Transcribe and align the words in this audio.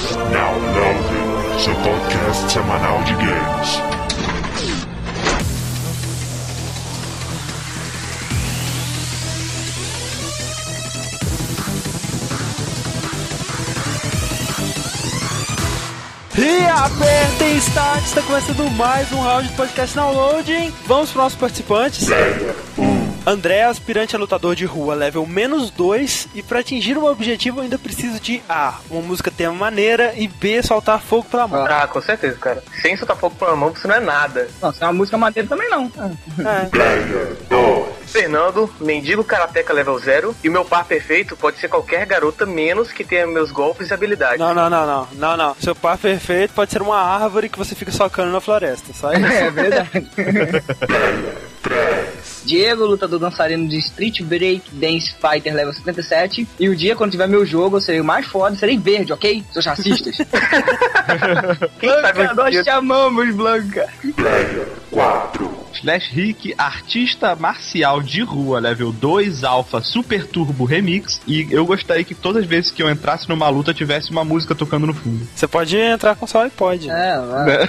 Now 0.00 0.54
Loading, 0.56 1.60
seu 1.60 1.74
podcast 1.74 2.50
semanal 2.50 3.02
de 3.04 3.12
games. 3.16 3.80
E 16.38 16.66
apertem 16.66 17.58
start, 17.58 18.02
está 18.02 18.22
começando 18.22 18.70
mais 18.70 19.12
um 19.12 19.20
round 19.20 19.48
de 19.48 19.54
podcast 19.54 19.94
downloading. 19.94 20.72
Vamos 20.86 21.10
para 21.10 21.18
os 21.20 21.24
nossos 21.24 21.38
participantes. 21.38 22.08
André, 23.26 23.64
aspirante 23.64 24.16
a 24.16 24.18
lutador 24.18 24.54
de 24.54 24.64
rua, 24.64 24.94
level 24.94 25.26
menos 25.26 25.70
2. 25.70 26.28
E 26.34 26.42
para 26.42 26.60
atingir 26.60 26.96
o 26.96 27.02
meu 27.02 27.10
objetivo, 27.10 27.58
eu 27.58 27.64
ainda 27.64 27.78
preciso 27.78 28.18
de 28.18 28.42
A. 28.48 28.78
Uma 28.90 29.02
música 29.02 29.30
tema 29.30 29.54
maneira 29.54 30.14
e 30.16 30.26
B. 30.26 30.62
Soltar 30.62 31.00
fogo 31.00 31.26
pela 31.30 31.46
mão. 31.46 31.64
Ah, 31.66 31.86
com 31.86 32.00
certeza, 32.00 32.36
cara. 32.38 32.62
Sem 32.80 32.96
soltar 32.96 33.16
fogo 33.16 33.36
pela 33.36 33.54
mão, 33.54 33.70
você 33.70 33.86
não 33.86 33.94
é 33.94 34.00
nada. 34.00 34.48
Não, 34.60 34.72
se 34.72 34.82
é 34.82 34.86
uma 34.86 34.92
música 34.92 35.18
maneira 35.18 35.48
também 35.48 35.68
não. 35.68 35.90
É. 36.40 37.90
Fernando, 38.06 38.72
mendigo 38.80 39.22
karateca 39.22 39.72
level 39.72 39.98
0. 39.98 40.34
E 40.42 40.48
o 40.48 40.52
meu 40.52 40.64
par 40.64 40.84
perfeito 40.84 41.36
pode 41.36 41.58
ser 41.58 41.68
qualquer 41.68 42.04
garota, 42.06 42.44
menos 42.44 42.90
que 42.90 43.04
tenha 43.04 43.26
meus 43.26 43.52
golpes 43.52 43.90
e 43.90 43.94
habilidades. 43.94 44.38
Não, 44.38 44.52
não, 44.52 44.68
não, 44.68 44.86
não, 44.86 45.08
não, 45.12 45.36
não. 45.36 45.56
Seu 45.60 45.74
par 45.74 45.96
perfeito 45.96 46.52
pode 46.54 46.72
ser 46.72 46.82
uma 46.82 47.00
árvore 47.00 47.48
que 47.48 47.58
você 47.58 47.74
fica 47.74 47.92
socando 47.92 48.32
na 48.32 48.40
floresta, 48.40 48.92
só 48.92 49.12
isso. 49.12 49.26
É 49.26 49.50
verdade. 49.50 50.10
Diego, 52.44 52.84
lutador 52.84 53.18
dançarino 53.18 53.68
de 53.68 53.78
Street 53.78 54.22
Break 54.22 54.62
Dance 54.72 55.14
Fighter 55.20 55.54
level 55.54 55.72
57. 55.72 56.46
E 56.58 56.68
o 56.68 56.76
dia, 56.76 56.96
quando 56.96 57.10
tiver 57.12 57.28
meu 57.28 57.44
jogo, 57.46 57.76
eu 57.76 57.80
serei 57.80 58.00
o 58.00 58.04
mais 58.04 58.26
foda, 58.26 58.56
serei 58.56 58.78
verde, 58.78 59.12
ok? 59.12 59.44
Seus 59.52 59.66
racistas. 59.66 60.16
Quem 61.78 61.90
sabe 61.90 62.12
Blanca, 62.12 62.32
um 62.32 62.36
nós 62.36 62.50
dia- 62.50 62.62
te 62.62 62.70
amamos, 62.70 63.34
Blanca. 63.34 63.88
Slash 65.78 66.12
Rick, 66.12 66.54
artista 66.56 67.34
marcial 67.36 68.02
de 68.02 68.22
rua, 68.22 68.60
level 68.60 68.92
2, 68.92 69.44
Alpha, 69.44 69.80
Super 69.80 70.26
Turbo 70.26 70.64
Remix. 70.64 71.20
E 71.26 71.46
eu 71.50 71.64
gostaria 71.64 72.04
que 72.04 72.14
todas 72.14 72.42
as 72.42 72.48
vezes 72.48 72.70
que 72.70 72.82
eu 72.82 72.90
entrasse 72.90 73.28
numa 73.28 73.48
luta 73.48 73.72
tivesse 73.74 74.10
uma 74.10 74.24
música 74.24 74.54
tocando 74.54 74.86
no 74.86 74.94
fundo. 74.94 75.26
Você 75.34 75.46
pode 75.46 75.76
entrar 75.76 76.16
com 76.16 76.26
seu 76.26 76.40
iPod. 76.40 76.90
É, 76.90 77.16
mano. 77.20 77.46
Né? 77.46 77.68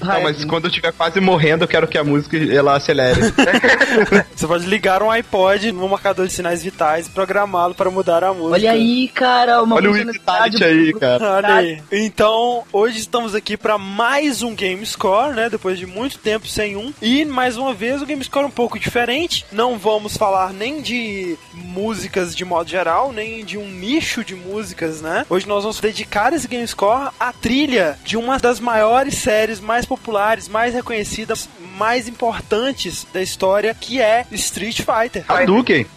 Não, 0.00 0.22
mas 0.22 0.44
quando 0.44 0.64
eu 0.64 0.70
estiver 0.70 0.92
quase 0.92 1.20
morrendo, 1.20 1.64
eu 1.64 1.68
quero 1.68 1.86
que 1.86 1.98
a 1.98 2.04
música 2.04 2.36
ela 2.36 2.76
acelere. 2.76 3.20
Você 4.34 4.46
pode 4.46 4.66
ligar 4.66 5.02
um 5.02 5.10
iPod 5.10 5.72
no 5.72 5.88
marcador 5.88 6.26
de 6.26 6.32
sinais 6.32 6.62
vitais 6.62 7.06
e 7.06 7.10
programá-lo 7.10 7.74
para 7.74 7.90
mudar 7.90 8.24
a 8.24 8.32
música. 8.32 8.54
Olha 8.54 8.72
aí, 8.72 9.08
cara, 9.08 9.62
uma 9.62 9.76
Olha 9.76 9.90
o 9.90 9.94
funcionalidade 9.94 10.56
Ignite 10.56 10.64
aí, 10.64 10.92
cara. 10.94 11.32
Olha 11.32 11.54
aí. 11.54 11.82
Então, 11.90 12.64
hoje 12.72 12.98
estamos 12.98 13.34
aqui 13.34 13.56
para 13.56 13.78
mais 13.78 14.42
um 14.42 14.54
Game 14.54 14.84
Score, 14.84 15.34
né? 15.34 15.48
Depois 15.50 15.78
de 15.78 15.86
muito 15.86 16.18
tempo 16.18 16.46
sem 16.46 16.76
um. 16.76 16.92
E 17.00 17.25
mais 17.32 17.56
uma 17.56 17.74
vez 17.74 18.02
o 18.02 18.06
Game 18.06 18.22
Score 18.22 18.44
é 18.44 18.48
um 18.48 18.50
pouco 18.50 18.78
diferente. 18.78 19.44
Não 19.52 19.78
vamos 19.78 20.16
falar 20.16 20.52
nem 20.52 20.80
de 20.80 21.36
músicas 21.52 22.34
de 22.34 22.44
modo 22.44 22.68
geral, 22.68 23.12
nem 23.12 23.44
de 23.44 23.58
um 23.58 23.68
nicho 23.68 24.24
de 24.24 24.34
músicas, 24.34 25.00
né? 25.00 25.26
Hoje 25.28 25.46
nós 25.46 25.62
vamos 25.62 25.80
dedicar 25.80 26.32
esse 26.32 26.48
Game 26.48 26.66
Score 26.66 27.10
à 27.18 27.32
trilha 27.32 27.98
de 28.04 28.16
uma 28.16 28.38
das 28.38 28.60
maiores 28.60 29.14
séries 29.16 29.60
mais 29.60 29.84
populares, 29.86 30.48
mais 30.48 30.74
reconhecidas, 30.74 31.48
mais 31.76 32.08
importantes 32.08 33.06
da 33.12 33.20
história, 33.20 33.74
que 33.78 34.00
é 34.00 34.26
Street 34.32 34.80
Fighter. 34.80 35.24
Hadouken! 35.28 35.86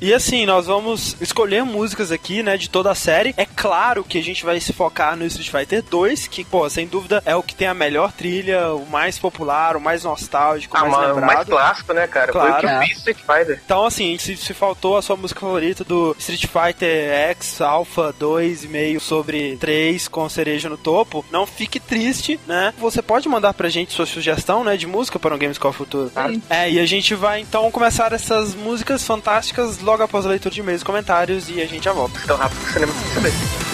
E 0.00 0.14
assim, 0.14 0.46
nós 0.46 0.66
vamos 0.66 1.16
escolher 1.20 1.62
músicas 1.64 2.10
aqui, 2.10 2.42
né, 2.42 2.56
de 2.56 2.70
toda 2.70 2.90
a 2.90 2.94
série. 2.94 3.34
É 3.36 3.44
claro 3.44 4.02
que 4.02 4.18
a 4.18 4.22
gente 4.22 4.44
vai 4.44 4.58
se 4.60 4.72
focar 4.72 5.16
no 5.16 5.26
Street 5.26 5.50
Fighter 5.50 5.82
2, 5.82 6.26
que, 6.26 6.44
pô, 6.44 6.68
sem 6.68 6.86
dúvida 6.86 7.22
é 7.24 7.36
o 7.36 7.42
que 7.42 7.54
tem 7.54 7.68
a 7.68 7.74
melhor 7.74 8.12
trilha, 8.12 8.72
o 8.72 8.86
mais 8.86 9.18
popular, 9.18 9.76
o 9.76 9.80
mais 9.80 10.04
nostálgico, 10.04 10.69
o 10.74 10.76
Ah, 10.76 10.80
mais 10.80 10.92
ma- 10.92 10.98
o 10.98 11.02
mais 11.02 11.14
lembrado. 11.20 11.46
clássico, 11.46 11.92
né, 11.92 12.06
cara? 12.06 12.32
Foi 12.32 12.40
o 12.40 12.44
Claro. 12.46 12.60
que 12.68 12.74
eu 12.74 12.80
fiz 12.80 12.96
Street 12.98 13.18
Fighter. 13.18 13.60
Então, 13.64 13.86
assim, 13.86 14.16
se, 14.18 14.36
se 14.36 14.54
faltou 14.54 14.96
a 14.96 15.02
sua 15.02 15.16
música 15.16 15.40
favorita 15.40 15.84
do 15.84 16.14
Street 16.18 16.46
Fighter 16.46 17.12
X 17.30 17.60
Alpha 17.60 18.12
2,5 18.18 19.00
sobre 19.00 19.56
3 19.56 20.08
com 20.08 20.28
cereja 20.28 20.68
no 20.68 20.76
topo, 20.76 21.24
não 21.30 21.46
fique 21.46 21.78
triste, 21.80 22.38
né? 22.46 22.72
Você 22.78 23.02
pode 23.02 23.28
mandar 23.28 23.52
pra 23.54 23.68
gente 23.68 23.92
sua 23.92 24.06
sugestão, 24.06 24.62
né, 24.64 24.76
de 24.76 24.86
música 24.86 25.18
para 25.18 25.34
um 25.34 25.38
Gamescore 25.38 25.74
futuro. 25.74 26.10
Sim. 26.10 26.42
É, 26.50 26.70
e 26.70 26.78
a 26.78 26.86
gente 26.86 27.14
vai 27.14 27.40
então 27.40 27.70
começar 27.70 28.12
essas 28.12 28.54
músicas 28.54 29.04
fantásticas 29.04 29.78
logo 29.80 30.02
após 30.02 30.24
a 30.26 30.28
leitura 30.28 30.54
de 30.54 30.60
e-mails 30.60 30.82
e 30.82 30.84
comentários 30.84 31.48
e 31.48 31.60
a 31.60 31.66
gente 31.66 31.84
já 31.84 31.92
volta. 31.92 32.18
Tão 32.26 32.36
rápido 32.36 32.58
que 32.64 32.72
você 32.72 32.78
nem 33.20 33.69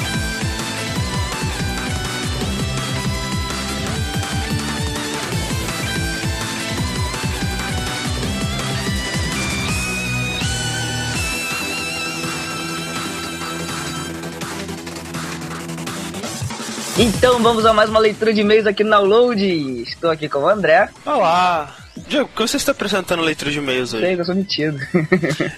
Então 16.98 17.38
vamos 17.40 17.66
a 17.66 17.74
mais 17.74 17.90
uma 17.90 17.98
leitura 17.98 18.32
de 18.32 18.40
e-mails 18.40 18.66
aqui 18.66 18.82
no 18.82 18.88
Download. 18.88 19.82
Estou 19.82 20.10
aqui 20.10 20.30
com 20.30 20.38
o 20.38 20.48
André. 20.48 20.88
Olá! 21.04 21.85
Diego, 22.08 22.28
por 22.28 22.36
que 22.36 22.48
você 22.48 22.56
está 22.56 22.72
apresentando 22.72 23.22
leitura 23.22 23.50
de 23.50 23.58
e-mails 23.58 23.92
hoje? 23.92 24.06
Sei 24.06 24.20
eu 24.20 24.24
sou 24.24 24.34
metido. 24.34 24.78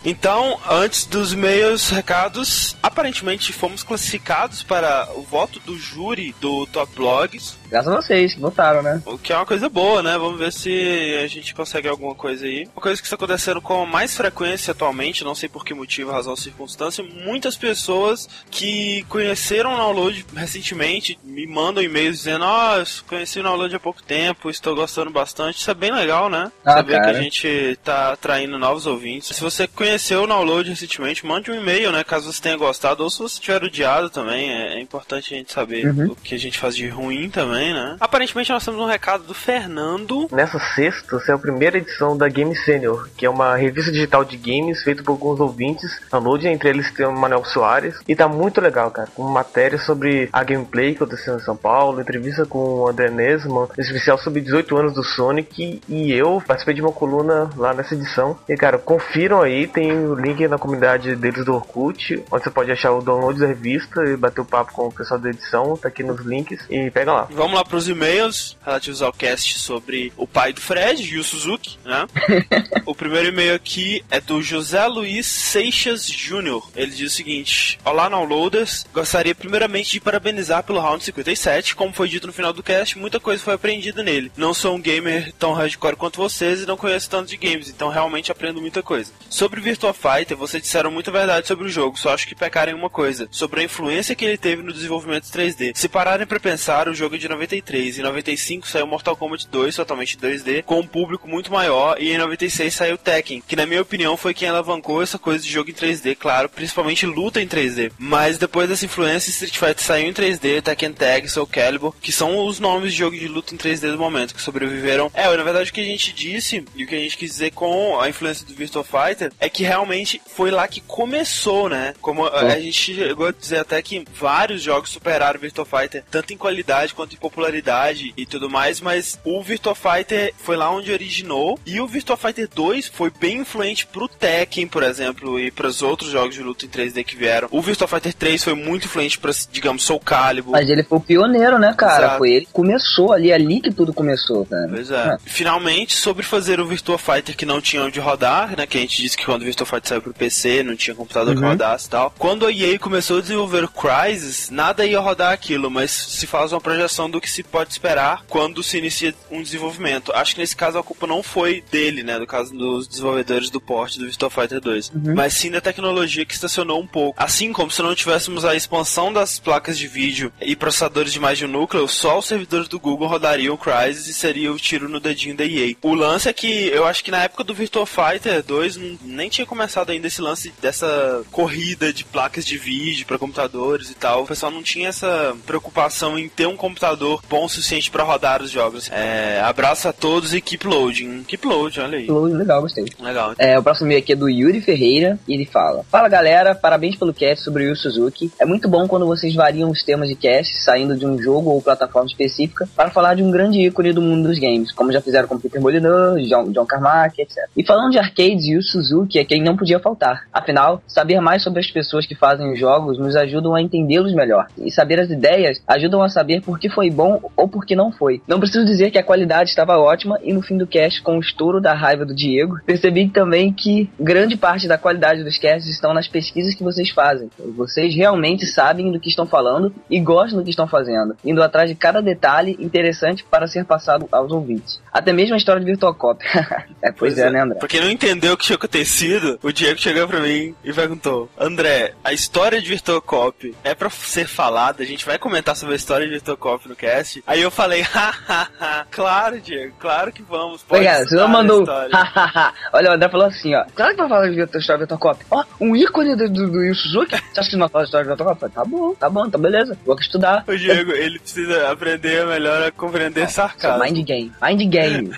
Então, 0.04 0.58
antes 0.68 1.04
dos 1.04 1.32
e-mails, 1.32 1.90
recados, 1.90 2.76
aparentemente 2.82 3.52
fomos 3.52 3.82
classificados 3.82 4.62
para 4.62 5.08
o 5.14 5.22
voto 5.22 5.60
do 5.60 5.76
júri 5.76 6.34
do 6.40 6.66
Top 6.66 6.90
Blogs, 6.94 7.56
Graças 7.70 7.92
a 7.92 7.96
vocês 7.96 8.34
que 8.34 8.40
votaram, 8.40 8.82
né? 8.82 9.02
o 9.04 9.18
que 9.18 9.30
é 9.30 9.36
uma 9.36 9.44
coisa 9.44 9.68
boa, 9.68 10.02
né? 10.02 10.16
Vamos 10.16 10.38
ver 10.38 10.50
se 10.52 11.20
a 11.22 11.26
gente 11.26 11.54
consegue 11.54 11.86
alguma 11.86 12.14
coisa 12.14 12.46
aí. 12.46 12.66
Uma 12.74 12.80
coisa 12.80 13.00
que 13.00 13.06
está 13.06 13.16
acontecendo 13.16 13.60
com 13.60 13.84
mais 13.84 14.16
frequência 14.16 14.70
atualmente, 14.70 15.22
não 15.22 15.34
sei 15.34 15.50
por 15.50 15.66
que 15.66 15.74
motivo, 15.74 16.10
razão 16.10 16.30
ou 16.30 16.36
circunstância, 16.36 17.04
muitas 17.04 17.56
pessoas 17.56 18.26
que 18.50 19.04
conheceram 19.10 19.74
o 19.74 19.76
download 19.76 20.24
recentemente 20.34 21.18
me 21.22 21.46
mandam 21.46 21.82
e-mails 21.82 22.18
dizendo: 22.18 22.44
Ó, 22.44 22.76
eu 22.76 22.86
conheci 23.06 23.38
o 23.38 23.42
download 23.42 23.76
há 23.76 23.80
pouco 23.80 24.02
tempo, 24.02 24.48
estou 24.48 24.74
gostando 24.74 25.10
bastante. 25.10 25.58
Isso 25.58 25.70
é 25.70 25.74
bem 25.74 25.92
legal, 25.92 26.30
né? 26.30 26.37
Ah, 26.64 26.72
Saber 26.74 26.94
que 26.94 27.00
cara. 27.00 27.18
a 27.18 27.22
gente 27.22 27.78
tá 27.84 28.12
atraindo 28.12 28.58
novos 28.58 28.86
ouvintes. 28.86 29.34
Se 29.36 29.40
você 29.42 29.66
conheceu 29.66 30.22
o 30.22 30.26
download 30.26 30.68
recentemente, 30.70 31.24
mande 31.26 31.50
um 31.50 31.54
e-mail, 31.54 31.90
né? 31.92 32.04
Caso 32.04 32.32
você 32.32 32.40
tenha 32.42 32.56
gostado, 32.56 33.02
ou 33.02 33.10
se 33.10 33.18
você 33.18 33.40
tiver 33.40 33.62
odiado 33.64 34.10
também, 34.10 34.50
é, 34.50 34.74
é 34.74 34.80
importante 34.80 35.34
a 35.34 35.36
gente 35.36 35.52
saber 35.52 35.86
Uhum. 35.86 36.12
o 36.12 36.16
que 36.16 36.34
a 36.34 36.38
gente 36.38 36.58
faz 36.58 36.74
de 36.76 36.88
ruim 36.88 37.30
também, 37.30 37.72
né? 37.72 37.96
Aparentemente 38.00 38.50
nós 38.52 38.64
temos 38.64 38.80
um 38.80 38.86
recado 38.86 39.24
do 39.24 39.34
Fernando. 39.34 40.28
Nessa 40.32 40.58
sexta, 40.74 41.18
saiu 41.20 41.36
a 41.36 41.38
primeira 41.38 41.78
edição 41.78 42.16
da 42.16 42.28
Game 42.28 42.54
Senior, 42.56 43.08
que 43.16 43.26
é 43.26 43.30
uma 43.30 43.56
revista 43.56 43.90
digital 43.90 44.24
de 44.24 44.36
games 44.36 44.82
feita 44.82 45.02
por 45.02 45.12
alguns 45.12 45.40
ouvintes. 45.40 45.90
Download, 46.10 46.46
entre 46.48 46.68
eles 46.68 46.90
tem 46.92 47.06
o 47.06 47.12
Manuel 47.12 47.44
Soares. 47.44 47.96
E 48.06 48.14
tá 48.14 48.28
muito 48.28 48.60
legal, 48.60 48.90
cara. 48.90 49.08
Com 49.14 49.22
matéria 49.24 49.78
sobre 49.78 50.28
a 50.32 50.42
gameplay 50.44 50.94
que 50.94 51.02
aconteceu 51.02 51.36
em 51.36 51.40
São 51.40 51.56
Paulo, 51.56 52.00
entrevista 52.00 52.44
com 52.46 52.58
o 52.58 52.88
André 52.88 53.10
Nesman, 53.10 53.68
especial 53.78 54.18
sobre 54.18 54.40
18 54.40 54.76
anos 54.76 54.94
do 54.94 55.02
Sonic. 55.02 55.80
E 55.88 56.12
eu 56.12 56.27
participei 56.36 56.74
de 56.74 56.82
uma 56.82 56.92
coluna 56.92 57.50
lá 57.56 57.72
nessa 57.72 57.94
edição. 57.94 58.38
E, 58.48 58.54
cara, 58.54 58.78
confiram 58.78 59.40
aí, 59.40 59.66
tem 59.66 59.92
o 59.92 60.14
link 60.14 60.46
na 60.46 60.58
comunidade 60.58 61.16
deles 61.16 61.44
do 61.44 61.54
Orkut, 61.54 62.22
onde 62.30 62.44
você 62.44 62.50
pode 62.50 62.70
achar 62.70 62.92
o 62.92 63.00
download 63.00 63.40
da 63.40 63.46
revista 63.46 64.04
e 64.04 64.16
bater 64.16 64.42
o 64.42 64.44
papo 64.44 64.72
com 64.72 64.88
o 64.88 64.92
pessoal 64.92 65.18
da 65.18 65.30
edição. 65.30 65.76
Tá 65.76 65.88
aqui 65.88 66.02
nos 66.02 66.20
links. 66.20 66.66
E 66.68 66.90
pega 66.90 67.12
lá. 67.12 67.28
Vamos 67.30 67.54
lá 67.54 67.64
para 67.64 67.76
os 67.76 67.88
e-mails 67.88 68.56
relativos 68.64 69.00
ao 69.00 69.12
cast 69.12 69.58
sobre 69.58 70.12
o 70.16 70.26
pai 70.26 70.52
do 70.52 70.60
Fred, 70.60 71.02
Yu 71.02 71.24
Suzuki, 71.24 71.78
né? 71.84 72.06
o 72.84 72.94
primeiro 72.94 73.28
e-mail 73.28 73.54
aqui 73.54 74.04
é 74.10 74.20
do 74.20 74.42
José 74.42 74.86
Luiz 74.86 75.26
Seixas 75.26 76.06
Jr. 76.06 76.62
Ele 76.76 76.90
diz 76.90 77.12
o 77.12 77.16
seguinte: 77.16 77.78
Olá, 77.84 78.08
downloaders. 78.18 78.84
Gostaria 78.92 79.34
primeiramente 79.34 79.92
de 79.92 80.00
parabenizar 80.00 80.62
pelo 80.62 80.80
round 80.80 81.02
57. 81.02 81.76
Como 81.76 81.92
foi 81.92 82.08
dito 82.08 82.26
no 82.26 82.32
final 82.32 82.52
do 82.52 82.62
cast, 82.62 82.98
muita 82.98 83.20
coisa 83.20 83.42
foi 83.42 83.54
aprendida 83.54 84.02
nele. 84.02 84.32
Não 84.36 84.52
sou 84.52 84.74
um 84.74 84.80
gamer 84.80 85.32
tão 85.38 85.52
hardcore 85.52 85.96
quanto 85.96 86.17
vocês 86.18 86.60
e 86.60 86.66
não 86.66 86.76
conheço 86.76 87.08
tanto 87.08 87.28
de 87.28 87.36
games, 87.36 87.70
então 87.70 87.88
realmente 87.88 88.30
aprendo 88.30 88.60
muita 88.60 88.82
coisa. 88.82 89.12
Sobre 89.30 89.60
Virtua 89.60 89.94
Fighter, 89.94 90.36
vocês 90.36 90.62
disseram 90.62 90.90
muita 90.90 91.10
verdade 91.10 91.46
sobre 91.46 91.66
o 91.66 91.70
jogo, 91.70 91.98
só 91.98 92.12
acho 92.12 92.26
que 92.26 92.34
pecaram 92.34 92.72
em 92.72 92.74
uma 92.74 92.90
coisa: 92.90 93.28
sobre 93.30 93.60
a 93.60 93.64
influência 93.64 94.14
que 94.14 94.24
ele 94.24 94.36
teve 94.36 94.62
no 94.62 94.72
desenvolvimento 94.72 95.24
3D. 95.24 95.72
Se 95.74 95.88
pararem 95.88 96.26
pra 96.26 96.40
pensar, 96.40 96.88
o 96.88 96.94
jogo 96.94 97.14
é 97.14 97.18
de 97.18 97.28
93 97.28 97.96
e 97.96 98.00
em 98.00 98.04
95 98.04 98.66
saiu 98.66 98.86
Mortal 98.86 99.16
Kombat 99.16 99.46
2 99.48 99.76
totalmente 99.76 100.18
2D 100.18 100.62
com 100.64 100.80
um 100.80 100.86
público 100.86 101.28
muito 101.28 101.52
maior 101.52 102.00
e 102.00 102.10
em 102.10 102.18
96 102.18 102.74
saiu 102.74 102.98
Tekken, 102.98 103.42
que 103.46 103.56
na 103.56 103.66
minha 103.66 103.80
opinião 103.80 104.16
foi 104.16 104.34
quem 104.34 104.48
alavancou 104.48 105.02
essa 105.02 105.18
coisa 105.18 105.44
de 105.44 105.50
jogo 105.50 105.70
em 105.70 105.74
3D, 105.74 106.16
claro, 106.16 106.48
principalmente 106.48 107.06
luta 107.06 107.40
em 107.40 107.46
3D. 107.46 107.92
Mas 107.98 108.38
depois 108.38 108.68
dessa 108.68 108.84
influência, 108.84 109.30
Street 109.30 109.56
Fighter 109.56 109.84
saiu 109.84 110.08
em 110.08 110.12
3D, 110.12 110.62
Tekken 110.62 110.92
Tag, 110.92 111.28
Soul 111.28 111.46
Calibur, 111.46 111.94
que 112.00 112.10
são 112.10 112.44
os 112.44 112.58
nomes 112.58 112.92
de 112.92 112.98
jogo 112.98 113.16
de 113.16 113.28
luta 113.28 113.54
em 113.54 113.58
3D 113.58 113.92
do 113.92 113.98
momento 113.98 114.34
que 114.34 114.42
sobreviveram. 114.42 115.10
É, 115.14 115.24
na 115.36 115.42
verdade 115.44 115.70
o 115.70 115.72
que 115.72 115.80
a 115.80 115.84
gente 115.84 116.07
gente 116.08 116.14
disse, 116.14 116.64
e 116.74 116.84
o 116.84 116.86
que 116.86 116.94
a 116.94 116.98
gente 116.98 117.16
quis 117.16 117.30
dizer 117.30 117.50
com 117.52 118.00
a 118.00 118.08
influência 118.08 118.46
do 118.46 118.54
Virtua 118.54 118.84
Fighter, 118.84 119.32
é 119.38 119.48
que 119.48 119.62
realmente 119.62 120.20
foi 120.26 120.50
lá 120.50 120.66
que 120.66 120.80
começou, 120.80 121.68
né? 121.68 121.94
Como 122.00 122.26
a, 122.26 122.40
a 122.40 122.60
gente 122.60 122.94
chegou 122.94 123.28
a 123.28 123.32
dizer 123.32 123.58
até 123.58 123.80
que 123.82 124.04
vários 124.14 124.62
jogos 124.62 124.90
superaram 124.90 125.38
o 125.38 125.40
Virtua 125.40 125.64
Fighter, 125.64 126.04
tanto 126.10 126.32
em 126.32 126.36
qualidade 126.36 126.94
quanto 126.94 127.14
em 127.14 127.18
popularidade 127.18 128.12
e 128.16 128.26
tudo 128.26 128.48
mais, 128.50 128.80
mas 128.80 129.18
o 129.24 129.42
Virtua 129.42 129.74
Fighter 129.74 130.32
foi 130.38 130.56
lá 130.56 130.70
onde 130.70 130.92
originou, 130.92 131.58
e 131.66 131.80
o 131.80 131.86
Virtua 131.86 132.16
Fighter 132.16 132.48
2 132.52 132.88
foi 132.88 133.10
bem 133.10 133.38
influente 133.38 133.86
pro 133.86 134.08
Tekken, 134.08 134.66
por 134.66 134.82
exemplo, 134.82 135.38
e 135.38 135.50
para 135.50 135.66
os 135.66 135.82
outros 135.82 136.10
jogos 136.10 136.34
de 136.34 136.42
luta 136.42 136.64
em 136.64 136.68
3D 136.68 137.04
que 137.04 137.16
vieram. 137.16 137.48
O 137.50 137.60
Virtua 137.60 137.88
Fighter 137.88 138.14
3 138.14 138.42
foi 138.42 138.54
muito 138.54 138.86
influente 138.86 139.18
para, 139.18 139.32
digamos, 139.50 139.82
Soul 139.82 140.00
Calibur. 140.00 140.52
Mas 140.52 140.68
ele 140.68 140.82
foi 140.82 140.98
o 140.98 141.00
pioneiro, 141.00 141.58
né, 141.58 141.74
cara? 141.76 142.04
Exato. 142.04 142.18
Foi 142.18 142.30
ele 142.30 142.46
que 142.46 142.52
começou 142.52 143.12
ali, 143.12 143.32
ali 143.32 143.60
que 143.60 143.72
tudo 143.72 143.92
começou, 143.92 144.44
cara. 144.46 144.68
Pois 144.68 144.90
é. 144.90 145.16
Finalmente, 145.24 145.96
sobre 145.98 146.22
fazer 146.22 146.60
o 146.60 146.66
Virtua 146.66 146.98
Fighter 146.98 147.36
que 147.36 147.46
não 147.46 147.60
tinha 147.60 147.82
onde 147.82 148.00
rodar, 148.00 148.56
né? 148.56 148.66
Que 148.66 148.78
a 148.78 148.80
gente 148.80 149.02
disse 149.02 149.16
que 149.16 149.24
quando 149.24 149.42
o 149.42 149.44
Virtua 149.44 149.66
Fighter 149.66 149.88
saiu 149.88 150.02
pro 150.02 150.14
PC, 150.14 150.62
não 150.62 150.76
tinha 150.76 150.94
computador 150.94 151.34
que 151.34 151.42
rodasse 151.42 151.86
e 151.86 151.90
tal. 151.90 152.14
Quando 152.18 152.46
a 152.46 152.52
EA 152.52 152.78
começou 152.78 153.18
a 153.18 153.20
desenvolver 153.20 153.64
o 153.64 153.68
Crysis, 153.68 154.50
nada 154.50 154.86
ia 154.86 155.00
rodar 155.00 155.32
aquilo, 155.32 155.70
mas 155.70 155.90
se 155.90 156.26
faz 156.26 156.52
uma 156.52 156.60
projeção 156.60 157.10
do 157.10 157.20
que 157.20 157.30
se 157.30 157.42
pode 157.42 157.72
esperar 157.72 158.24
quando 158.28 158.62
se 158.62 158.78
inicia 158.78 159.14
um 159.30 159.42
desenvolvimento. 159.42 160.12
Acho 160.12 160.34
que 160.34 160.40
nesse 160.40 160.56
caso 160.56 160.78
a 160.78 160.82
culpa 160.82 161.06
não 161.06 161.22
foi 161.22 161.62
dele, 161.70 162.02
né? 162.02 162.18
No 162.18 162.26
caso 162.26 162.54
dos 162.54 162.86
desenvolvedores 162.86 163.50
do 163.50 163.60
porte 163.60 163.98
do 163.98 164.06
Virtua 164.06 164.30
Fighter 164.30 164.60
2. 164.60 164.92
Mas 165.14 165.34
sim 165.34 165.50
da 165.50 165.60
tecnologia 165.60 166.24
que 166.24 166.34
estacionou 166.34 166.80
um 166.80 166.86
pouco. 166.86 167.20
Assim 167.22 167.52
como 167.52 167.70
se 167.70 167.82
não 167.82 167.94
tivéssemos 167.94 168.44
a 168.44 168.54
expansão 168.54 169.12
das 169.12 169.38
placas 169.38 169.78
de 169.78 169.86
vídeo 169.88 170.32
e 170.40 170.54
processadores 170.56 171.12
de 171.12 171.20
mais 171.20 171.38
de 171.38 171.44
um 171.44 171.48
núcleo, 171.48 171.88
só 171.88 172.18
os 172.18 172.26
servidores 172.26 172.68
do 172.68 172.78
Google 172.78 173.08
rodariam 173.08 173.54
o 173.54 173.58
Crysis 173.58 174.06
e 174.06 174.14
seria 174.14 174.52
o 174.52 174.58
tiro 174.58 174.88
no 174.88 175.00
dedinho 175.00 175.36
da 175.36 175.44
EA. 175.44 175.74
O 175.82 175.94
lance 175.94 176.28
é 176.28 176.32
que 176.32 176.68
eu 176.68 176.84
acho 176.86 177.04
que 177.04 177.10
na 177.10 177.22
época 177.22 177.44
do 177.44 177.54
Virtua 177.54 177.86
Fighter 177.86 178.42
2 178.42 178.76
não- 178.76 178.98
nem 179.04 179.28
tinha 179.28 179.46
começado 179.46 179.90
ainda 179.90 180.06
esse 180.08 180.20
lance 180.20 180.52
dessa 180.60 181.22
corrida 181.30 181.92
de 181.92 182.04
placas 182.04 182.44
de 182.44 182.58
vídeo 182.58 183.06
para 183.06 183.18
computadores 183.18 183.90
e 183.90 183.94
tal. 183.94 184.22
O 184.24 184.26
pessoal 184.26 184.50
não 184.50 184.62
tinha 184.62 184.88
essa 184.88 185.36
preocupação 185.46 186.18
em 186.18 186.28
ter 186.28 186.46
um 186.46 186.56
computador 186.56 187.20
bom 187.28 187.44
o 187.44 187.48
suficiente 187.48 187.90
para 187.90 188.02
rodar 188.02 188.42
os 188.42 188.50
jogos. 188.50 188.90
É, 188.92 189.40
abraço 189.44 189.88
a 189.88 189.92
todos 189.92 190.34
e 190.34 190.40
keep 190.40 190.66
loading. 190.66 191.22
Keep 191.24 191.46
loading, 191.46 191.80
olha 191.80 191.98
aí. 191.98 192.06
Legal, 192.10 192.60
gostei. 192.62 192.84
Legal. 193.00 193.34
É, 193.38 193.58
o 193.58 193.62
próximo 193.62 193.86
e-mail 193.86 194.00
aqui 194.00 194.12
é 194.12 194.16
do 194.16 194.28
Yuri 194.28 194.60
Ferreira 194.60 195.18
e 195.28 195.34
ele 195.34 195.46
fala: 195.46 195.84
Fala 195.90 196.08
galera, 196.08 196.54
parabéns 196.54 196.96
pelo 196.96 197.14
cast 197.14 197.44
sobre 197.44 197.64
o 197.64 197.68
Yu 197.68 197.76
Suzuki. 197.76 198.30
É 198.40 198.44
muito 198.44 198.68
bom 198.68 198.88
quando 198.88 199.06
vocês 199.06 199.34
variam 199.34 199.70
os 199.70 199.84
temas 199.84 200.08
de 200.08 200.14
cast, 200.16 200.60
saindo 200.62 200.96
de 200.96 201.06
um 201.06 201.20
jogo 201.22 201.50
ou 201.50 201.62
plataforma 201.62 202.08
específica, 202.08 202.68
para 202.74 202.90
falar 202.90 203.14
de 203.14 203.22
um 203.22 203.30
grande 203.30 203.60
ícone 203.60 203.92
do 203.92 204.02
mundo 204.02 204.28
dos 204.28 204.38
games, 204.38 204.72
como 204.72 204.92
já 204.92 205.00
fizeram 205.00 205.28
com 205.28 205.38
Peter 205.38 205.60
Molyneux, 205.68 206.26
John, 206.28 206.50
John 206.50 206.64
Carmack, 206.64 207.20
etc. 207.20 207.36
E 207.54 207.64
falando 207.64 207.92
de 207.92 207.98
arcades, 207.98 208.46
Yu 208.46 208.62
Suzuki 208.62 209.18
é 209.18 209.24
quem 209.24 209.42
não 209.42 209.56
podia 209.56 209.78
faltar. 209.78 210.22
Afinal, 210.32 210.82
saber 210.86 211.20
mais 211.20 211.42
sobre 211.42 211.60
as 211.60 211.70
pessoas 211.70 212.06
que 212.06 212.14
fazem 212.14 212.50
os 212.50 212.58
jogos 212.58 212.98
nos 212.98 213.14
ajudam 213.14 213.54
a 213.54 213.60
entendê-los 213.60 214.14
melhor. 214.14 214.46
E 214.56 214.70
saber 214.70 215.00
as 215.00 215.10
ideias 215.10 215.60
ajudam 215.66 216.02
a 216.02 216.08
saber 216.08 216.40
por 216.40 216.58
que 216.58 216.70
foi 216.70 216.90
bom 216.90 217.20
ou 217.36 217.46
por 217.46 217.66
que 217.66 217.76
não 217.76 217.92
foi. 217.92 218.22
Não 218.26 218.40
preciso 218.40 218.64
dizer 218.64 218.90
que 218.90 218.98
a 218.98 219.02
qualidade 219.02 219.50
estava 219.50 219.78
ótima 219.78 220.18
e 220.22 220.32
no 220.32 220.42
fim 220.42 220.56
do 220.56 220.66
cast, 220.66 221.02
com 221.02 221.18
o 221.18 221.20
estouro 221.20 221.60
da 221.60 221.74
raiva 221.74 222.04
do 222.04 222.14
Diego, 222.14 222.58
percebi 222.64 223.08
também 223.08 223.52
que 223.52 223.90
grande 224.00 224.36
parte 224.36 224.66
da 224.66 224.78
qualidade 224.78 225.22
dos 225.22 225.38
casts 225.38 225.70
estão 225.70 225.92
nas 225.92 226.08
pesquisas 226.08 226.54
que 226.54 226.64
vocês 226.64 226.90
fazem. 226.90 227.30
Vocês 227.56 227.94
realmente 227.94 228.46
sabem 228.46 228.90
do 228.90 229.00
que 229.00 229.10
estão 229.10 229.26
falando 229.26 229.72
e 229.90 230.00
gostam 230.00 230.38
do 230.38 230.44
que 230.44 230.50
estão 230.50 230.66
fazendo, 230.66 231.14
indo 231.24 231.42
atrás 231.42 231.68
de 231.68 231.76
cada 231.76 232.00
detalhe 232.00 232.56
interessante 232.58 233.24
para 233.24 233.46
ser 233.46 233.64
passado 233.64 234.08
aos 234.10 234.32
ouvintes. 234.32 234.80
Até 234.92 235.12
mesmo 235.12 235.34
a 235.34 235.36
história 235.36 235.57
de 235.58 235.66
Virtual 235.66 235.94
Cop. 235.94 236.24
é, 236.82 236.92
pois, 236.92 237.18
é, 237.18 237.30
né, 237.30 237.42
André? 237.42 237.58
Pra 237.58 237.68
quem 237.68 237.80
não 237.80 237.90
entendeu 237.90 238.34
o 238.34 238.36
que 238.36 238.44
tinha 238.44 238.56
acontecido, 238.56 239.38
o 239.42 239.52
Diego 239.52 239.78
chegou 239.78 240.06
pra 240.08 240.20
mim 240.20 240.54
e 240.64 240.72
perguntou: 240.72 241.28
André, 241.38 241.94
a 242.02 242.12
história 242.12 242.60
de 242.60 242.68
Virtual 242.68 243.00
Cop 243.00 243.54
é 243.64 243.74
pra 243.74 243.90
ser 243.90 244.26
falada? 244.26 244.82
A 244.82 244.86
gente 244.86 245.04
vai 245.04 245.18
comentar 245.18 245.56
sobre 245.56 245.74
a 245.74 245.76
história 245.76 246.06
de 246.06 246.12
Virtual 246.12 246.36
Cop 246.36 246.68
no 246.68 246.76
cast? 246.76 247.22
Aí 247.26 247.42
eu 247.42 247.50
falei: 247.50 247.82
hahaha, 247.88 248.86
claro, 248.90 249.40
Diego, 249.40 249.74
claro 249.78 250.12
que 250.12 250.22
vamos. 250.22 250.62
Pode 250.62 250.84
Pois 250.84 250.86
é, 250.86 251.04
você 251.04 251.16
não 251.16 251.28
mandou. 251.28 251.60
história." 251.60 251.90
Olha, 252.72 252.90
o 252.90 252.94
André 252.94 253.08
falou 253.08 253.26
assim, 253.26 253.54
ó. 253.54 253.64
Claro 253.74 253.92
que 253.92 254.00
vai 254.00 254.08
falar 254.08 254.28
de 254.28 254.40
história 254.40 254.86
de 254.86 254.92
Virtual 254.92 254.98
Cop. 254.98 255.24
Ó, 255.30 255.44
um 255.60 255.76
ícone 255.76 256.16
do, 256.16 256.28
do, 256.28 256.50
do 256.50 256.62
Yu 256.64 256.74
Suzuki. 256.74 257.16
Você 257.32 257.40
acha 257.40 257.50
que 257.50 257.56
não 257.56 257.60
vai 257.60 257.68
falar 257.68 257.84
de 257.84 257.88
história 257.88 258.04
de 258.04 258.08
Virtual 258.08 258.36
Cop? 258.36 258.52
Tá 258.52 258.64
bom, 258.64 258.94
tá 258.94 259.10
bom, 259.10 259.30
tá 259.30 259.38
beleza. 259.38 259.78
Vou 259.84 259.96
estudar. 259.98 260.44
O 260.46 260.56
Diego, 260.56 260.92
ele 260.92 261.18
precisa 261.18 261.70
aprender 261.70 262.26
melhor 262.26 262.62
a 262.62 262.70
compreender 262.70 263.28
sarcasmo. 263.30 263.82
Mind 263.84 264.06
game. 264.06 264.32
Mind 264.42 264.70
game. 264.70 265.10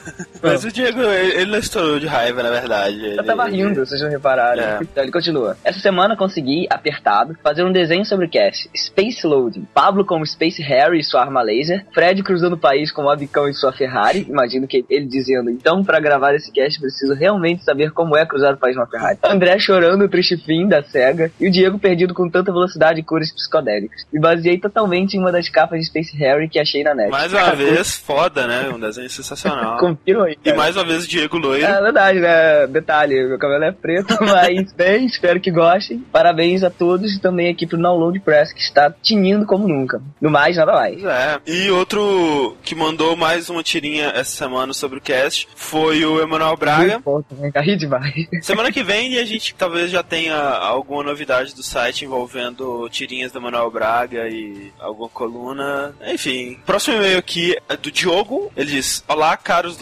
Mas 0.42 0.64
o 0.64 0.72
Diego, 0.72 1.00
ele, 1.02 1.32
ele 1.34 1.50
não 1.50 1.58
estourou 1.58 1.98
de 1.98 2.06
raiva, 2.06 2.42
na 2.42 2.50
verdade. 2.50 2.98
Eu 3.04 3.12
Ele- 3.12 3.22
tava 3.22 3.46
rindo, 3.46 3.84
vocês 3.84 4.00
não 4.00 4.08
repararam. 4.08 4.62
É. 4.62 4.78
Então 4.82 5.02
ele 5.02 5.12
continua. 5.12 5.56
Essa 5.64 5.80
semana 5.80 6.16
consegui, 6.16 6.66
apertado, 6.70 7.36
fazer 7.42 7.62
um 7.64 7.72
desenho 7.72 8.04
sobre 8.04 8.26
o 8.26 8.28
cast. 8.30 8.68
Space 8.76 9.26
Loading. 9.26 9.66
Pablo 9.74 10.04
como 10.04 10.26
Space 10.26 10.62
Harry 10.62 11.00
e 11.00 11.04
sua 11.04 11.20
arma 11.20 11.42
laser. 11.42 11.84
Fred 11.92 12.22
cruzando 12.22 12.54
o 12.54 12.58
país 12.58 12.90
com 12.90 13.04
o 13.04 13.10
Abicão 13.10 13.48
e 13.48 13.54
sua 13.54 13.72
Ferrari. 13.72 14.26
Imagino 14.28 14.66
que 14.66 14.84
ele 14.88 15.06
dizendo, 15.06 15.50
então 15.50 15.84
pra 15.84 16.00
gravar 16.00 16.34
esse 16.34 16.50
cast 16.52 16.80
preciso 16.80 17.14
realmente 17.14 17.64
saber 17.64 17.90
como 17.92 18.16
é 18.16 18.24
cruzar 18.24 18.54
o 18.54 18.58
país 18.58 18.76
numa 18.76 18.86
Ferrari. 18.86 19.18
André 19.22 19.58
chorando 19.58 20.04
o 20.04 20.08
triste 20.08 20.36
fim 20.36 20.66
da 20.68 20.82
SEGA. 20.82 21.30
E 21.38 21.48
o 21.48 21.50
Diego 21.50 21.78
perdido 21.78 22.14
com 22.14 22.28
tanta 22.28 22.52
velocidade 22.52 23.00
e 23.00 23.02
cores 23.02 23.32
psicodélicas. 23.32 24.06
Me 24.12 24.20
baseei 24.20 24.58
totalmente 24.58 25.14
em 25.16 25.20
uma 25.20 25.32
das 25.32 25.48
capas 25.48 25.78
de 25.80 25.86
Space 25.86 26.16
Harry 26.16 26.48
que 26.48 26.58
achei 26.58 26.82
na 26.82 26.94
net. 26.94 27.10
Mais 27.10 27.32
uma 27.32 27.54
vez, 27.54 27.96
foda, 27.96 28.46
né? 28.46 28.68
Um 28.74 28.80
desenho 28.80 29.10
sensacional. 29.10 29.76
Aí. 30.22 30.32
E 30.32 30.36
cara. 30.36 30.56
mais 30.56 30.76
uma 30.76 30.84
vez 30.84 31.04
o 31.04 31.08
Diego 31.08 31.38
Loiro. 31.38 31.64
É 31.64 31.80
verdade, 31.80 32.20
né? 32.20 32.66
Detalhe, 32.66 33.26
meu 33.26 33.38
cabelo 33.38 33.64
é 33.64 33.72
preto, 33.72 34.16
mas 34.20 34.72
bem, 34.72 35.06
espero 35.06 35.40
que 35.40 35.50
gostem. 35.50 36.04
Parabéns 36.12 36.62
a 36.62 36.70
todos 36.70 37.14
e 37.14 37.20
também 37.20 37.50
aqui 37.50 37.66
pro 37.66 37.80
Download 37.80 38.18
Press, 38.20 38.52
que 38.52 38.60
está 38.60 38.90
tinindo 39.02 39.46
como 39.46 39.66
nunca. 39.66 40.00
No 40.20 40.30
mais, 40.30 40.56
nada 40.56 40.72
mais. 40.72 41.02
É. 41.04 41.38
E 41.46 41.70
outro 41.70 42.56
que 42.62 42.74
mandou 42.74 43.16
mais 43.16 43.48
uma 43.50 43.62
tirinha 43.62 44.12
essa 44.14 44.36
semana 44.36 44.72
sobre 44.72 44.98
o 44.98 45.00
cast 45.00 45.48
foi 45.54 46.04
o 46.04 46.20
Emanuel 46.20 46.56
Braga. 46.56 47.00
Ponto, 47.00 47.34
né? 47.34 47.50
Ri 47.60 47.76
demais. 47.76 48.28
Semana 48.42 48.72
que 48.72 48.82
vem 48.82 49.18
a 49.18 49.24
gente 49.24 49.54
talvez 49.54 49.90
já 49.90 50.02
tenha 50.02 50.36
alguma 50.36 51.02
novidade 51.02 51.54
do 51.54 51.62
site 51.62 52.04
envolvendo 52.04 52.88
tirinhas 52.88 53.32
do 53.32 53.40
Manuel 53.40 53.70
Braga 53.70 54.28
e 54.28 54.72
alguma 54.78 55.08
coluna. 55.08 55.94
Enfim. 56.06 56.58
Próximo 56.64 56.96
e-mail 56.96 57.18
aqui 57.18 57.56
é 57.68 57.76
do 57.76 57.90
Diogo. 57.90 58.50
Ele 58.56 58.70
diz: 58.70 59.04
Olá, 59.08 59.36
caros 59.36 59.78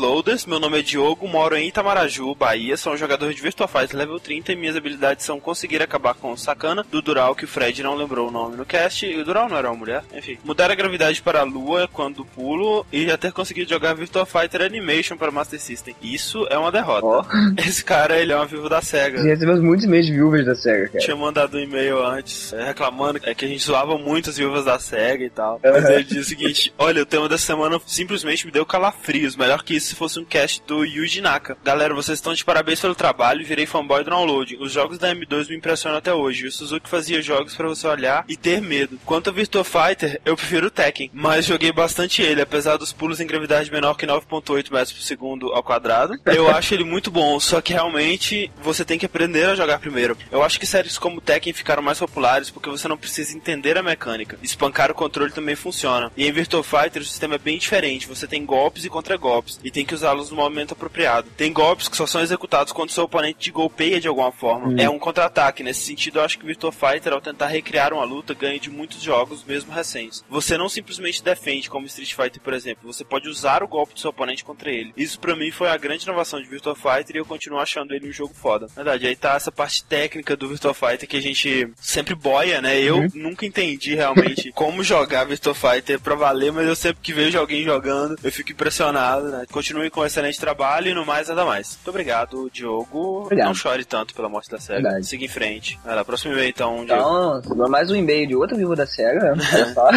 Meu 0.46 0.60
nome 0.60 0.78
é 0.78 0.82
Diogo, 0.82 1.26
moro 1.26 1.56
em 1.56 1.68
Itamaraju, 1.68 2.34
Bahia. 2.34 2.76
Sou 2.76 2.92
um 2.92 2.98
jogador 2.98 3.32
de 3.32 3.40
Virtua 3.40 3.66
Fighter 3.66 3.96
level 3.96 4.20
30 4.20 4.52
e 4.52 4.56
minhas 4.56 4.76
habilidades 4.76 5.24
são 5.24 5.40
conseguir 5.40 5.82
acabar 5.82 6.12
com 6.12 6.30
o 6.30 6.36
Sakana 6.36 6.84
do 6.90 7.00
Dural, 7.00 7.34
que 7.34 7.46
o 7.46 7.48
Fred 7.48 7.82
não 7.82 7.94
lembrou 7.94 8.28
o 8.28 8.30
nome 8.30 8.54
no 8.54 8.66
cast. 8.66 9.06
E 9.06 9.18
o 9.18 9.24
Dural 9.24 9.48
não 9.48 9.56
era 9.56 9.70
uma 9.70 9.78
mulher. 9.78 10.04
Enfim. 10.12 10.36
Mudar 10.44 10.70
a 10.70 10.74
gravidade 10.74 11.22
para 11.22 11.40
a 11.40 11.44
lua 11.44 11.88
quando 11.90 12.26
pulo 12.26 12.84
e 12.92 13.06
já 13.06 13.16
ter 13.16 13.32
conseguido 13.32 13.70
jogar 13.70 13.94
Virtua 13.94 14.26
Fighter 14.26 14.60
Animation 14.60 15.16
para 15.16 15.30
Master 15.30 15.58
System. 15.58 15.96
Isso 16.02 16.46
é 16.50 16.58
uma 16.58 16.70
derrota. 16.70 17.06
Ó. 17.06 17.24
Esse 17.66 17.82
cara, 17.82 18.18
ele 18.18 18.30
é 18.30 18.36
uma 18.36 18.44
vivo 18.44 18.68
da 18.68 18.82
SEGA. 18.82 19.22
Já 19.22 19.30
recebemos 19.30 19.62
muitos 19.62 19.86
e-mails 19.86 20.10
viúvas 20.10 20.44
da 20.44 20.54
SEGA, 20.54 20.88
cara. 20.88 21.04
Tinha 21.04 21.16
mandado 21.16 21.56
um 21.56 21.60
e-mail 21.60 22.04
antes 22.04 22.52
é, 22.52 22.64
reclamando 22.64 23.18
é, 23.22 23.34
que 23.34 23.46
a 23.46 23.48
gente 23.48 23.64
zoava 23.64 23.96
muito 23.96 24.28
as 24.28 24.36
viúvas 24.36 24.66
da 24.66 24.78
SEGA 24.78 25.24
e 25.24 25.30
tal. 25.30 25.58
Mas 25.64 25.88
ele 25.88 26.04
diz 26.04 26.26
o 26.26 26.28
seguinte: 26.28 26.70
Olha, 26.76 27.02
o 27.02 27.06
tema 27.06 27.30
dessa 27.30 27.46
semana 27.46 27.80
simplesmente 27.86 28.44
me 28.44 28.52
deu 28.52 28.66
calafrios. 28.66 29.34
Melhor 29.34 29.62
que 29.62 29.74
isso 29.74 29.88
se 29.88 29.94
fosse 29.94 30.17
um 30.18 30.24
cast 30.24 30.62
do 30.66 30.84
Yuji 30.84 31.20
Naka. 31.20 31.56
Galera, 31.64 31.94
vocês 31.94 32.18
estão 32.18 32.34
de 32.34 32.44
parabéns 32.44 32.80
pelo 32.80 32.94
trabalho. 32.94 33.44
Virei 33.44 33.66
fanboy 33.66 34.04
do 34.04 34.10
download. 34.10 34.56
Os 34.60 34.72
jogos 34.72 34.98
da 34.98 35.14
M2 35.14 35.48
me 35.48 35.56
impressionam 35.56 35.98
até 35.98 36.12
hoje. 36.12 36.46
O 36.46 36.52
Suzuki 36.52 36.88
fazia 36.88 37.22
jogos 37.22 37.54
pra 37.54 37.68
você 37.68 37.86
olhar 37.86 38.24
e 38.28 38.36
ter 38.36 38.60
medo. 38.60 38.98
Quanto 39.04 39.28
ao 39.28 39.34
Virtua 39.34 39.64
Fighter, 39.64 40.20
eu 40.24 40.36
prefiro 40.36 40.66
o 40.66 40.70
Tekken, 40.70 41.10
mas 41.12 41.46
joguei 41.46 41.72
bastante 41.72 42.22
ele, 42.22 42.42
apesar 42.42 42.76
dos 42.76 42.92
pulos 42.92 43.20
em 43.20 43.26
gravidade 43.26 43.70
menor 43.70 43.94
que 43.94 44.06
9.8 44.06 44.72
metros 44.72 44.92
por 44.92 45.02
segundo 45.02 45.52
ao 45.52 45.62
quadrado. 45.62 46.14
Eu 46.26 46.48
acho 46.54 46.74
ele 46.74 46.84
muito 46.84 47.10
bom, 47.10 47.38
só 47.40 47.60
que 47.60 47.72
realmente 47.72 48.50
você 48.62 48.84
tem 48.84 48.98
que 48.98 49.06
aprender 49.06 49.44
a 49.44 49.54
jogar 49.54 49.78
primeiro. 49.78 50.16
Eu 50.30 50.42
acho 50.42 50.58
que 50.58 50.66
séries 50.66 50.98
como 50.98 51.20
Tekken 51.20 51.52
ficaram 51.52 51.82
mais 51.82 51.98
populares 51.98 52.50
porque 52.50 52.70
você 52.70 52.88
não 52.88 52.96
precisa 52.96 53.36
entender 53.36 53.76
a 53.76 53.82
mecânica. 53.82 54.38
Espancar 54.42 54.90
o 54.90 54.94
controle 54.94 55.32
também 55.32 55.56
funciona. 55.56 56.10
E 56.16 56.26
em 56.26 56.32
Virtua 56.32 56.62
Fighter 56.62 57.02
o 57.02 57.04
sistema 57.04 57.36
é 57.36 57.38
bem 57.38 57.58
diferente. 57.58 58.06
Você 58.06 58.26
tem 58.26 58.44
golpes 58.44 58.84
e 58.84 58.88
contra-golpes 58.88 59.60
e 59.62 59.70
tem 59.70 59.84
que 59.84 59.94
usá-los 60.08 60.30
no 60.30 60.36
momento 60.36 60.72
apropriado. 60.72 61.30
Tem 61.36 61.52
golpes 61.52 61.88
que 61.88 61.96
só 61.96 62.06
são 62.06 62.20
executados 62.20 62.72
quando 62.72 62.90
seu 62.90 63.04
oponente 63.04 63.38
te 63.38 63.50
golpeia 63.50 64.00
de 64.00 64.08
alguma 64.08 64.32
forma. 64.32 64.80
É 64.80 64.88
um 64.88 64.98
contra-ataque. 64.98 65.62
Nesse 65.62 65.80
sentido, 65.80 66.18
eu 66.18 66.24
acho 66.24 66.38
que 66.38 66.46
Virtua 66.46 66.72
Fighter, 66.72 67.12
ao 67.12 67.20
tentar 67.20 67.48
recriar 67.48 67.92
uma 67.92 68.04
luta, 68.04 68.34
ganha 68.34 68.58
de 68.58 68.70
muitos 68.70 69.02
jogos, 69.02 69.44
mesmo 69.44 69.72
recentes. 69.72 70.24
Você 70.28 70.56
não 70.56 70.68
simplesmente 70.68 71.22
defende, 71.22 71.68
como 71.68 71.86
Street 71.86 72.14
Fighter, 72.14 72.40
por 72.40 72.54
exemplo. 72.54 72.92
Você 72.92 73.04
pode 73.04 73.28
usar 73.28 73.62
o 73.62 73.68
golpe 73.68 73.94
do 73.94 74.00
seu 74.00 74.10
oponente 74.10 74.44
contra 74.44 74.70
ele. 74.70 74.92
Isso 74.96 75.18
pra 75.18 75.36
mim 75.36 75.50
foi 75.50 75.68
a 75.68 75.76
grande 75.76 76.04
inovação 76.04 76.40
de 76.40 76.48
Virtua 76.48 76.74
Fighter 76.74 77.16
e 77.16 77.18
eu 77.18 77.26
continuo 77.26 77.58
achando 77.58 77.94
ele 77.94 78.08
um 78.08 78.12
jogo 78.12 78.34
foda. 78.34 78.66
Na 78.68 78.82
verdade, 78.82 79.06
aí 79.06 79.16
tá 79.16 79.34
essa 79.34 79.52
parte 79.52 79.84
técnica 79.84 80.36
do 80.36 80.48
Virtua 80.48 80.74
Fighter 80.74 81.08
que 81.08 81.16
a 81.16 81.22
gente 81.22 81.70
sempre 81.76 82.14
boia, 82.14 82.60
né? 82.60 82.80
Eu 82.80 83.08
nunca 83.14 83.44
entendi 83.44 83.94
realmente 83.94 84.52
como 84.54 84.82
jogar 84.82 85.24
Virtua 85.24 85.54
Fighter 85.54 86.00
pra 86.00 86.14
valer, 86.14 86.52
mas 86.52 86.66
eu 86.66 86.76
sempre 86.76 87.02
que 87.02 87.12
vejo 87.12 87.38
alguém 87.38 87.64
jogando, 87.64 88.16
eu 88.22 88.32
fico 88.32 88.52
impressionado, 88.52 89.28
né? 89.28 89.46
Continue 89.50 89.90
com 89.98 90.02
um 90.02 90.06
excelente 90.06 90.38
trabalho 90.38 90.88
e 90.88 90.94
no 90.94 91.04
mais 91.04 91.28
nada 91.28 91.44
mais. 91.44 91.76
Muito 91.76 91.88
obrigado, 91.88 92.48
Diogo. 92.52 93.22
Obrigado. 93.24 93.48
Não 93.48 93.54
chore 93.54 93.84
tanto 93.84 94.14
pela 94.14 94.28
morte 94.28 94.48
da 94.48 94.58
SEGA. 94.58 94.80
Verdade. 94.80 95.06
Siga 95.06 95.24
em 95.24 95.28
frente. 95.28 95.78
Vai 95.84 95.96
lá, 95.96 96.04
próximo 96.04 96.32
e-mail 96.34 96.50
então, 96.50 96.84
Diogo. 96.84 97.40
Então, 97.44 97.68
mais 97.68 97.90
um 97.90 97.96
e-mail 97.96 98.28
de 98.28 98.36
outro 98.36 98.56
vivo 98.56 98.76
da 98.76 98.86
SEGA. 98.86 99.32
Olha 99.32 99.74
só. 99.74 99.90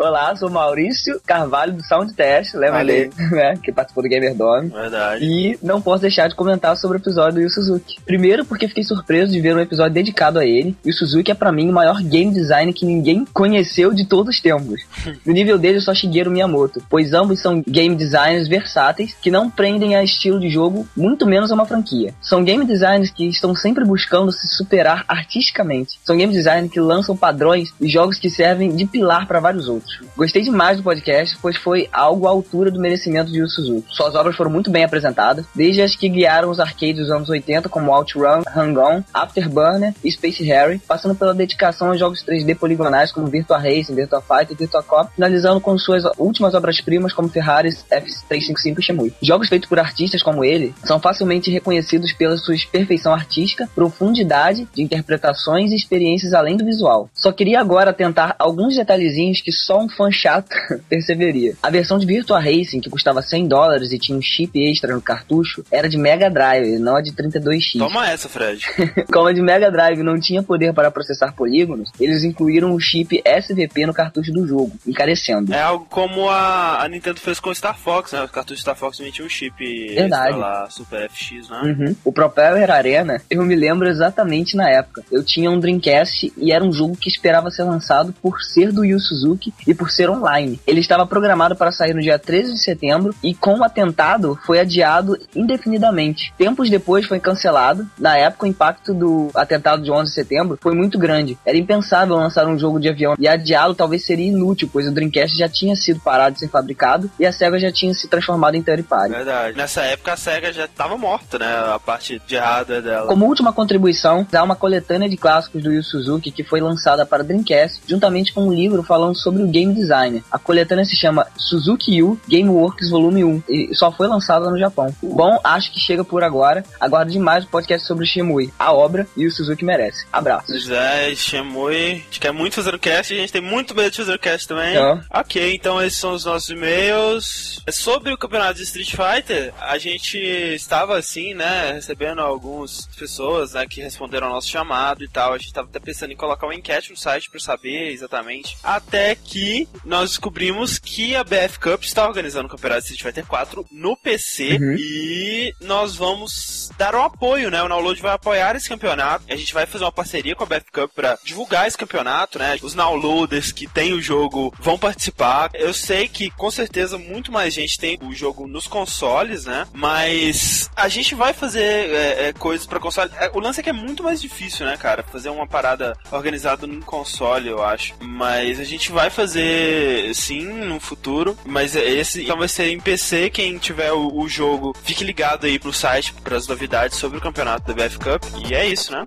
Olá, 0.02 0.34
sou 0.36 0.48
Maurício 0.48 1.20
Carvalho 1.26 1.74
do 1.74 1.84
Sound 1.84 2.14
Test, 2.14 2.54
lembra 2.54 2.82
dele, 2.82 3.12
né? 3.30 3.58
Que 3.62 3.70
participou 3.70 4.02
do 4.02 4.08
Gamer 4.08 4.34
Dome. 4.34 4.70
Verdade. 4.70 5.22
E 5.22 5.58
não 5.62 5.82
posso 5.82 6.00
deixar 6.00 6.28
de 6.28 6.34
comentar 6.34 6.74
sobre 6.78 6.96
o 6.96 7.00
episódio 7.00 7.34
do 7.34 7.40
Yu 7.42 7.50
Suzuki. 7.50 7.96
Primeiro, 8.06 8.46
porque 8.46 8.68
fiquei 8.68 8.84
surpreso 8.84 9.32
de 9.32 9.40
ver 9.40 9.54
um 9.54 9.60
episódio 9.60 9.92
dedicado 9.92 10.38
a 10.38 10.46
ele. 10.46 10.74
E 10.82 10.88
o 10.88 10.94
Suzuki 10.94 11.30
é 11.30 11.34
pra 11.34 11.52
mim 11.52 11.68
o 11.68 11.74
maior 11.74 12.00
game 12.02 12.32
design 12.32 12.72
que 12.72 12.86
ninguém 12.86 13.26
conheceu 13.34 13.92
de 13.92 14.06
todos 14.06 14.34
os 14.34 14.40
tempos. 14.40 14.80
No 15.24 15.32
nível 15.32 15.56
dele, 15.56 15.80
só 15.80 15.94
Shigeru 15.94 16.30
Miyamoto, 16.30 16.82
pois 16.88 17.12
ambos 17.12 17.40
são 17.40 17.62
game 17.66 17.94
designers 17.94 18.46
versáteis 18.46 18.83
que 18.92 19.30
não 19.30 19.50
prendem 19.50 19.94
a 19.96 20.02
estilo 20.02 20.40
de 20.40 20.50
jogo, 20.50 20.86
muito 20.96 21.26
menos 21.26 21.50
a 21.50 21.54
uma 21.54 21.66
franquia. 21.66 22.14
São 22.20 22.44
game 22.44 22.64
designers 22.64 23.10
que 23.10 23.26
estão 23.26 23.54
sempre 23.54 23.84
buscando 23.84 24.32
se 24.32 24.48
superar 24.48 25.04
artisticamente. 25.08 25.98
São 26.04 26.16
game 26.16 26.32
designers 26.32 26.70
que 26.70 26.80
lançam 26.80 27.16
padrões 27.16 27.72
e 27.80 27.88
jogos 27.88 28.18
que 28.18 28.28
servem 28.28 28.74
de 28.74 28.84
pilar 28.84 29.26
para 29.26 29.40
vários 29.40 29.68
outros. 29.68 30.00
Gostei 30.16 30.42
demais 30.42 30.78
do 30.78 30.82
podcast, 30.82 31.36
pois 31.40 31.56
foi 31.56 31.88
algo 31.92 32.26
à 32.26 32.30
altura 32.30 32.70
do 32.70 32.80
merecimento 32.80 33.30
de 33.30 33.38
Yu 33.38 33.48
Suzuki. 33.48 33.86
Suas 33.90 34.14
obras 34.14 34.36
foram 34.36 34.50
muito 34.50 34.70
bem 34.70 34.84
apresentadas, 34.84 35.46
desde 35.54 35.82
as 35.82 35.96
que 35.96 36.08
guiaram 36.08 36.50
os 36.50 36.60
arcades 36.60 36.96
dos 36.96 37.10
anos 37.10 37.28
80, 37.28 37.68
como 37.68 37.92
OutRun, 37.92 38.42
Hang-On, 38.54 39.02
Afterburner 39.12 39.94
e 40.02 40.10
Space 40.10 40.42
Harry, 40.44 40.78
passando 40.86 41.14
pela 41.14 41.34
dedicação 41.34 41.90
a 41.90 41.96
jogos 41.96 42.24
3D 42.24 42.56
poligonais 42.56 43.12
como 43.12 43.26
Virtua 43.26 43.58
Racing, 43.58 43.94
Virtua 43.94 44.20
Fighter 44.20 44.52
e 44.52 44.54
Virtua 44.54 44.82
Cop, 44.82 45.10
finalizando 45.14 45.60
com 45.60 45.78
suas 45.78 46.04
últimas 46.18 46.54
obras-primas 46.54 47.12
como 47.12 47.28
Ferraris 47.28 47.84
F355 47.90 48.73
Jogos 49.22 49.48
feitos 49.48 49.68
por 49.68 49.78
artistas 49.78 50.22
como 50.22 50.44
ele 50.44 50.74
são 50.84 51.00
facilmente 51.00 51.50
reconhecidos 51.50 52.12
pela 52.12 52.36
sua 52.36 52.54
perfeição 52.70 53.12
artística, 53.12 53.68
profundidade 53.74 54.68
de 54.74 54.82
interpretações 54.82 55.72
e 55.72 55.76
experiências 55.76 56.32
além 56.32 56.56
do 56.56 56.64
visual. 56.64 57.10
Só 57.14 57.32
queria 57.32 57.60
agora 57.60 57.92
tentar 57.92 58.34
alguns 58.38 58.76
detalhezinhos 58.76 59.40
que 59.40 59.52
só 59.52 59.80
um 59.80 59.88
fã 59.88 60.10
chato 60.10 60.54
perceberia. 60.88 61.54
A 61.62 61.70
versão 61.70 61.98
de 61.98 62.06
Virtua 62.06 62.38
Racing, 62.38 62.80
que 62.80 62.90
custava 62.90 63.22
100 63.22 63.48
dólares 63.48 63.92
e 63.92 63.98
tinha 63.98 64.16
um 64.16 64.22
chip 64.22 64.58
extra 64.58 64.94
no 64.94 65.02
cartucho, 65.02 65.64
era 65.70 65.88
de 65.88 65.98
Mega 65.98 66.30
Drive, 66.30 66.78
não 66.78 66.96
a 66.96 67.02
de 67.02 67.12
32X. 67.12 67.78
Toma 67.78 68.08
essa, 68.08 68.28
Fred. 68.28 68.64
Como 69.12 69.28
a 69.28 69.32
de 69.32 69.42
Mega 69.42 69.70
Drive 69.70 70.02
não 70.02 70.18
tinha 70.18 70.42
poder 70.42 70.72
para 70.72 70.90
processar 70.90 71.32
polígonos, 71.32 71.90
eles 71.98 72.24
incluíram 72.24 72.72
o 72.72 72.80
chip 72.80 73.22
SVP 73.24 73.86
no 73.86 73.94
cartucho 73.94 74.32
do 74.32 74.46
jogo, 74.46 74.72
encarecendo. 74.86 75.52
É 75.52 75.62
algo 75.62 75.86
como 75.90 76.28
a, 76.28 76.82
a 76.82 76.88
Nintendo 76.88 77.20
fez 77.20 77.40
com 77.40 77.50
o 77.50 77.54
Star 77.54 77.76
Fox, 77.76 78.12
né? 78.12 78.22
O 78.22 78.28
cartucho 78.28 78.60
Star 78.64 78.74
Fox 78.74 78.96
também 78.96 79.12
tinha 79.12 79.26
um 79.26 79.28
chip 79.28 79.54
Verdade. 79.94 80.38
lá, 80.38 80.66
Super 80.70 81.10
FX, 81.10 81.50
né? 81.50 81.60
Uhum. 81.62 81.96
O 82.02 82.10
Propeller 82.10 82.70
Arena, 82.70 83.20
eu 83.30 83.44
me 83.44 83.54
lembro 83.54 83.86
exatamente 83.86 84.56
na 84.56 84.70
época. 84.70 85.04
Eu 85.12 85.22
tinha 85.22 85.50
um 85.50 85.60
Dreamcast 85.60 86.32
e 86.34 86.50
era 86.50 86.64
um 86.64 86.72
jogo 86.72 86.96
que 86.96 87.10
esperava 87.10 87.50
ser 87.50 87.64
lançado 87.64 88.14
por 88.22 88.40
ser 88.40 88.72
do 88.72 88.82
Yu 88.82 88.98
Suzuki 88.98 89.52
e 89.66 89.74
por 89.74 89.90
ser 89.90 90.08
online. 90.08 90.58
Ele 90.66 90.80
estava 90.80 91.06
programado 91.06 91.54
para 91.54 91.70
sair 91.70 91.92
no 91.92 92.00
dia 92.00 92.18
13 92.18 92.54
de 92.54 92.62
setembro 92.62 93.14
e 93.22 93.34
com 93.34 93.58
o 93.58 93.64
atentado 93.64 94.38
foi 94.46 94.58
adiado 94.58 95.18
indefinidamente. 95.36 96.32
Tempos 96.38 96.70
depois 96.70 97.04
foi 97.04 97.20
cancelado. 97.20 97.86
Na 97.98 98.16
época 98.16 98.46
o 98.46 98.48
impacto 98.48 98.94
do 98.94 99.30
atentado 99.34 99.82
de 99.82 99.90
11 99.90 100.04
de 100.04 100.14
setembro 100.14 100.58
foi 100.62 100.74
muito 100.74 100.98
grande. 100.98 101.36
Era 101.44 101.58
impensável 101.58 102.16
lançar 102.16 102.48
um 102.48 102.58
jogo 102.58 102.80
de 102.80 102.88
avião 102.88 103.14
e 103.18 103.28
adiá-lo 103.28 103.74
talvez 103.74 104.06
seria 104.06 104.28
inútil, 104.28 104.70
pois 104.72 104.88
o 104.88 104.92
Dreamcast 104.92 105.36
já 105.36 105.50
tinha 105.50 105.76
sido 105.76 106.00
parado 106.00 106.34
de 106.34 106.40
ser 106.40 106.48
fabricado 106.48 107.10
e 107.20 107.26
a 107.26 107.32
SEGA 107.32 107.58
já 107.58 107.70
tinha 107.70 107.92
se 107.92 108.08
transformado 108.08 108.53
em 108.56 108.62
third 108.62 108.82
party. 108.84 109.10
Verdade. 109.10 109.56
Nessa 109.56 109.82
época 109.82 110.12
a 110.12 110.16
SEGA 110.16 110.52
já 110.52 110.68
tava 110.68 110.96
morta, 110.96 111.38
né? 111.38 111.46
A 111.74 111.78
parte 111.78 112.20
de 112.26 112.34
errada 112.36 112.80
dela. 112.80 113.06
Como 113.06 113.26
última 113.26 113.52
contribuição, 113.52 114.26
há 114.32 114.42
uma 114.42 114.56
coletânea 114.56 115.08
de 115.08 115.16
clássicos 115.16 115.62
do 115.62 115.72
Yu 115.72 115.82
Suzuki 115.82 116.30
que 116.30 116.44
foi 116.44 116.60
lançada 116.60 117.06
para 117.06 117.22
Dreamcast, 117.22 117.82
juntamente 117.86 118.32
com 118.32 118.48
um 118.48 118.52
livro 118.52 118.82
falando 118.82 119.16
sobre 119.16 119.42
o 119.42 119.48
game 119.48 119.74
designer. 119.74 120.22
A 120.30 120.38
coletânea 120.38 120.84
se 120.84 120.96
chama 120.96 121.26
Suzuki 121.36 121.96
Yu 121.96 122.18
Gameworks 122.28 122.90
Volume 122.90 123.24
1 123.24 123.42
e 123.48 123.74
só 123.74 123.90
foi 123.90 124.06
lançada 124.06 124.50
no 124.50 124.58
Japão. 124.58 124.94
Bom, 125.02 125.38
acho 125.42 125.72
que 125.72 125.80
chega 125.80 126.04
por 126.04 126.22
agora. 126.22 126.64
Aguardo 126.80 127.12
demais 127.12 127.44
o 127.44 127.48
podcast 127.48 127.86
sobre 127.86 128.04
o 128.04 128.06
Shimui, 128.06 128.52
a 128.58 128.72
obra 128.72 129.06
e 129.16 129.26
o 129.26 129.30
Suzuki 129.30 129.64
merece. 129.64 130.06
Abraços. 130.12 130.46
Pois 130.48 130.70
é, 130.70 131.14
Shemui. 131.14 131.74
A 131.74 131.94
gente 131.94 132.20
quer 132.20 132.32
muito 132.32 132.54
fazer 132.54 132.74
o 132.74 132.78
cast, 132.78 133.14
a 133.14 133.18
gente 133.18 133.32
tem 133.32 133.42
muito 133.42 133.74
medo 133.74 133.90
de 133.90 133.96
fazer 133.98 134.14
o 134.14 134.18
cast 134.18 134.48
também. 134.48 134.76
É. 134.76 135.00
Ok, 135.10 135.54
então 135.54 135.82
esses 135.82 135.98
são 135.98 136.12
os 136.12 136.24
nossos 136.24 136.50
e-mails. 136.50 137.62
Sobre 137.70 138.12
o 138.12 138.18
campeonato 138.18 138.43
de 138.52 138.62
Street 138.62 138.90
Fighter, 138.90 139.52
a 139.60 139.78
gente 139.78 140.18
estava 140.18 140.96
assim, 140.98 141.34
né, 141.34 141.72
recebendo 141.72 142.20
algumas 142.20 142.86
pessoas, 142.98 143.52
né, 143.54 143.66
que 143.66 143.80
responderam 143.80 144.26
ao 144.28 144.34
nosso 144.34 144.48
chamado 144.48 145.02
e 145.04 145.08
tal. 145.08 145.32
A 145.32 145.38
gente 145.38 145.48
estava 145.48 145.68
até 145.68 145.78
pensando 145.78 146.12
em 146.12 146.16
colocar 146.16 146.46
uma 146.46 146.54
enquete 146.54 146.90
no 146.90 146.96
site 146.96 147.30
para 147.30 147.40
saber 147.40 147.90
exatamente. 147.90 148.56
Até 148.62 149.14
que 149.14 149.68
nós 149.84 150.10
descobrimos 150.10 150.78
que 150.78 151.14
a 151.16 151.24
BF 151.24 151.58
Cup 151.60 151.82
está 151.82 152.06
organizando 152.06 152.46
o 152.46 152.50
campeonato 152.50 152.82
de 152.82 152.92
Street 152.92 153.02
Fighter 153.02 153.26
4 153.26 153.66
no 153.70 153.96
PC 153.96 154.58
Uhum. 154.60 154.76
e 154.78 155.54
nós 155.60 155.94
vamos 155.96 156.70
dar 156.76 156.94
um 156.94 157.02
apoio, 157.02 157.50
né? 157.50 157.62
O 157.62 157.68
Download 157.68 158.00
vai 158.00 158.12
apoiar 158.12 158.54
esse 158.56 158.68
campeonato. 158.68 159.24
A 159.28 159.36
gente 159.36 159.54
vai 159.54 159.66
fazer 159.66 159.84
uma 159.84 159.92
parceria 159.92 160.34
com 160.34 160.44
a 160.44 160.46
BF 160.46 160.70
Cup 160.72 160.90
para 160.94 161.18
divulgar 161.24 161.66
esse 161.66 161.76
campeonato, 161.78 162.38
né? 162.38 162.56
Os 162.62 162.74
downloaders 162.74 163.52
que 163.52 163.66
tem 163.66 163.92
o 163.92 164.02
jogo 164.02 164.52
vão 164.58 164.78
participar. 164.78 165.50
Eu 165.54 165.72
sei 165.72 166.08
que 166.08 166.30
com 166.30 166.50
certeza 166.50 166.98
muito 166.98 167.30
mais 167.32 167.54
gente 167.54 167.78
tem 167.78 167.98
o 168.02 168.12
jogo 168.14 168.33
nos 168.46 168.66
consoles, 168.66 169.44
né? 169.46 169.66
Mas 169.72 170.70
a 170.76 170.88
gente 170.88 171.14
vai 171.14 171.32
fazer 171.32 171.62
é, 171.62 172.28
é, 172.28 172.32
coisas 172.32 172.66
para 172.66 172.80
console. 172.80 173.10
É, 173.18 173.30
o 173.32 173.40
lance 173.40 173.60
é 173.60 173.62
que 173.62 173.70
é 173.70 173.72
muito 173.72 174.02
mais 174.02 174.20
difícil, 174.20 174.66
né, 174.66 174.76
cara? 174.76 175.02
Fazer 175.02 175.28
uma 175.28 175.46
parada 175.46 175.96
organizada 176.10 176.66
num 176.66 176.80
console, 176.80 177.48
eu 177.48 177.62
acho. 177.62 177.94
Mas 178.00 178.60
a 178.60 178.64
gente 178.64 178.90
vai 178.92 179.10
fazer 179.10 180.14
sim 180.14 180.44
no 180.44 180.80
futuro. 180.80 181.36
Mas 181.44 181.74
esse 181.74 182.22
então 182.22 182.38
vai 182.38 182.48
ser 182.48 182.70
em 182.70 182.80
PC. 182.80 183.30
Quem 183.30 183.58
tiver 183.58 183.92
o, 183.92 184.18
o 184.18 184.28
jogo, 184.28 184.74
fique 184.82 185.04
ligado 185.04 185.46
aí 185.46 185.58
pro 185.58 185.72
site 185.72 186.12
para 186.12 186.36
as 186.36 186.46
novidades 186.46 186.98
sobre 186.98 187.18
o 187.18 187.20
campeonato 187.20 187.72
da 187.72 187.74
BF 187.74 187.98
Cup. 187.98 188.24
E 188.48 188.54
é 188.54 188.66
isso, 188.66 188.92
né? 188.92 189.06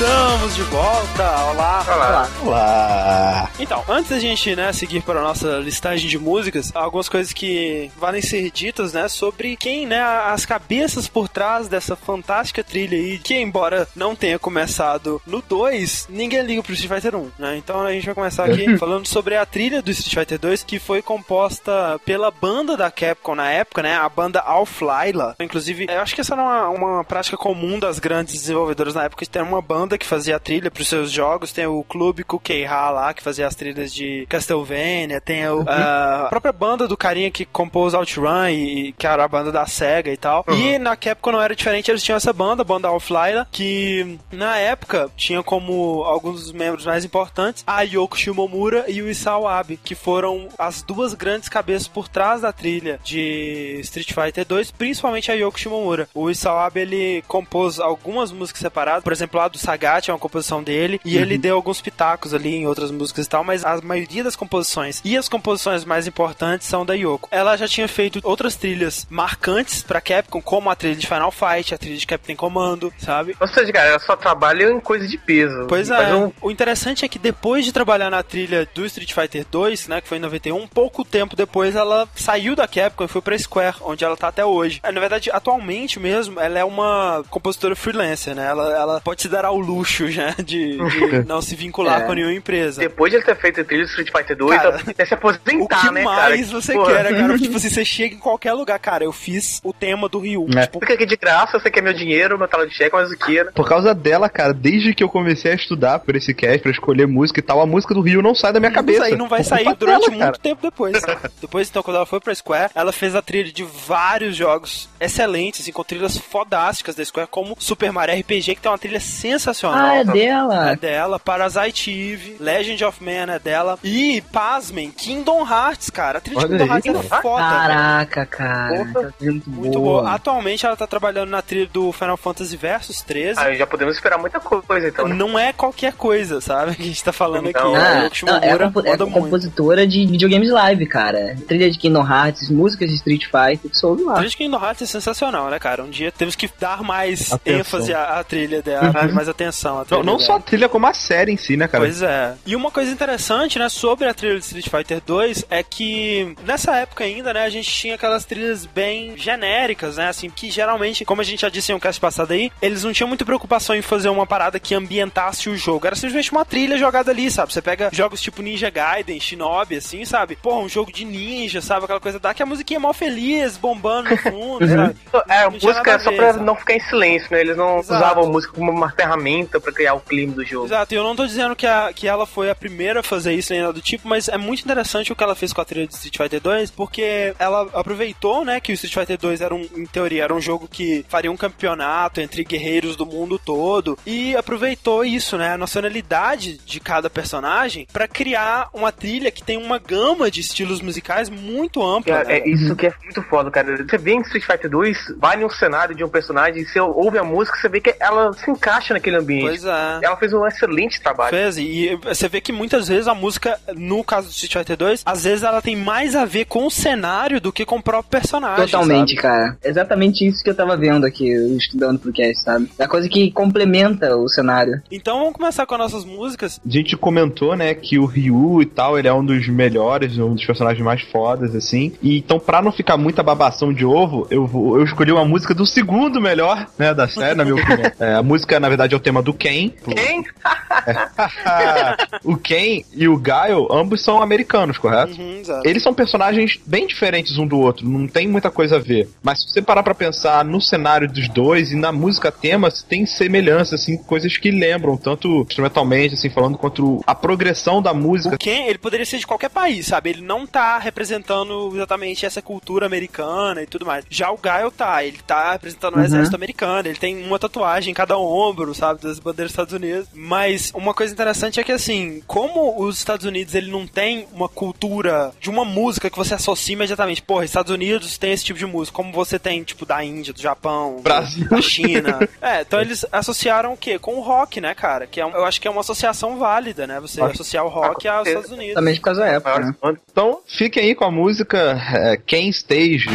Estamos 0.00 0.54
de 0.54 0.62
volta! 0.62 1.40
Olá! 1.50 1.84
Olá. 1.88 2.28
Olá! 2.44 3.50
Então, 3.58 3.82
antes 3.88 4.10
da 4.10 4.20
gente, 4.20 4.54
né, 4.54 4.72
seguir 4.72 5.02
para 5.02 5.18
a 5.18 5.22
nossa 5.24 5.58
listagem 5.58 6.08
de 6.08 6.16
músicas, 6.16 6.70
algumas 6.72 7.08
coisas 7.08 7.32
que 7.32 7.90
valem 7.96 8.22
ser 8.22 8.48
ditas, 8.52 8.92
né, 8.92 9.08
sobre 9.08 9.56
quem, 9.56 9.88
né, 9.88 10.00
as 10.00 10.46
cabeças 10.46 11.08
por 11.08 11.28
trás 11.28 11.66
dessa 11.66 11.96
fantástica 11.96 12.62
trilha 12.62 12.96
aí, 12.96 13.18
que 13.18 13.34
embora 13.34 13.88
não 13.96 14.14
tenha 14.14 14.38
começado 14.38 15.20
no 15.26 15.42
2, 15.42 16.06
ninguém 16.08 16.42
liga 16.42 16.62
pro 16.62 16.74
Street 16.74 17.02
Fighter 17.02 17.18
1, 17.18 17.30
né? 17.36 17.56
Então 17.56 17.80
a 17.80 17.92
gente 17.92 18.06
vai 18.06 18.14
começar 18.14 18.44
aqui 18.44 18.74
falando 18.78 19.08
sobre 19.08 19.34
a 19.34 19.44
trilha 19.44 19.82
do 19.82 19.90
Street 19.90 20.14
Fighter 20.14 20.38
2, 20.38 20.62
que 20.62 20.78
foi 20.78 21.02
composta 21.02 22.00
pela 22.04 22.30
banda 22.30 22.76
da 22.76 22.88
Capcom 22.88 23.34
na 23.34 23.50
época, 23.50 23.82
né, 23.82 23.96
a 23.96 24.08
banda 24.08 24.38
Alpha 24.38 25.04
Lyla. 25.06 25.34
Inclusive, 25.40 25.86
eu 25.90 26.00
acho 26.00 26.14
que 26.14 26.20
essa 26.20 26.34
era 26.34 26.42
uma, 26.42 26.68
uma 26.68 27.04
prática 27.04 27.36
comum 27.36 27.80
das 27.80 27.98
grandes 27.98 28.34
desenvolvedoras 28.34 28.94
na 28.94 29.02
época, 29.02 29.24
de 29.24 29.30
ter 29.30 29.42
uma 29.42 29.60
banda 29.60 29.87
que 29.96 30.04
fazia 30.04 30.36
a 30.36 30.40
trilha 30.40 30.70
pros 30.70 30.88
seus 30.88 31.10
jogos, 31.10 31.52
tem 31.52 31.66
o 31.66 31.82
Clube 31.84 32.24
Kukeiha 32.24 32.90
lá, 32.90 33.14
que 33.14 33.22
fazia 33.22 33.46
as 33.46 33.54
trilhas 33.54 33.94
de 33.94 34.26
Castlevania, 34.28 35.20
tem 35.20 35.48
o- 35.48 35.64
a 35.68 36.26
própria 36.28 36.52
banda 36.52 36.86
do 36.88 36.96
carinha 36.96 37.30
que 37.30 37.44
compôs 37.44 37.94
OutRun, 37.94 38.48
e, 38.48 38.92
que 38.98 39.06
era 39.06 39.24
a 39.24 39.28
banda 39.28 39.52
da 39.52 39.66
SEGA 39.66 40.10
e 40.12 40.16
tal. 40.16 40.44
E 40.48 40.78
na 40.78 40.96
Capcom 40.96 41.32
não 41.32 41.40
era 41.40 41.54
diferente, 41.54 41.90
eles 41.90 42.02
tinham 42.02 42.16
essa 42.16 42.32
banda, 42.32 42.62
a 42.62 42.64
banda 42.64 42.90
Offline, 42.90 43.46
que 43.52 44.18
na 44.32 44.56
época 44.58 45.08
tinha 45.16 45.42
como 45.42 46.02
alguns 46.04 46.42
dos 46.42 46.52
membros 46.52 46.84
mais 46.86 47.04
importantes 47.04 47.62
a 47.66 47.82
Yoko 47.82 48.18
Shimomura 48.18 48.84
e 48.88 49.00
o 49.02 49.08
Isao 49.08 49.46
Abe, 49.46 49.76
que 49.76 49.94
foram 49.94 50.48
as 50.58 50.82
duas 50.82 51.14
grandes 51.14 51.48
cabeças 51.48 51.86
por 51.86 52.08
trás 52.08 52.40
da 52.42 52.52
trilha 52.52 52.98
de 53.04 53.78
Street 53.82 54.12
Fighter 54.12 54.44
2, 54.44 54.70
principalmente 54.70 55.30
a 55.30 55.34
Yoko 55.34 55.58
Shimomura. 55.58 56.08
O 56.14 56.30
Isao 56.30 56.58
Abe, 56.58 56.80
ele 56.80 57.22
compôs 57.28 57.78
algumas 57.78 58.32
músicas 58.32 58.60
separadas, 58.60 59.04
por 59.04 59.12
exemplo, 59.12 59.38
lá 59.38 59.48
do 59.48 59.58
Sagat 59.78 60.08
é 60.10 60.12
uma 60.12 60.18
composição 60.18 60.62
dele, 60.62 61.00
e 61.04 61.16
ele 61.16 61.38
deu 61.38 61.54
alguns 61.54 61.80
pitacos 61.80 62.34
ali 62.34 62.54
em 62.56 62.66
outras 62.66 62.90
músicas 62.90 63.26
e 63.26 63.28
tal, 63.28 63.44
mas 63.44 63.64
a 63.64 63.80
maioria 63.80 64.24
das 64.24 64.34
composições 64.34 65.00
e 65.04 65.16
as 65.16 65.28
composições 65.28 65.84
mais 65.84 66.06
importantes 66.06 66.66
são 66.66 66.84
da 66.84 66.94
Yoko. 66.94 67.28
Ela 67.30 67.56
já 67.56 67.68
tinha 67.68 67.86
feito 67.86 68.20
outras 68.24 68.56
trilhas 68.56 69.06
marcantes 69.08 69.82
pra 69.82 70.00
Capcom, 70.00 70.42
como 70.42 70.68
a 70.68 70.74
trilha 70.74 70.96
de 70.96 71.06
Final 71.06 71.30
Fight, 71.30 71.72
a 71.74 71.78
trilha 71.78 71.96
de 71.96 72.06
Captain 72.06 72.34
Commando, 72.34 72.92
sabe? 72.98 73.36
Ou 73.40 73.46
seja, 73.48 73.72
cara, 73.72 73.90
ela 73.90 73.98
só 74.00 74.16
trabalha 74.16 74.64
em 74.64 74.80
coisa 74.80 75.06
de 75.06 75.16
peso. 75.16 75.66
Pois 75.68 75.90
é. 75.90 76.14
um- 76.14 76.32
O 76.42 76.50
interessante 76.50 77.04
é 77.04 77.08
que 77.08 77.18
depois 77.18 77.64
de 77.64 77.72
trabalhar 77.72 78.10
na 78.10 78.22
trilha 78.22 78.68
do 78.74 78.84
Street 78.86 79.12
Fighter 79.12 79.46
2, 79.50 79.86
né, 79.86 80.00
que 80.00 80.08
foi 80.08 80.18
em 80.18 80.20
91, 80.20 80.66
pouco 80.66 81.04
tempo 81.04 81.36
depois 81.36 81.76
ela 81.76 82.08
saiu 82.16 82.56
da 82.56 82.66
Capcom 82.66 83.04
e 83.04 83.08
foi 83.08 83.22
pra 83.22 83.38
Square, 83.38 83.76
onde 83.82 84.04
ela 84.04 84.16
tá 84.16 84.28
até 84.28 84.44
hoje. 84.44 84.80
É, 84.82 84.90
Na 84.90 85.00
verdade, 85.00 85.30
atualmente 85.32 86.00
mesmo, 86.00 86.40
ela 86.40 86.58
é 86.58 86.64
uma 86.64 87.22
compositora 87.30 87.76
freelancer, 87.76 88.34
né? 88.34 88.46
Ela, 88.48 88.76
ela 88.76 89.00
pode 89.00 89.22
se 89.22 89.28
dar 89.28 89.44
ao 89.44 89.58
luxo 89.68 90.10
já 90.10 90.30
de, 90.38 90.76
de 90.76 91.24
não 91.26 91.40
se 91.42 91.54
vincular 91.54 92.02
É. 92.02 92.04
com 92.06 92.12
nenhuma 92.14 92.32
empresa. 92.34 92.80
Depois 92.80 93.10
de 93.10 93.18
ele 93.18 93.24
ter 93.24 93.36
feito 93.36 93.60
a 93.60 93.64
trilha 93.64 93.84
do 93.84 93.88
Street 93.88 94.08
Fighter 94.14 94.36
2, 94.36 94.56
Cara, 94.56 94.68
ela 94.80 94.94
quer 94.94 95.06
se 95.06 95.14
aposentar, 95.14 95.54
O 95.56 95.68
que 95.68 95.90
né, 95.90 96.02
mais 96.02 96.18
cara? 96.50 96.60
você 96.60 96.72
Pô, 96.72 96.84
quer, 96.86 97.04
cara? 97.14 97.38
Tipo 97.38 97.56
assim, 97.56 97.68
você 97.70 97.84
chega 97.84 98.14
em 98.14 98.18
qualquer 98.18 98.52
lugar, 98.52 98.78
cara. 98.78 99.04
Eu 99.04 99.12
fiz 99.12 99.60
o 99.62 99.72
tema 99.72 100.08
do 100.08 100.18
Ryu. 100.18 100.46
É. 100.56 100.62
Tipo, 100.62 100.80
Fica 100.80 100.94
aqui 100.94 101.06
de 101.06 101.16
graça, 101.16 101.58
você 101.58 101.70
quer 101.70 101.82
meu 101.82 101.92
dinheiro, 101.92 102.38
meu 102.38 102.48
tala 102.48 102.66
de 102.66 102.74
cheque, 102.74 102.94
mas 102.94 103.10
o 103.10 103.16
que, 103.16 103.42
né? 103.44 103.50
Por 103.54 103.68
causa 103.68 103.94
dela, 103.94 104.28
cara, 104.28 104.52
desde 104.54 104.94
que 104.94 105.02
eu 105.04 105.08
comecei 105.08 105.52
a 105.52 105.54
estudar 105.54 105.98
por 106.00 106.16
esse 106.16 106.32
cast, 106.34 106.60
pra 106.60 106.70
escolher 106.72 107.06
música 107.06 107.40
e 107.40 107.42
tal, 107.42 107.60
a 107.60 107.66
música 107.66 107.92
do 107.94 108.00
Rio 108.00 108.22
não 108.22 108.34
sai 108.34 108.52
da 108.52 108.60
minha 108.60 108.72
cabeça. 108.72 108.98
Isso 109.04 109.12
aí 109.12 109.16
não 109.16 109.28
vai 109.28 109.44
sair 109.44 109.64
durante 109.74 109.84
dela, 109.84 109.98
muito 110.08 110.18
cara. 110.18 110.38
tempo 110.38 110.62
depois. 110.62 111.02
depois, 111.40 111.68
então, 111.68 111.82
quando 111.82 111.96
ela 111.96 112.06
foi 112.06 112.20
pra 112.20 112.34
Square, 112.34 112.70
ela 112.74 112.92
fez 112.92 113.14
a 113.14 113.22
trilha 113.22 113.52
de 113.52 113.64
vários 113.64 114.36
jogos 114.36 114.88
excelentes, 115.00 115.60
assim, 115.60 115.72
com 115.72 115.82
trilhas 115.84 116.16
fodásticas 116.16 116.94
da 116.94 117.04
Square, 117.04 117.28
como 117.30 117.56
Super 117.58 117.92
Mario 117.92 118.18
RPG, 118.20 118.54
que 118.54 118.60
tem 118.60 118.70
uma 118.70 118.78
trilha 118.78 119.00
sensacional. 119.00 119.57
Ah, 119.66 119.96
é 119.96 120.00
É 120.00 120.04
dela. 120.04 120.74
dela, 120.76 121.18
Parasite 121.18 121.90
Eve, 121.90 122.36
Legend 122.38 122.84
of 122.84 123.02
Man 123.02 123.32
é 123.32 123.38
dela. 123.38 123.78
E, 123.82 124.20
pasmem, 124.32 124.90
Kingdom 124.90 125.46
Hearts, 125.46 125.90
cara. 125.90 126.18
A 126.18 126.20
trilha 126.20 126.40
de 126.40 126.46
Kingdom. 126.48 126.66
Hearts 126.74 127.12
é 127.12 127.20
foda. 127.22 127.42
Caraca, 127.42 128.26
cara. 128.26 128.84
Tá 128.92 129.00
muito, 129.20 129.50
Muito 129.50 129.80
boa. 129.80 130.02
boa. 130.02 130.14
Atualmente 130.14 130.64
ela 130.66 130.76
tá 130.76 130.86
trabalhando 130.86 131.30
na 131.30 131.42
trilha 131.42 131.68
do 131.72 131.90
Final 131.92 132.16
Fantasy 132.16 132.56
Versus 132.56 133.02
13. 133.02 133.40
Aí 133.40 133.56
já 133.56 133.66
podemos 133.66 133.94
esperar 133.96 134.18
muita 134.18 134.38
coisa, 134.40 134.88
então. 134.88 135.08
né? 135.08 135.14
Não 135.14 135.38
é 135.38 135.52
qualquer 135.52 135.92
coisa, 135.94 136.40
sabe? 136.40 136.74
Que 136.76 136.82
a 136.82 136.86
gente 136.86 137.02
tá 137.04 137.12
falando 137.12 137.48
Então, 137.48 137.74
aqui. 137.74 137.84
Ah, 137.84 138.08
A 138.28 138.32
não, 138.32 138.38
é, 138.42 138.58
compo 138.58 138.80
é 138.86 138.96
compositora 138.96 139.86
de 139.86 140.06
videogames 140.06 140.50
live, 140.50 140.86
cara. 140.86 141.36
Trilha 141.48 141.70
de 141.70 141.78
Kingdom 141.78 142.06
Hearts, 142.06 142.48
músicas 142.50 142.88
de 142.90 142.96
Street 142.96 143.24
Fighter, 143.24 143.70
que 143.70 143.76
soube 143.76 144.02
A 144.02 144.06
lá. 144.06 144.14
trilha 144.14 144.28
de 144.30 144.36
Kingdom 144.36 144.62
Hearts 144.64 144.82
é 144.82 144.86
sensacional, 144.86 145.50
né, 145.50 145.58
cara? 145.58 145.82
Um 145.82 145.90
dia 145.90 146.12
temos 146.12 146.34
que 146.36 146.48
dar 146.60 146.82
mais 146.82 147.32
Atenção. 147.32 147.60
ênfase 147.60 147.94
à, 147.94 148.18
à 148.18 148.24
trilha 148.24 148.62
dela, 148.62 148.90
dar 148.92 149.08
mais 149.12 149.28
atenção 149.28 149.47
trilha 149.52 150.02
Não, 150.02 150.12
não 150.12 150.18
só 150.18 150.36
a 150.36 150.40
trilha, 150.40 150.68
como 150.68 150.86
a 150.86 150.92
série 150.94 151.32
em 151.32 151.36
si, 151.36 151.56
né, 151.56 151.66
cara? 151.68 151.84
Pois 151.84 152.02
é. 152.02 152.34
E 152.46 152.54
uma 152.56 152.70
coisa 152.70 152.90
interessante, 152.90 153.58
né, 153.58 153.68
sobre 153.68 154.08
a 154.08 154.14
trilha 154.14 154.38
de 154.38 154.44
Street 154.44 154.68
Fighter 154.68 155.00
2 155.04 155.46
é 155.50 155.62
que 155.62 156.34
nessa 156.44 156.76
época 156.76 157.04
ainda, 157.04 157.32
né, 157.32 157.44
a 157.44 157.48
gente 157.50 157.70
tinha 157.70 157.94
aquelas 157.94 158.24
trilhas 158.24 158.66
bem 158.66 159.16
genéricas, 159.16 159.96
né, 159.96 160.08
assim, 160.08 160.28
que 160.30 160.50
geralmente, 160.50 161.04
como 161.04 161.20
a 161.20 161.24
gente 161.24 161.40
já 161.42 161.48
disse 161.48 161.72
em 161.72 161.74
um 161.74 161.80
cast 161.80 162.00
passado 162.00 162.32
aí, 162.32 162.50
eles 162.60 162.84
não 162.84 162.92
tinham 162.92 163.08
muita 163.08 163.24
preocupação 163.24 163.74
em 163.76 163.82
fazer 163.82 164.08
uma 164.08 164.26
parada 164.26 164.58
que 164.58 164.74
ambientasse 164.74 165.48
o 165.48 165.56
jogo. 165.56 165.86
Era 165.86 165.96
simplesmente 165.96 166.32
uma 166.32 166.44
trilha 166.44 166.76
jogada 166.78 167.10
ali, 167.10 167.30
sabe? 167.30 167.52
Você 167.52 167.62
pega 167.62 167.90
jogos 167.92 168.20
tipo 168.20 168.42
Ninja 168.42 168.70
Gaiden, 168.70 169.20
Shinobi, 169.20 169.76
assim, 169.76 170.04
sabe? 170.04 170.36
Porra, 170.36 170.60
um 170.60 170.68
jogo 170.68 170.92
de 170.92 171.04
ninja, 171.04 171.60
sabe? 171.60 171.84
Aquela 171.84 172.00
coisa 172.00 172.18
da 172.18 172.34
que 172.34 172.42
a 172.42 172.46
musiquinha 172.46 172.78
é 172.78 172.80
mó 172.80 172.92
feliz, 172.92 173.56
bombando 173.56 174.10
no 174.10 174.16
fundo, 174.16 174.66
sabe? 174.68 174.96
É, 175.28 175.38
a 175.38 175.44
Não 175.44 175.52
música 175.52 175.90
é 175.92 175.98
só 175.98 176.12
pra 176.12 176.32
sabe? 176.32 176.44
não 176.44 176.54
ficar 176.56 176.74
em 176.74 176.80
silêncio, 176.80 177.28
né? 177.30 177.40
Eles 177.40 177.56
não 177.56 177.78
Exato. 177.78 177.94
usavam 178.02 178.24
a 178.24 178.28
música 178.28 178.52
como 178.52 178.70
uma 178.70 178.90
ferramenta 178.90 179.37
pra 179.46 179.72
criar 179.72 179.94
o 179.94 180.00
clima 180.00 180.32
do 180.34 180.44
jogo. 180.44 180.66
Exato, 180.66 180.94
e 180.94 180.96
eu 180.96 181.02
não 181.04 181.14
tô 181.16 181.26
dizendo 181.26 181.54
que, 181.56 181.66
a, 181.66 181.92
que 181.92 182.06
ela 182.08 182.26
foi 182.26 182.50
a 182.50 182.54
primeira 182.54 183.00
a 183.00 183.02
fazer 183.02 183.34
isso 183.34 183.52
nem 183.52 183.60
nada 183.62 183.72
do 183.72 183.80
tipo, 183.80 184.08
mas 184.08 184.28
é 184.28 184.36
muito 184.38 184.62
interessante 184.64 185.12
o 185.12 185.16
que 185.16 185.22
ela 185.22 185.34
fez 185.34 185.52
com 185.52 185.60
a 185.60 185.64
trilha 185.64 185.86
de 185.86 185.94
Street 185.94 186.16
Fighter 186.16 186.40
2, 186.40 186.70
porque 186.70 187.34
ela 187.38 187.68
aproveitou, 187.72 188.44
né, 188.44 188.60
que 188.60 188.72
o 188.72 188.74
Street 188.74 188.94
Fighter 188.94 189.18
2 189.18 189.40
era 189.40 189.54
um, 189.54 189.66
em 189.76 189.86
teoria, 189.86 190.24
era 190.24 190.34
um 190.34 190.40
jogo 190.40 190.68
que 190.68 191.04
faria 191.08 191.30
um 191.30 191.36
campeonato 191.36 192.20
entre 192.20 192.44
guerreiros 192.44 192.96
do 192.96 193.06
mundo 193.06 193.38
todo, 193.38 193.98
e 194.06 194.36
aproveitou 194.36 195.04
isso, 195.04 195.36
né, 195.36 195.52
a 195.54 195.58
nacionalidade 195.58 196.58
de 196.58 196.80
cada 196.80 197.08
personagem 197.10 197.86
pra 197.92 198.06
criar 198.08 198.68
uma 198.72 198.92
trilha 198.92 199.30
que 199.30 199.42
tem 199.42 199.56
uma 199.56 199.78
gama 199.78 200.30
de 200.30 200.40
estilos 200.40 200.80
musicais 200.80 201.28
muito 201.30 201.82
ampla, 201.82 202.20
É, 202.20 202.24
né? 202.24 202.38
é 202.38 202.48
isso 202.48 202.74
que 202.76 202.86
é 202.86 202.94
muito 203.02 203.22
foda, 203.22 203.50
cara. 203.50 203.76
Você 203.76 203.98
vê 203.98 204.12
em 204.12 204.20
Street 204.22 204.44
Fighter 204.44 204.70
2, 204.70 204.98
vai 205.18 205.36
num 205.36 205.48
cenário 205.50 205.94
de 205.94 206.04
um 206.04 206.08
personagem 206.08 206.62
e 206.62 206.66
você 206.66 206.80
ouve 206.80 207.18
a 207.18 207.24
música, 207.24 207.56
você 207.58 207.68
vê 207.68 207.80
que 207.80 207.94
ela 208.00 208.32
se 208.32 208.50
encaixa 208.50 208.94
naquele 208.94 209.16
ambiente. 209.16 209.27
Pois 209.40 209.64
é. 209.64 209.98
Ela 210.02 210.16
fez 210.16 210.32
um 210.32 210.46
excelente 210.46 211.00
trabalho. 211.00 211.30
Fez, 211.30 211.58
e 211.58 211.98
você 212.02 212.28
vê 212.28 212.40
que 212.40 212.52
muitas 212.52 212.88
vezes 212.88 213.08
a 213.08 213.14
música, 213.14 213.58
no 213.76 214.02
caso 214.04 214.28
do 214.28 214.32
Street 214.32 214.52
Fighter 214.52 214.76
2, 214.76 215.02
às 215.04 215.24
vezes 215.24 215.42
ela 215.44 215.60
tem 215.62 215.76
mais 215.76 216.14
a 216.16 216.24
ver 216.24 216.44
com 216.46 216.66
o 216.66 216.70
cenário 216.70 217.40
do 217.40 217.52
que 217.52 217.64
com 217.64 217.76
o 217.76 217.82
próprio 217.82 218.10
personagem. 218.10 218.64
Totalmente, 218.66 219.10
sabe? 219.14 219.22
cara. 219.22 219.58
Exatamente 219.64 220.26
isso 220.26 220.42
que 220.42 220.50
eu 220.50 220.54
tava 220.54 220.76
vendo 220.76 221.04
aqui, 221.04 221.28
estudando 221.56 221.98
pro 221.98 222.12
cast, 222.12 222.42
sabe? 222.42 222.70
É 222.78 222.84
a 222.84 222.88
coisa 222.88 223.08
que 223.08 223.30
complementa 223.32 224.16
o 224.16 224.28
cenário. 224.28 224.80
Então 224.90 225.18
vamos 225.18 225.34
começar 225.34 225.66
com 225.66 225.74
as 225.74 225.80
nossas 225.80 226.04
músicas. 226.04 226.60
A 226.66 226.70
gente 226.70 226.96
comentou, 226.96 227.56
né, 227.56 227.74
que 227.74 227.98
o 227.98 228.04
Ryu 228.06 228.62
e 228.62 228.66
tal, 228.66 228.98
ele 228.98 229.08
é 229.08 229.12
um 229.12 229.24
dos 229.24 229.46
melhores, 229.48 230.16
um 230.18 230.34
dos 230.34 230.44
personagens 230.44 230.82
mais 230.84 231.02
fodas, 231.02 231.54
assim. 231.54 231.92
E 232.02 232.18
então, 232.18 232.38
pra 232.38 232.62
não 232.62 232.72
ficar 232.72 232.96
muita 232.96 233.22
babação 233.22 233.72
de 233.72 233.84
ovo, 233.84 234.26
eu, 234.30 234.46
vou- 234.46 234.78
eu 234.78 234.84
escolhi 234.84 235.12
uma 235.12 235.24
música 235.24 235.54
do 235.54 235.66
segundo 235.66 236.20
melhor, 236.20 236.66
né, 236.78 236.94
da 236.94 237.08
série, 237.08 237.34
na 237.34 237.44
minha 237.44 237.56
opinião. 237.60 237.90
É, 237.98 238.14
a 238.14 238.22
música, 238.22 238.58
na 238.60 238.68
verdade, 238.68 238.94
é 238.94 238.96
o 238.96 239.00
tema 239.08 239.22
do 239.22 239.32
Ken. 239.32 239.70
Quem? 239.70 240.22
o 242.24 242.36
Ken 242.36 242.84
e 242.92 243.08
o 243.08 243.16
Guile, 243.16 243.66
ambos 243.70 244.04
são 244.04 244.20
americanos, 244.20 244.76
correto? 244.76 245.18
Uhum. 245.18 245.42
Eles 245.64 245.82
são 245.82 245.94
personagens 245.94 246.60
bem 246.66 246.86
diferentes 246.86 247.38
um 247.38 247.46
do 247.46 247.58
outro, 247.58 247.88
não 247.88 248.06
tem 248.06 248.28
muita 248.28 248.50
coisa 248.50 248.76
a 248.76 248.78
ver. 248.78 249.08
Mas 249.22 249.40
se 249.40 249.48
você 249.48 249.62
parar 249.62 249.82
pra 249.82 249.94
pensar 249.94 250.44
no 250.44 250.60
cenário 250.60 251.10
dos 251.10 251.26
dois 251.30 251.72
e 251.72 251.76
na 251.76 251.90
música 251.90 252.30
tema, 252.30 252.68
tem 252.86 253.06
semelhança, 253.06 253.76
assim, 253.76 253.96
coisas 253.96 254.36
que 254.36 254.50
lembram, 254.50 254.96
tanto 254.98 255.40
instrumentalmente, 255.48 256.14
assim, 256.14 256.28
falando, 256.28 256.58
quanto 256.58 257.02
a 257.06 257.14
progressão 257.14 257.80
da 257.80 257.94
música. 257.94 258.34
O 258.34 258.38
Ken, 258.38 258.66
ele 258.66 258.78
poderia 258.78 259.06
ser 259.06 259.18
de 259.18 259.26
qualquer 259.26 259.48
país, 259.48 259.86
sabe? 259.86 260.10
Ele 260.10 260.20
não 260.20 260.46
tá 260.46 260.76
representando 260.78 261.72
exatamente 261.74 262.26
essa 262.26 262.42
cultura 262.42 262.84
americana 262.84 263.62
e 263.62 263.66
tudo 263.66 263.86
mais. 263.86 264.04
Já 264.10 264.30
o 264.30 264.36
Gaio 264.36 264.70
tá, 264.70 265.02
ele 265.02 265.18
tá 265.26 265.52
representando 265.52 265.96
o 265.96 266.00
exército 266.00 266.36
americano, 266.36 266.88
ele 266.88 266.98
tem 266.98 267.24
uma 267.24 267.38
tatuagem 267.38 267.90
em 267.90 267.94
cada 267.94 268.18
ombro, 268.18 268.74
sabe? 268.74 268.97
Das 269.00 269.18
bandeiras 269.18 269.52
dos 269.52 269.52
Estados 269.52 269.72
Unidos. 269.74 270.08
Mas 270.12 270.70
uma 270.74 270.92
coisa 270.94 271.12
interessante 271.12 271.60
é 271.60 271.64
que, 271.64 271.72
assim, 271.72 272.22
como 272.26 272.80
os 272.82 272.98
Estados 272.98 273.24
Unidos, 273.26 273.54
ele 273.54 273.70
não 273.70 273.86
tem 273.86 274.26
uma 274.32 274.48
cultura 274.48 275.32
de 275.40 275.48
uma 275.50 275.64
música 275.64 276.10
que 276.10 276.16
você 276.16 276.34
associa 276.34 276.72
imediatamente. 276.74 277.22
Porra, 277.22 277.44
Estados 277.44 277.72
Unidos 277.72 278.18
tem 278.18 278.32
esse 278.32 278.44
tipo 278.44 278.58
de 278.58 278.66
música, 278.66 278.94
como 278.96 279.12
você 279.12 279.38
tem, 279.38 279.62
tipo, 279.62 279.84
da 279.86 280.02
Índia, 280.04 280.32
do 280.32 280.40
Japão, 280.40 280.96
do- 280.96 281.02
Brasil. 281.02 281.48
da 281.48 281.60
China. 281.62 282.18
é, 282.42 282.62
então 282.62 282.80
eles 282.80 283.04
associaram 283.12 283.72
o 283.72 283.76
quê? 283.76 283.98
Com 283.98 284.16
o 284.16 284.20
rock, 284.20 284.60
né, 284.60 284.74
cara? 284.74 285.06
Que 285.06 285.20
é 285.20 285.26
um- 285.26 285.30
eu 285.34 285.44
acho 285.44 285.60
que 285.60 285.68
é 285.68 285.70
uma 285.70 285.80
associação 285.80 286.38
válida, 286.38 286.86
né? 286.86 287.00
Você 287.00 287.20
Acho- 287.20 287.32
associar 287.34 287.64
o 287.64 287.68
rock 287.68 288.06
Ah, 288.08 288.14
aos 288.18 288.24
certeza. 288.24 288.38
Estados 288.46 288.50
Unidos. 288.58 288.74
Também 288.74 288.94
por 288.96 289.02
causa 289.02 289.20
da 289.20 289.26
época, 289.28 289.58
né? 289.60 289.74
Então, 290.10 290.40
fiquem 290.46 290.82
aí 290.84 290.94
com 290.94 291.04
a 291.04 291.10
música 291.10 291.80
é, 291.94 292.16
Ken 292.16 292.48
Stage. 292.48 293.08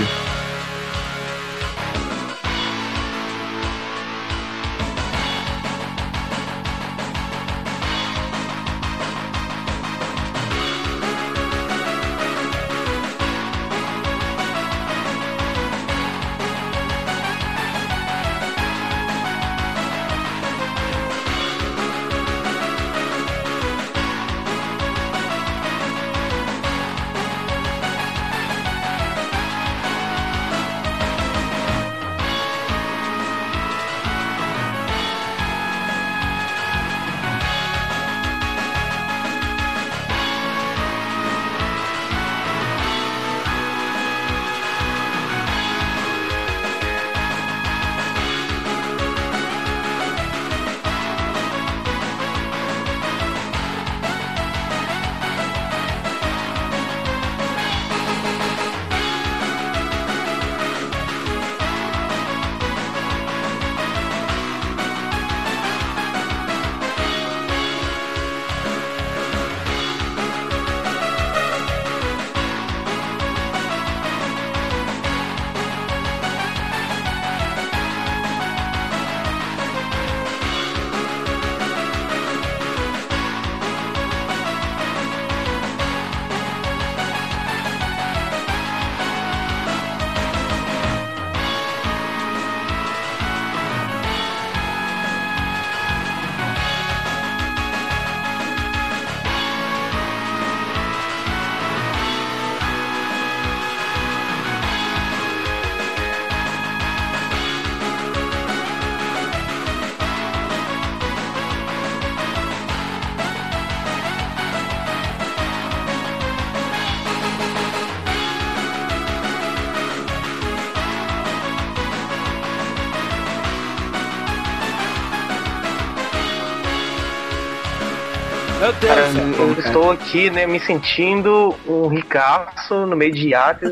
Eu 129.16 129.54
estou 129.60 129.92
aqui, 129.92 130.30
né, 130.30 130.46
me 130.48 130.60
sentindo 130.60 131.56
um 131.68 131.88
ricaço 131.88 132.86
no 132.86 132.96
meio 132.96 133.12
de 133.14 133.30
iates. 133.30 133.72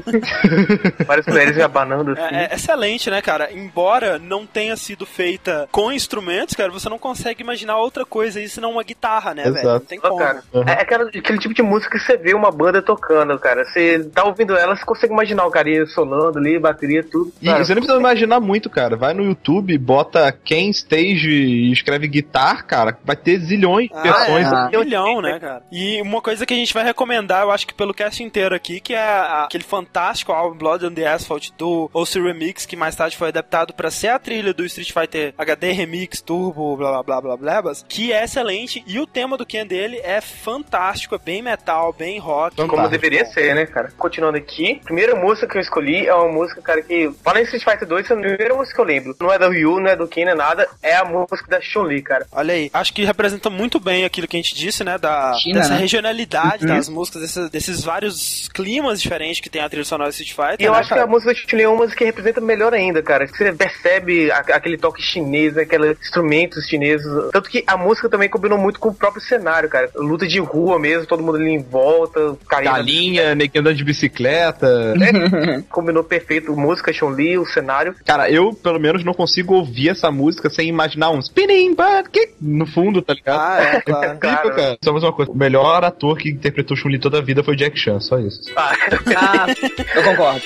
Várias 1.06 1.26
mulheres 1.26 1.56
me 1.56 1.62
abanando 1.64 2.12
assim. 2.12 2.36
É, 2.36 2.50
é 2.52 2.56
excelente, 2.56 3.10
né, 3.10 3.22
cara? 3.22 3.52
Embora 3.52 4.20
não 4.20 4.46
tenha 4.46 4.76
sido 4.76 5.06
feita 5.06 5.68
com 5.72 5.92
instrumentos, 5.92 6.56
cara, 6.56 6.72
você 6.72 6.90
não 6.90 7.00
consegue 7.00 7.42
imaginar 7.42 7.78
outra 7.78 8.06
coisa 8.06 8.40
aí 8.40 8.48
senão 8.48 8.72
uma 8.74 8.84
guitarra, 8.84 9.34
né, 9.34 9.44
velho? 9.44 9.54
Não 9.56 9.62
Exato. 9.62 9.86
tem 9.86 10.00
como. 10.00 10.18
cara, 10.18 10.44
É 10.68 10.72
aquela, 10.74 11.06
aquele 11.06 11.40
tipo 11.40 11.54
de 11.54 11.62
música 11.62 11.98
que 11.98 12.04
você 12.04 12.18
vê 12.18 12.34
uma 12.34 12.52
banda 12.52 12.82
tocando, 12.82 13.38
cara. 13.40 13.64
Você 13.66 14.04
tá 14.14 14.24
ouvindo 14.24 14.56
ela, 14.56 14.76
você 14.76 14.86
consegue 14.86 15.14
imaginar 15.14 15.46
o 15.46 15.52
carinha 15.52 15.86
solando 15.88 16.38
ali, 16.38 16.60
bateria, 16.60 17.04
tudo. 17.04 17.32
E 17.42 17.46
Cara, 17.48 17.64
você 17.64 17.74
não 17.74 17.82
precisa 17.82 18.00
imaginar 18.00 18.40
muito, 18.40 18.70
cara. 18.70 18.96
Vai 18.96 19.14
no 19.14 19.24
YouTube, 19.24 19.78
bota 19.78 20.32
Ken 20.32 20.70
Stage 20.70 21.30
e 21.30 21.72
escreve 21.72 22.08
guitar, 22.08 22.66
cara. 22.66 22.98
Vai 23.04 23.16
ter 23.16 23.40
zilhões 23.40 23.88
de 23.90 23.96
Ah, 23.96 24.02
versões. 24.02 24.48
é. 24.74 24.78
Um 24.78 24.84
milhão, 24.84 25.22
né, 25.22 25.31
cara? 25.40 25.64
E 25.72 26.02
uma 26.02 26.22
coisa 26.22 26.46
que 26.46 26.54
a 26.54 26.58
gente 26.58 26.74
vai 26.74 26.84
recomendar, 26.84 27.44
eu 27.44 27.52
acho 27.52 27.66
que 27.68 27.74
pelo 27.74 27.94
cast 27.94 28.22
inteiro 28.24 28.56
aqui, 28.56 28.80
que 28.80 28.94
é 28.94 29.00
a- 29.00 29.44
aquele 29.46 29.64
fantástico 29.64 30.32
álbum 30.32 30.58
Blood 30.58 30.86
on 30.86 30.94
the 30.94 31.08
Asphalt 31.08 31.50
do 31.58 31.90
OC 31.94 32.20
Remix, 32.22 32.66
que 32.66 32.76
mais 32.76 32.96
tarde 32.96 33.18
foi 33.18 33.30
adaptado 33.30 33.74
pra 33.74 33.90
ser 33.92 34.10
a 34.10 34.20
trilha 34.20 34.54
do 34.54 34.66
Street 34.66 34.92
Fighter 34.92 35.34
HD 35.38 35.72
Remix 35.72 36.22
Turbo, 36.22 36.76
blá 36.78 37.04
blá 37.04 37.22
blá 37.22 37.38
blá 37.38 37.62
blá, 37.62 37.74
que 37.88 38.12
é 38.14 38.24
excelente. 38.24 38.84
E 38.88 39.00
o 39.00 39.08
tema 39.08 39.38
do 39.38 39.46
Ken 39.46 39.66
dele 39.66 40.00
é 40.04 40.20
fantástico, 40.22 41.16
é 41.16 41.18
bem 41.18 41.42
metal, 41.42 41.94
bem 41.94 42.20
rock. 42.20 42.56
Como 42.56 42.70
Fantástico. 42.70 42.92
deveria 43.02 43.26
ser, 43.26 43.56
né, 43.56 43.66
cara? 43.66 43.92
Continuando 43.98 44.38
aqui, 44.38 44.80
a 44.82 44.86
primeira 44.86 45.16
música 45.16 45.48
que 45.48 45.58
eu 45.58 45.62
escolhi 45.62 46.06
é 46.08 46.14
uma 46.14 46.28
música, 46.32 46.62
cara, 46.62 46.82
que. 46.82 47.12
Fala 47.24 47.40
em 47.40 47.44
Street 47.44 47.64
Fighter 47.64 47.88
2, 47.88 48.10
é 48.10 48.14
a 48.14 48.18
primeira 48.18 48.56
música 48.56 48.76
que 48.76 48.82
eu 48.82 48.86
lembro. 48.86 49.16
Não 49.20 49.32
é 49.32 49.38
da 49.40 49.50
Ryu, 49.50 49.80
não 49.80 49.88
é 49.90 49.96
do 49.96 50.08
Ken, 50.08 50.26
não 50.26 50.32
é 50.32 50.36
nada. 50.36 50.68
É 50.82 50.96
a 50.96 51.06
música 51.06 51.46
da 51.48 51.62
Chun-Li, 51.62 52.02
cara. 52.02 52.28
Olha 52.32 52.54
aí, 52.54 52.70
acho 52.74 52.94
que 52.94 53.04
representa 53.06 53.50
muito 53.50 53.80
bem 53.80 54.04
aquilo 54.06 54.28
que 54.28 54.36
a 54.38 54.40
gente 54.42 54.56
disse, 54.56 54.84
né? 54.84 54.98
Da, 54.98 55.21
China, 55.42 55.60
dessa 55.60 55.74
né? 55.74 55.80
regionalidade 55.80 56.66
das 56.66 56.90
músicas, 56.90 57.22
desses, 57.22 57.50
desses 57.50 57.84
vários 57.84 58.50
climas 58.54 59.02
diferentes 59.02 59.40
que 59.42 59.50
tem 59.50 59.62
a 59.62 59.70
trilha 59.70 59.86
sonora 59.86 60.10
do 60.10 60.14
Street 60.14 60.32
Fighter. 60.34 60.58
E 60.60 60.66
eu 60.66 60.72
né, 60.74 60.80
acho 60.80 60.90
que 60.90 60.96
cara? 60.96 61.06
a 61.06 61.10
música 61.10 61.34
Chun-Li 61.36 61.64
é 61.64 61.68
uma 61.70 61.78
música 61.78 61.98
que 61.98 62.06
representa 62.06 62.42
melhor 62.42 62.74
ainda, 62.74 63.02
cara. 63.02 63.28
Você 63.28 63.52
percebe 63.54 64.32
a- 64.32 64.40
aquele 64.40 64.78
toque 64.78 65.02
chinês, 65.02 65.54
né, 65.56 65.64
aqueles 65.64 65.98
instrumentos 66.02 66.66
chineses. 66.68 67.08
Tanto 67.32 67.50
que 67.50 67.64
a 67.68 67.78
música 67.78 68.10
também 68.10 68.30
combinou 68.30 68.58
muito 68.58 68.80
com 68.80 68.90
o 68.90 68.94
próprio 68.94 69.22
cenário, 69.24 69.70
cara. 69.70 69.90
Luta 69.96 70.28
de 70.28 70.40
rua 70.40 70.78
mesmo, 70.80 71.06
todo 71.08 71.24
mundo 71.24 71.38
ali 71.38 71.52
em 71.52 71.62
volta, 71.62 72.36
carinha. 72.48 72.72
Galinha, 72.72 73.36
neguinho 73.36 73.62
andando 73.62 73.76
de 73.78 73.84
bicicleta. 73.84 74.94
Combinou 75.70 76.04
perfeito. 76.04 76.56
Música, 76.56 76.92
Chun-Li, 76.94 77.38
o 77.38 77.46
cenário. 77.46 77.96
Cara, 78.06 78.30
eu 78.30 78.54
pelo 78.54 78.80
menos 78.80 79.04
não 79.04 79.14
consigo 79.14 79.56
ouvir 79.56 79.90
essa 79.90 80.12
música 80.12 80.50
sem 80.50 80.68
imaginar 80.68 81.10
um 81.12 81.20
spinning 81.20 81.74
but 81.76 82.10
kick 82.12 82.34
no 82.42 82.66
fundo, 82.66 83.02
tá 83.02 83.14
ligado? 83.14 83.40
Ah, 83.40 83.62
é, 83.62 83.82
claro. 83.82 84.16
Incrível, 84.16 84.38
Cara. 84.42 84.56
cara. 84.56 84.78
Uma 85.04 85.14
coisa. 85.14 85.32
O 85.32 85.36
melhor 85.36 85.84
ator 85.84 86.18
que 86.18 86.30
interpretou 86.30 86.76
Chun-Li 86.76 87.00
toda 87.00 87.20
a 87.20 87.22
vida 87.22 87.44
foi 87.44 87.56
Jack 87.56 87.78
Chan, 87.78 88.00
só 88.00 88.20
isso. 88.20 88.42
Ah, 88.56 89.48
eu 89.96 90.04
concordo. 90.04 90.42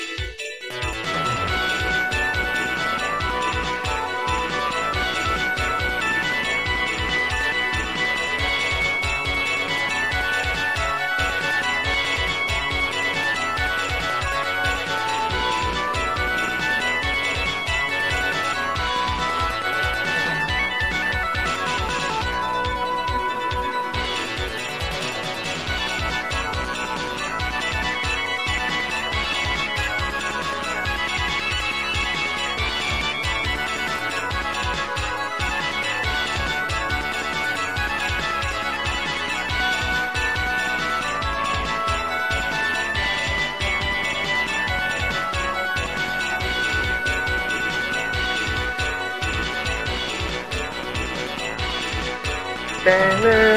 da, 52.86 53.20
da. 53.24 53.55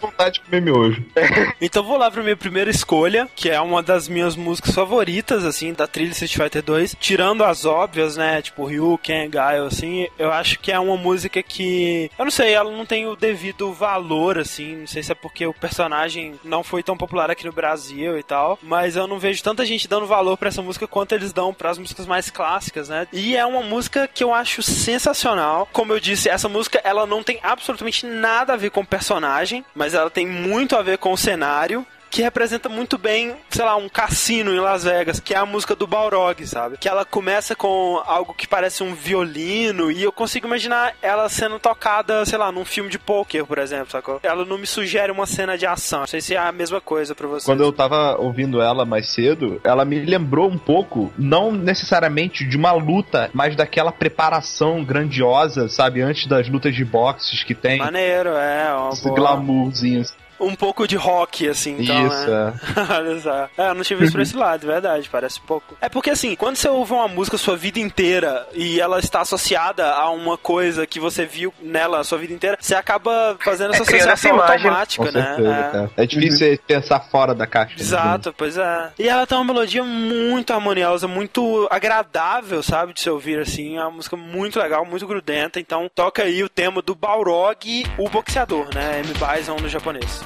Vontade 0.00 0.34
de 0.34 0.40
comer 0.40 0.62
miojo. 0.62 1.04
Então 1.60 1.82
vou 1.82 1.96
lá 1.96 2.10
pra 2.10 2.22
minha 2.22 2.36
primeira 2.36 2.70
escolha, 2.70 3.28
que 3.34 3.48
é 3.48 3.60
uma 3.60 3.82
das 3.82 4.08
minhas 4.08 4.36
músicas 4.36 4.74
favoritas, 4.74 5.44
assim, 5.44 5.72
da 5.72 5.86
trilha 5.86 6.10
Street 6.10 6.36
Fighter 6.36 6.62
2. 6.62 6.96
Tirando 7.00 7.44
as 7.44 7.64
óbvias, 7.64 8.16
né? 8.16 8.42
Tipo 8.42 8.66
Ryu, 8.66 8.98
Ken, 9.02 9.28
Gaio, 9.30 9.64
assim. 9.64 10.06
Eu 10.18 10.32
acho 10.32 10.58
que 10.58 10.70
é 10.70 10.78
uma 10.78 10.96
música 10.96 11.42
que. 11.42 12.10
Eu 12.18 12.24
não 12.24 12.32
sei, 12.32 12.52
ela 12.52 12.70
não 12.70 12.84
tem 12.84 13.06
o 13.06 13.16
devido 13.16 13.72
valor, 13.72 14.38
assim. 14.38 14.76
Não 14.76 14.86
sei 14.86 15.02
se 15.02 15.12
é 15.12 15.14
porque 15.14 15.46
o 15.46 15.54
personagem 15.54 16.34
não 16.44 16.62
foi 16.62 16.82
tão 16.82 16.96
popular 16.96 17.30
aqui 17.30 17.46
no 17.46 17.52
Brasil 17.52 18.18
e 18.18 18.22
tal. 18.22 18.58
Mas 18.62 18.96
eu 18.96 19.06
não 19.06 19.18
vejo 19.18 19.42
tanta 19.42 19.64
gente 19.64 19.88
dando 19.88 20.06
valor 20.06 20.36
pra 20.36 20.48
essa 20.48 20.62
música 20.62 20.86
quanto 20.86 21.14
eles 21.14 21.32
dão 21.32 21.54
pras 21.54 21.78
músicas 21.78 22.06
mais 22.06 22.30
clássicas, 22.30 22.88
né? 22.88 23.06
E 23.12 23.36
é 23.36 23.46
uma 23.46 23.62
música 23.62 24.08
que 24.12 24.22
eu 24.22 24.34
acho 24.34 24.62
sensacional. 24.62 25.68
Como 25.72 25.92
eu 25.92 26.00
disse, 26.00 26.28
essa 26.28 26.48
música 26.48 26.80
ela 26.84 27.06
não 27.06 27.22
tem 27.22 27.38
absolutamente 27.42 28.03
nada 28.04 28.52
a 28.52 28.56
ver 28.56 28.70
com 28.70 28.80
o 28.80 28.86
personagem, 28.86 29.64
mas 29.74 29.94
ela 29.94 30.10
tem 30.10 30.26
muito 30.26 30.76
a 30.76 30.82
ver 30.82 30.98
com 30.98 31.12
o 31.12 31.16
cenário. 31.18 31.86
Que 32.14 32.22
representa 32.22 32.68
muito 32.68 32.96
bem, 32.96 33.34
sei 33.50 33.64
lá, 33.64 33.74
um 33.74 33.88
cassino 33.88 34.54
em 34.54 34.60
Las 34.60 34.84
Vegas, 34.84 35.18
que 35.18 35.34
é 35.34 35.36
a 35.36 35.44
música 35.44 35.74
do 35.74 35.84
Balrog, 35.84 36.46
sabe? 36.46 36.76
Que 36.78 36.88
ela 36.88 37.04
começa 37.04 37.56
com 37.56 38.00
algo 38.06 38.32
que 38.32 38.46
parece 38.46 38.84
um 38.84 38.94
violino, 38.94 39.90
e 39.90 40.00
eu 40.00 40.12
consigo 40.12 40.46
imaginar 40.46 40.94
ela 41.02 41.28
sendo 41.28 41.58
tocada, 41.58 42.24
sei 42.24 42.38
lá, 42.38 42.52
num 42.52 42.64
filme 42.64 42.88
de 42.88 43.00
poker, 43.00 43.44
por 43.44 43.58
exemplo, 43.58 43.90
sacou? 43.90 44.20
Ela 44.22 44.44
não 44.44 44.56
me 44.56 44.64
sugere 44.66 45.10
uma 45.10 45.26
cena 45.26 45.58
de 45.58 45.66
ação. 45.66 46.00
Não 46.00 46.06
sei 46.06 46.20
se 46.20 46.36
é 46.36 46.38
a 46.38 46.52
mesma 46.52 46.80
coisa 46.80 47.16
pra 47.16 47.26
você. 47.26 47.46
Quando 47.46 47.64
eu 47.64 47.72
tava 47.72 48.14
ouvindo 48.20 48.62
ela 48.62 48.84
mais 48.84 49.08
cedo, 49.08 49.60
ela 49.64 49.84
me 49.84 49.98
lembrou 49.98 50.48
um 50.48 50.56
pouco, 50.56 51.12
não 51.18 51.50
necessariamente 51.50 52.44
de 52.48 52.56
uma 52.56 52.70
luta, 52.70 53.28
mas 53.34 53.56
daquela 53.56 53.90
preparação 53.90 54.84
grandiosa, 54.84 55.68
sabe? 55.68 56.00
Antes 56.00 56.28
das 56.28 56.48
lutas 56.48 56.76
de 56.76 56.84
boxes 56.84 57.42
que 57.42 57.56
tem. 57.56 57.78
Maneiro, 57.78 58.28
é. 58.36 58.68
Esse 58.92 59.02
boa- 59.02 59.16
glamourzinho. 59.16 60.04
Um 60.44 60.54
pouco 60.54 60.86
de 60.86 60.96
rock, 60.96 61.48
assim, 61.48 61.76
então, 61.80 62.06
Isso, 62.06 62.30
né? 62.30 62.54
é. 62.76 62.92
Olha 62.94 63.20
só. 63.20 63.48
É, 63.56 63.70
eu 63.70 63.74
não 63.74 63.82
tive 63.82 64.04
isso 64.04 64.12
por 64.12 64.20
esse 64.20 64.36
lado, 64.36 64.66
verdade, 64.66 65.08
parece 65.10 65.40
pouco. 65.40 65.76
É 65.80 65.88
porque 65.88 66.10
assim, 66.10 66.34
quando 66.34 66.56
você 66.56 66.68
ouve 66.68 66.92
uma 66.92 67.08
música 67.08 67.36
sua 67.38 67.56
vida 67.56 67.78
inteira 67.78 68.46
e 68.52 68.80
ela 68.80 68.98
está 68.98 69.20
associada 69.20 69.90
a 69.92 70.10
uma 70.10 70.36
coisa 70.36 70.86
que 70.86 70.98
você 71.00 71.24
viu 71.26 71.52
nela 71.60 72.00
a 72.00 72.04
sua 72.04 72.18
vida 72.18 72.32
inteira, 72.32 72.56
você 72.60 72.74
acaba 72.74 73.36
fazendo 73.42 73.72
essa 73.74 73.82
É, 73.82 73.96
essa 73.96 74.12
associação 74.12 74.34
imagem. 74.36 74.54
automática, 74.66 75.04
Com 75.04 75.12
certeza, 75.12 75.42
né? 75.42 75.90
É. 75.96 76.02
É 76.02 76.06
difícil 76.06 76.38
você 76.38 76.60
pensar 76.66 77.00
fora 77.00 77.34
da 77.34 77.46
caixa. 77.46 77.74
né? 77.74 77.80
Exato, 77.80 78.34
pois 78.36 78.56
é. 78.56 78.90
E 78.98 79.08
ela 79.08 79.26
tem 79.26 79.36
uma 79.38 79.44
melodia 79.44 79.82
muito 79.84 80.52
harmoniosa, 80.52 81.06
muito 81.08 81.66
agradável, 81.70 82.62
sabe, 82.62 82.92
de 82.92 83.00
se 83.00 83.10
ouvir 83.10 83.38
assim. 83.38 83.76
É 83.76 83.82
uma 83.82 83.90
música 83.92 84.16
muito 84.16 84.58
legal, 84.58 84.84
muito 84.84 85.06
grudenta. 85.06 85.60
Então 85.60 85.88
toca 85.94 86.22
aí 86.22 86.42
o 86.42 86.48
tema 86.48 86.80
do 86.82 86.94
Balrog, 86.94 87.86
o 87.98 88.08
boxeador, 88.08 88.68
né? 88.74 89.00
M. 89.00 89.12
Bison 89.14 89.56
no 89.60 89.68
japonês. 89.68 90.22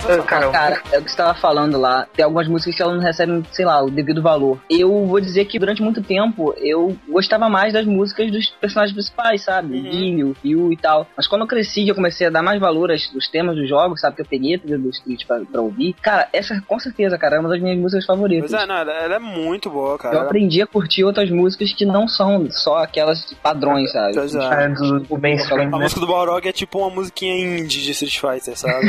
Sensacional. 0.00 0.50
Cara, 0.50 0.50
Cara, 0.50 0.82
é 0.92 0.98
o 0.98 1.02
que 1.02 1.10
você 1.10 1.16
tava 1.16 1.34
falando 1.34 1.78
lá. 1.78 2.06
Tem 2.14 2.24
algumas 2.24 2.48
músicas 2.48 2.74
que 2.74 2.82
elas 2.82 2.96
não 2.96 3.02
recebem, 3.02 3.44
sei 3.52 3.64
lá, 3.64 3.82
o 3.82 3.90
devido 3.90 4.22
valor. 4.22 4.58
Eu 4.68 5.06
vou 5.06 5.20
dizer 5.20 5.44
que 5.44 5.58
durante 5.58 5.82
muito 5.82 6.02
tempo 6.02 6.54
eu 6.58 6.96
gostava 7.20 7.48
mais 7.48 7.72
das 7.72 7.84
músicas 7.84 8.30
dos 8.30 8.50
personagens 8.50 8.94
principais, 8.94 9.42
sabe? 9.42 9.74
Uhum. 9.74 9.80
O 9.80 9.90
Guile, 9.90 10.24
o 10.24 10.36
Ryu 10.42 10.72
e 10.72 10.76
tal. 10.76 11.06
Mas 11.16 11.28
quando 11.28 11.42
eu 11.42 11.46
cresci, 11.46 11.86
eu 11.86 11.94
comecei 11.94 12.26
a 12.26 12.30
dar 12.30 12.42
mais 12.42 12.58
valor 12.58 12.90
aos, 12.90 13.10
aos 13.14 13.28
temas 13.28 13.56
dos 13.56 13.68
jogos, 13.68 14.00
sabe? 14.00 14.16
Que 14.16 14.22
eu 14.22 14.26
peguei 14.26 14.54
a 14.54 14.58
do 14.58 14.88
Street 14.90 15.26
pra, 15.26 15.40
pra 15.40 15.60
ouvir. 15.60 15.94
Cara, 16.00 16.28
essa 16.32 16.60
com 16.66 16.78
certeza, 16.78 17.18
cara, 17.18 17.36
é 17.36 17.40
uma 17.40 17.48
das 17.48 17.60
minhas 17.60 17.78
músicas 17.78 18.06
favoritas. 18.06 18.50
Pois 18.50 18.62
é, 18.62 18.66
não, 18.66 18.76
ela, 18.76 18.92
ela 18.92 19.14
é 19.16 19.18
muito 19.18 19.68
boa, 19.70 19.98
cara. 19.98 20.16
Eu 20.16 20.20
aprendi 20.22 20.62
a 20.62 20.66
curtir 20.66 21.04
outras 21.04 21.30
músicas 21.30 21.72
que 21.72 21.84
não 21.84 22.08
são 22.08 22.50
só 22.50 22.78
aquelas 22.78 23.32
padrões, 23.42 23.92
sabe? 23.92 24.14
Pois 24.14 24.34
é. 24.34 24.64
é 24.64 24.68
do, 24.68 25.00
do 25.00 25.18
mainstream, 25.18 25.68
A 25.68 25.78
né? 25.78 25.78
música 25.78 26.00
do 26.00 26.06
Balrog 26.06 26.48
é 26.48 26.52
tipo 26.52 26.78
uma 26.78 26.90
musiquinha 26.90 27.34
indie 27.58 27.82
de 27.82 27.90
Street 27.90 28.18
Fighter, 28.18 28.56
sabe? 28.56 28.86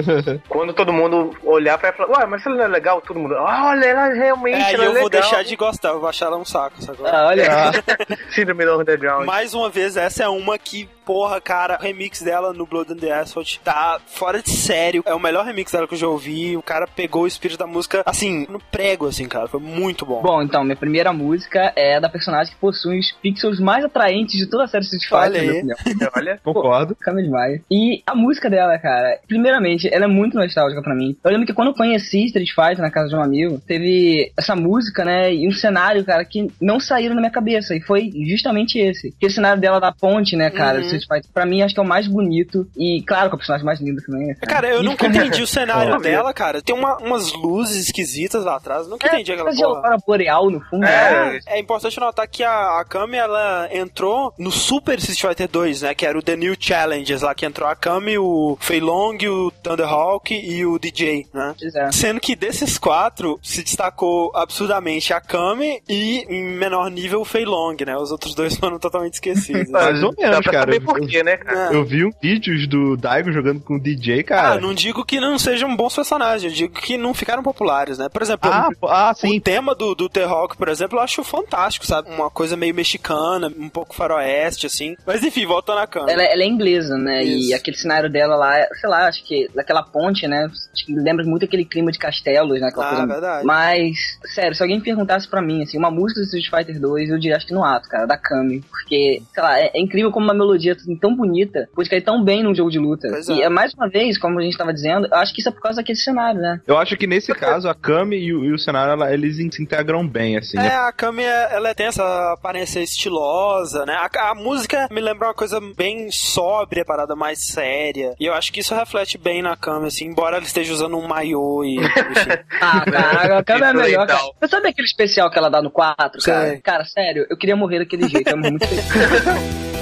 Quando 0.48 0.72
todo 0.72 0.92
mundo 0.92 1.30
olhar 1.42 1.76
pra 1.78 1.88
ela 1.88 1.96
e 1.96 1.98
falar, 1.98 2.18
ué, 2.18 2.26
mas 2.26 2.42
se 2.42 2.48
ela 2.48 2.56
não 2.56 2.64
é 2.64 2.68
legal, 2.68 3.00
todo 3.00 3.18
mundo, 3.18 3.34
ah, 3.36 3.68
olha, 3.70 3.84
ela 3.84 4.08
realmente 4.14 4.60
é, 4.60 4.74
ela 4.74 4.84
eu 4.84 4.90
é 4.90 4.94
vou 4.94 5.04
legal. 5.04 5.20
deixar 5.20 5.44
de 5.44 5.56
gostar, 5.56 5.90
eu 5.90 6.00
vou 6.00 6.08
achar 6.08 6.26
ela 6.26 6.36
um 6.36 6.44
saco, 6.44 6.80
sacou? 6.82 7.06
Ah, 7.06 7.26
olha, 7.28 7.72
Síndrome 8.30 8.64
do 8.64 8.80
underground. 8.80 9.26
Mais 9.26 9.54
uma 9.54 9.68
vez, 9.70 9.96
essa 9.96 10.24
é 10.24 10.28
uma 10.28 10.58
que, 10.58 10.88
porra, 11.04 11.40
cara, 11.40 11.78
o 11.80 11.82
remix 11.82 12.22
dela 12.22 12.52
no 12.52 12.66
Blood 12.66 12.92
and 12.92 12.96
the 12.96 13.12
Asphalt 13.12 13.58
tá 13.58 14.00
fora 14.06 14.42
de 14.42 14.50
sério. 14.50 15.02
É 15.06 15.14
o 15.14 15.20
melhor 15.20 15.44
remix 15.44 15.72
dela 15.72 15.86
que 15.86 15.94
eu 15.94 15.98
já 15.98 16.08
ouvi. 16.08 16.56
O 16.56 16.62
cara 16.62 16.86
pegou 16.86 17.22
o 17.22 17.26
espírito 17.26 17.58
da 17.58 17.66
música, 17.66 18.02
assim, 18.06 18.46
no 18.48 18.58
prego, 18.58 19.06
assim, 19.06 19.26
cara. 19.26 19.48
Foi 19.48 19.60
muito 19.60 20.04
bom. 20.04 20.22
Bom, 20.22 20.42
então, 20.42 20.64
minha 20.64 20.76
primeira 20.76 21.12
música 21.12 21.72
é 21.76 22.00
da 22.00 22.08
personagem 22.08 22.52
que 22.52 22.60
possui 22.60 22.98
os 22.98 23.12
pixels 23.12 23.60
mais 23.60 23.84
atraentes 23.84 24.38
de 24.38 24.48
toda 24.48 24.64
a 24.64 24.68
série 24.68 24.84
Street 24.84 25.04
Olha 25.12 25.32
Fighter, 25.32 25.46
na 25.46 25.52
aí. 25.52 25.62
minha 25.62 25.74
opinião. 25.74 26.10
Olha, 26.16 26.40
Concordo. 26.42 26.96
Bacana 26.98 27.22
demais. 27.22 27.60
E 27.70 28.02
a 28.06 28.14
música 28.14 28.50
dela, 28.50 28.78
cara, 28.78 29.18
primeiramente, 29.28 29.88
ela 29.92 30.04
é 30.04 30.08
muito 30.08 30.36
nostálgica 30.36 30.82
pra 30.82 30.94
mim. 30.94 31.16
Eu 31.22 31.30
lembro 31.30 31.46
que 31.46 31.54
quando 31.54 31.68
eu 31.68 31.74
conheci 31.74 32.24
Street 32.26 32.50
Fighter 32.54 32.80
na 32.80 32.90
casa 32.90 33.08
de 33.08 33.16
um 33.16 33.22
amigo, 33.22 33.60
teve 33.66 34.32
essa 34.36 34.54
música, 34.56 35.04
né, 35.04 35.34
e 35.34 35.48
um 35.48 35.52
cenário, 35.52 36.04
cara, 36.04 36.24
que 36.24 36.48
não 36.60 36.80
saíram 36.80 37.14
na 37.14 37.20
minha 37.20 37.32
cabeça. 37.32 37.53
E 37.74 37.80
foi 37.80 38.10
justamente 38.28 38.78
esse. 38.78 39.12
Que 39.18 39.26
o 39.26 39.30
cenário 39.30 39.60
dela 39.60 39.80
da 39.80 39.92
ponte, 39.92 40.36
né, 40.36 40.50
cara, 40.50 40.76
Uhum. 40.78 40.80
do 40.80 40.96
Street 40.96 41.04
Fighter, 41.08 41.30
pra 41.32 41.46
mim, 41.46 41.62
acho 41.62 41.74
que 41.74 41.80
é 41.80 41.82
o 41.82 41.86
mais 41.86 42.06
bonito. 42.06 42.66
E, 42.76 43.02
claro, 43.06 43.30
com 43.30 43.36
a 43.36 43.38
personagem 43.38 43.64
mais 43.66 43.80
linda 43.80 44.02
também, 44.06 44.26
né, 44.28 44.34
Cara, 44.46 44.68
eu 44.68 44.82
E 44.82 44.84
nunca 44.84 45.06
entendi 45.08 45.42
o 45.42 45.46
cenário 45.46 45.98
dela, 46.00 46.32
cara. 46.32 46.62
Tem 46.62 46.74
uma- 46.74 46.96
umas 46.98 47.32
luzes 47.32 47.86
esquisitas 47.86 48.44
lá 48.44 48.56
atrás. 48.56 48.86
Nunca 48.88 49.06
entendi 49.08 49.32
aquela 49.32 49.50
porra. 49.50 49.64
aurora 49.66 49.96
boreal 50.06 50.50
no 50.50 50.60
fundo. 50.60 50.84
É. 50.84 51.40
É, 51.46 51.56
é 51.56 51.60
importante 51.60 51.98
notar 52.00 52.26
que 52.28 52.42
a, 52.42 52.80
a 52.80 52.84
Kami, 52.84 53.16
ela 53.16 53.68
entrou 53.72 54.32
no 54.38 54.50
Super 54.50 54.98
Street 54.98 55.20
Fighter 55.20 55.48
2, 55.48 55.82
né? 55.82 55.94
Que 55.94 56.06
era 56.06 56.18
o 56.18 56.22
The 56.22 56.36
New 56.36 56.54
Challenges 56.58 57.22
lá, 57.22 57.34
que 57.34 57.46
entrou 57.46 57.68
a 57.68 57.74
Kami, 57.76 58.18
o 58.18 58.56
Fei 58.60 58.80
Long, 58.80 59.16
o 59.28 59.50
Thunderhawk 59.62 60.34
e 60.34 60.64
o 60.66 60.78
DJ, 60.78 61.26
né? 61.32 61.54
Pois 61.58 61.74
é. 61.74 61.92
Sendo 61.92 62.20
que 62.20 62.34
desses 62.36 62.78
quatro 62.78 63.38
se 63.42 63.62
destacou 63.62 64.30
absurdamente 64.34 65.12
a 65.12 65.20
Kami 65.20 65.80
e, 65.88 66.24
em 66.28 66.44
menor 66.56 66.90
nível, 66.90 67.20
o 67.20 67.24
Fei 67.24 67.43
Long, 67.44 67.76
né? 67.86 67.96
Os 67.96 68.10
outros 68.10 68.34
dois 68.34 68.56
foram 68.58 68.78
totalmente 68.78 69.14
esquecidos. 69.14 69.70
Mais 69.70 70.02
ou 70.02 70.12
menos, 70.16 70.36
Dá 70.36 70.42
pra 70.42 70.52
cara. 70.52 70.72
saber 70.72 70.76
Eu- 70.76 70.80
por 70.82 71.06
quê, 71.06 71.22
né, 71.22 71.36
cara? 71.36 71.72
É. 71.72 71.76
Eu 71.76 71.84
vi 71.84 72.04
um 72.04 72.10
vídeos 72.22 72.66
do 72.66 72.96
Daigo 72.96 73.32
jogando 73.32 73.60
com 73.60 73.76
o 73.76 73.80
DJ, 73.80 74.22
cara. 74.22 74.54
Ah, 74.54 74.60
não 74.60 74.74
digo 74.74 75.04
que 75.04 75.20
não 75.20 75.38
sejam 75.38 75.74
bons 75.76 75.94
personagens, 75.94 76.44
eu 76.44 76.56
digo 76.56 76.74
que 76.74 76.96
não 76.96 77.12
ficaram 77.14 77.42
populares, 77.42 77.98
né? 77.98 78.08
Por 78.08 78.22
exemplo, 78.22 78.50
Ah, 78.50 78.68
ah, 78.84 79.12
O 79.24 79.40
tema 79.40 79.74
do, 79.74 79.94
do 79.94 80.08
T-Rock, 80.08 80.56
por 80.56 80.68
exemplo, 80.68 80.98
eu 80.98 81.02
acho 81.02 81.22
fantástico, 81.24 81.86
sabe? 81.86 82.10
Uma 82.10 82.30
coisa 82.30 82.56
meio 82.56 82.74
mexicana, 82.74 83.52
um 83.58 83.68
pouco 83.68 83.94
faroeste, 83.94 84.66
assim. 84.66 84.96
Mas 85.06 85.22
enfim, 85.22 85.46
voltando 85.46 85.78
à 85.78 85.86
câmera. 85.86 86.12
Ela, 86.12 86.22
ela 86.24 86.42
é 86.42 86.46
inglesa, 86.46 86.96
né? 86.96 87.22
Isso. 87.22 87.50
E 87.50 87.54
aquele 87.54 87.76
cenário 87.76 88.10
dela 88.10 88.36
lá, 88.36 88.54
sei 88.80 88.88
lá, 88.88 89.08
acho 89.08 89.24
que 89.24 89.48
daquela 89.54 89.82
ponte, 89.82 90.26
né? 90.26 90.44
Acho 90.72 90.86
que 90.86 90.94
lembra 90.94 91.24
muito 91.24 91.44
aquele 91.44 91.64
clima 91.64 91.90
de 91.92 91.98
castelos, 91.98 92.60
né? 92.60 92.68
Aquela 92.68 92.86
Ah, 92.86 92.90
coisa. 92.90 93.06
verdade. 93.06 93.46
Mas, 93.46 93.96
sério, 94.34 94.54
se 94.54 94.62
alguém 94.62 94.80
perguntasse 94.80 95.28
pra 95.28 95.42
mim, 95.42 95.62
assim, 95.62 95.78
uma 95.78 95.90
música 95.90 96.20
do 96.20 96.24
Street 96.24 96.48
Fighter 96.50 96.80
2, 96.80 97.10
eu 97.10 97.18
diria 97.18 97.33
acho 97.34 97.46
que 97.46 97.54
no 97.54 97.64
ato, 97.64 97.88
cara, 97.88 98.06
da 98.06 98.16
Kami. 98.16 98.60
Porque, 98.62 99.22
sei 99.32 99.42
lá, 99.42 99.58
é, 99.58 99.70
é 99.74 99.80
incrível 99.80 100.10
como 100.10 100.26
uma 100.26 100.34
melodia 100.34 100.72
assim, 100.72 100.96
tão 100.96 101.14
bonita 101.14 101.68
pode 101.74 101.88
cair 101.90 102.02
tão 102.02 102.22
bem 102.22 102.42
num 102.42 102.54
jogo 102.54 102.70
de 102.70 102.78
luta. 102.78 103.08
Pois 103.10 103.28
e 103.28 103.42
é. 103.42 103.44
é 103.44 103.48
mais 103.48 103.72
uma 103.74 103.88
vez, 103.88 104.18
como 104.18 104.38
a 104.38 104.42
gente 104.42 104.56
tava 104.56 104.72
dizendo, 104.72 105.06
eu 105.10 105.16
acho 105.18 105.32
que 105.34 105.40
isso 105.40 105.48
é 105.48 105.52
por 105.52 105.60
causa 105.60 105.76
daquele 105.80 105.98
cenário, 105.98 106.40
né? 106.40 106.60
Eu 106.66 106.78
acho 106.78 106.96
que 106.96 107.06
nesse 107.06 107.32
caso 107.34 107.68
a 107.68 107.74
Kami 107.74 108.16
e 108.16 108.34
o, 108.34 108.44
e 108.44 108.52
o 108.52 108.58
cenário 108.58 108.92
ela- 108.92 109.12
eles 109.12 109.36
se 109.36 109.62
integram 109.62 110.06
bem, 110.06 110.36
assim. 110.36 110.58
É, 110.58 110.74
a 110.74 110.92
Kami, 110.92 111.22
ela 111.22 111.74
tem 111.74 111.86
essa 111.86 112.32
aparência 112.32 112.80
estilosa, 112.80 113.84
né? 113.86 113.94
A, 113.94 114.30
a 114.30 114.34
música 114.34 114.88
me 114.90 115.00
lembra 115.00 115.28
uma 115.28 115.34
coisa 115.34 115.60
bem 115.76 116.10
sóbria, 116.10 116.84
parada 116.84 117.14
mais 117.14 117.44
séria. 117.46 118.14
E 118.18 118.26
eu 118.26 118.34
acho 118.34 118.52
que 118.52 118.60
isso 118.60 118.74
reflete 118.74 119.18
bem 119.18 119.42
na 119.42 119.56
Kami, 119.56 119.86
assim, 119.88 120.06
embora 120.06 120.36
ela 120.36 120.44
esteja 120.44 120.72
usando 120.72 120.96
um 120.96 121.06
maiô 121.06 121.64
e. 121.64 121.76
Ah, 122.60 122.84
cara, 122.90 123.38
a 123.38 123.44
Kami 123.44 123.62
é 123.62 123.66
a 123.66 123.74
melhor, 123.74 124.06
cara. 124.06 124.20
Você 124.40 124.48
sabe 124.48 124.68
aquele 124.68 124.86
especial 124.86 125.30
que 125.30 125.38
ela 125.38 125.48
dá 125.50 125.60
no 125.60 125.70
4, 125.70 126.22
cara? 126.24 126.60
Cara, 126.62 126.84
sério, 126.84 127.23
eu 127.28 127.36
queria 127.36 127.56
morrer 127.56 127.80
daquele 127.80 128.08
jeito, 128.08 128.28
é 128.28 128.34
muito 128.34 128.66
feliz. 128.66 128.84